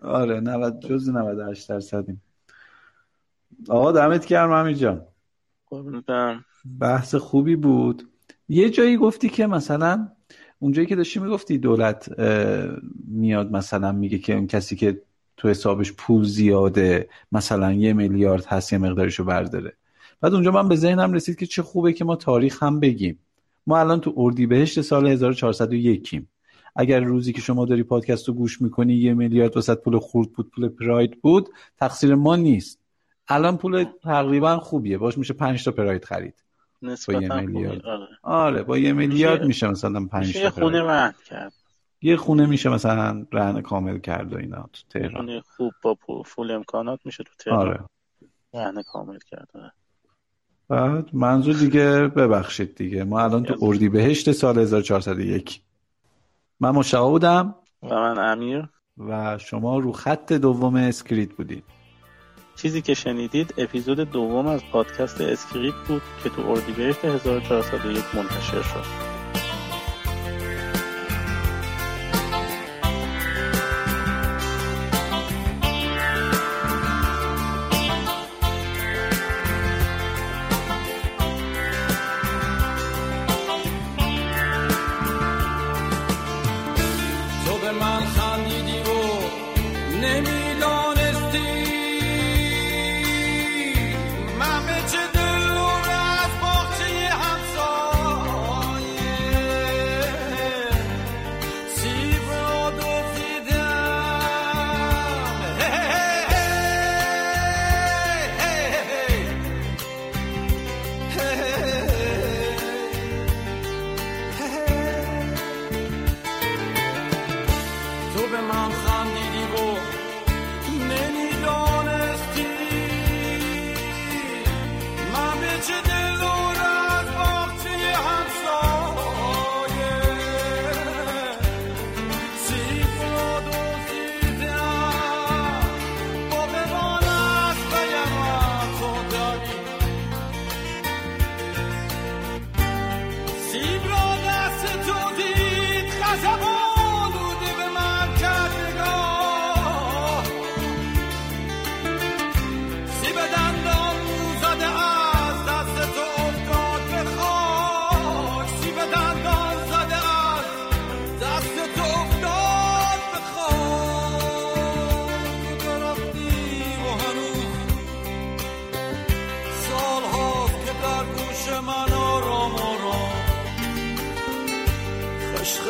آره 0.03 0.41
90 0.41 0.81
جز 0.81 1.09
98 1.09 1.69
درصدیم. 1.69 2.23
آقا 3.69 3.93
دمت 3.93 4.27
گرم 4.27 4.53
همین 4.53 4.77
جان. 4.77 5.03
بحث 6.81 7.15
خوبی 7.15 7.57
بود. 7.57 8.09
یه 8.49 8.71
جایی 8.71 8.97
گفتی 8.97 9.29
که 9.29 9.47
مثلا 9.47 10.09
اونجایی 10.59 10.87
که 10.87 10.97
داشتی 10.97 11.21
می‌گفتی 11.21 11.59
دولت 11.59 12.21
میاد 13.09 13.53
مثلا 13.53 13.93
میگه 13.93 14.19
که 14.19 14.35
اون 14.35 14.47
کسی 14.47 14.77
که 14.77 15.03
تو 15.37 15.49
حسابش 15.49 15.93
پول 15.93 16.25
زیاده 16.25 17.09
مثلا 17.33 17.73
یه 17.73 17.93
میلیارد 17.93 18.45
هست 18.45 18.73
یه 18.73 18.79
مقدارشو 18.79 19.25
برداره. 19.25 19.73
بعد 20.21 20.35
اونجا 20.35 20.51
من 20.51 20.69
به 20.69 20.77
ذهنم 20.77 21.13
رسید 21.13 21.37
که 21.37 21.47
چه 21.47 21.63
خوبه 21.63 21.93
که 21.93 22.05
ما 22.05 22.17
تاریخ 22.17 22.63
هم 22.63 22.81
بگیم. 22.81 23.19
ما 23.67 23.79
الان 23.79 24.01
تو 24.01 24.15
اردیبهشت 24.17 24.81
سال 24.81 25.07
1401 25.07 26.23
اگر 26.77 27.01
روزی 27.01 27.33
که 27.33 27.41
شما 27.41 27.65
داری 27.65 27.83
پادکست 27.83 28.29
رو 28.29 28.35
گوش 28.35 28.63
می‌کنی 28.63 28.95
یه 28.95 29.15
میلیارد 29.15 29.57
وسط 29.57 29.79
پول 29.79 29.99
خورد 29.99 30.33
بود 30.33 30.51
پول 30.51 30.69
پراید 30.69 31.21
بود 31.21 31.49
تقصیر 31.79 32.15
ما 32.15 32.37
نیست. 32.37 32.80
الان 33.31 33.57
پول 33.57 33.85
تقریبا 34.03 34.59
خوبیه. 34.59 34.99
باش 34.99 35.19
میشه 35.19 35.35
5 35.35 35.65
تا 35.65 35.71
پراید 35.71 36.05
خرید. 36.05 36.35
با 37.09 37.15
یه 37.15 37.35
میلیارد. 37.41 37.87
آره. 37.87 38.09
آره 38.23 38.63
با 38.63 38.79
یه 38.79 38.93
میلیارد 38.93 39.45
میشه 39.45 39.69
مثلا 39.69 40.07
5 40.07 40.39
تا 40.39 40.51
خونه 40.51 40.83
رهن 40.83 41.15
کرد. 41.27 41.53
یه 42.03 42.17
خونه 42.17 42.47
میشه 42.47 42.69
مثلا 42.69 43.27
رهن 43.33 43.61
کامل 43.61 43.99
کرد 43.99 44.33
و 44.33 44.37
اینا 44.37 44.69
تو 44.73 44.99
تهران. 44.99 45.41
خوب 45.41 45.73
با 45.83 46.23
full 46.23 46.51
امکانات 46.51 47.01
میشه 47.05 47.25
تو 47.25 47.33
تهران. 47.39 47.59
آره. 47.59 47.81
رهن 48.55 48.83
کامل 48.83 49.19
کرد 49.31 49.49
آره. 49.55 49.73
بعد 50.69 51.15
منظور 51.15 51.55
دیگه 51.55 52.09
ببخشید 52.09 52.75
دیگه. 52.75 53.05
ما 53.05 53.21
الان 53.21 53.43
تو 53.43 53.57
اردی 53.63 53.89
بهشت 53.89 54.33
سال 54.33 54.59
1401 54.59 55.61
من 56.61 56.71
مشتاق 56.71 57.11
بودم 57.11 57.55
و 57.83 57.89
من 57.89 58.33
امیر. 58.33 58.69
و 58.99 59.39
شما 59.39 59.79
رو 59.79 59.93
خط 59.93 60.33
دوم 60.33 60.75
اسکریت 60.75 61.33
بودید. 61.33 61.65
چیزی 62.63 62.83
که 62.83 62.95
شنیدید 62.95 63.55
اپیزود 63.59 64.01
دوم 64.01 64.47
از 64.47 64.61
پادکست 64.73 65.21
اسکریپت 65.21 65.89
بود 65.89 66.03
که 66.23 66.29
تو 66.29 66.51
اردیبهشت 66.51 67.05
1401 67.05 68.15
منتشر 68.15 68.63
شد. 68.63 69.10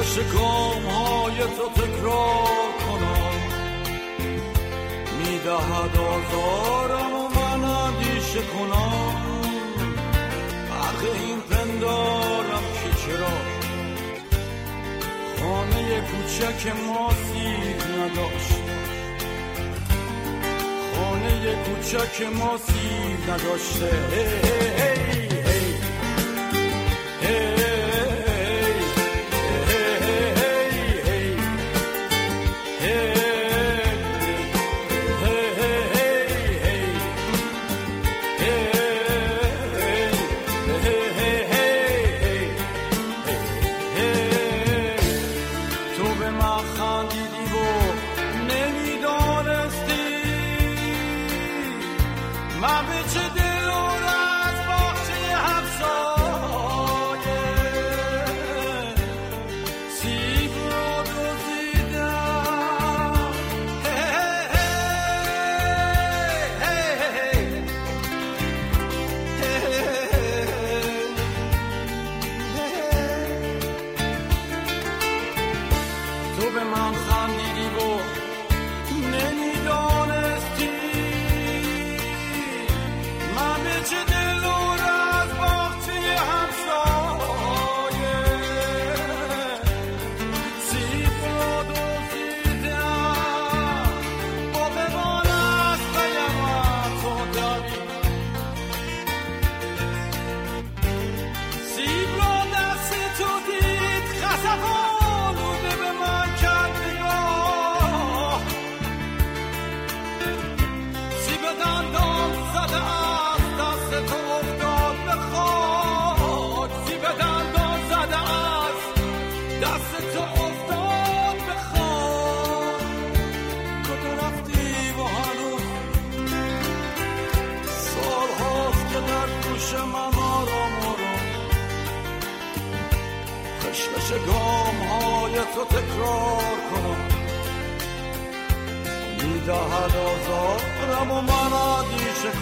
شکام 0.03 0.87
های 0.87 1.39
تو 1.39 1.83
تکرار 1.83 2.71
کنم. 2.87 3.41
می‌دهد 5.19 5.97
آزارم 5.97 7.13
و 7.15 7.29
من 7.29 7.65
اندیشه 7.65 8.41
کنم. 8.43 9.17
حق 10.71 11.03
این 11.25 11.41
پندارم 11.41 12.63
که 12.75 12.91
چرا؟ 13.07 13.37
خانه 15.41 16.01
کوچک 16.01 16.67
ما 16.87 17.11
سیر 17.11 17.77
نداشت. 17.97 18.61
خانه 20.95 21.55
کوچک 21.65 22.23
ما 22.35 22.59
سیر 22.59 23.33
نداشته. 23.35 23.91
تو 27.23 27.80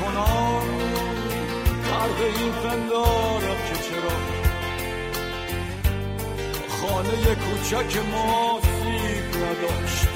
کنم 0.08 0.62
درد 1.84 2.20
این 2.38 2.52
پندارم 2.52 3.58
که 3.68 3.76
چرا؟ 3.82 4.16
خانه 6.68 7.34
کوچک 7.34 7.96
ما 8.12 8.60
سیب 8.62 9.28
نداشت. 9.44 10.08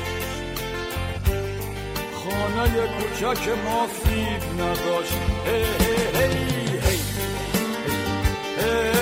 خانه 2.14 2.86
کوچک 2.86 3.48
ما 3.64 3.86
سیب 4.04 4.60
نداشت. 4.60 5.18
هی 5.46 5.64
هی 5.78 5.96
هی 6.18 6.78
هی 6.78 6.98
هی. 8.56 9.01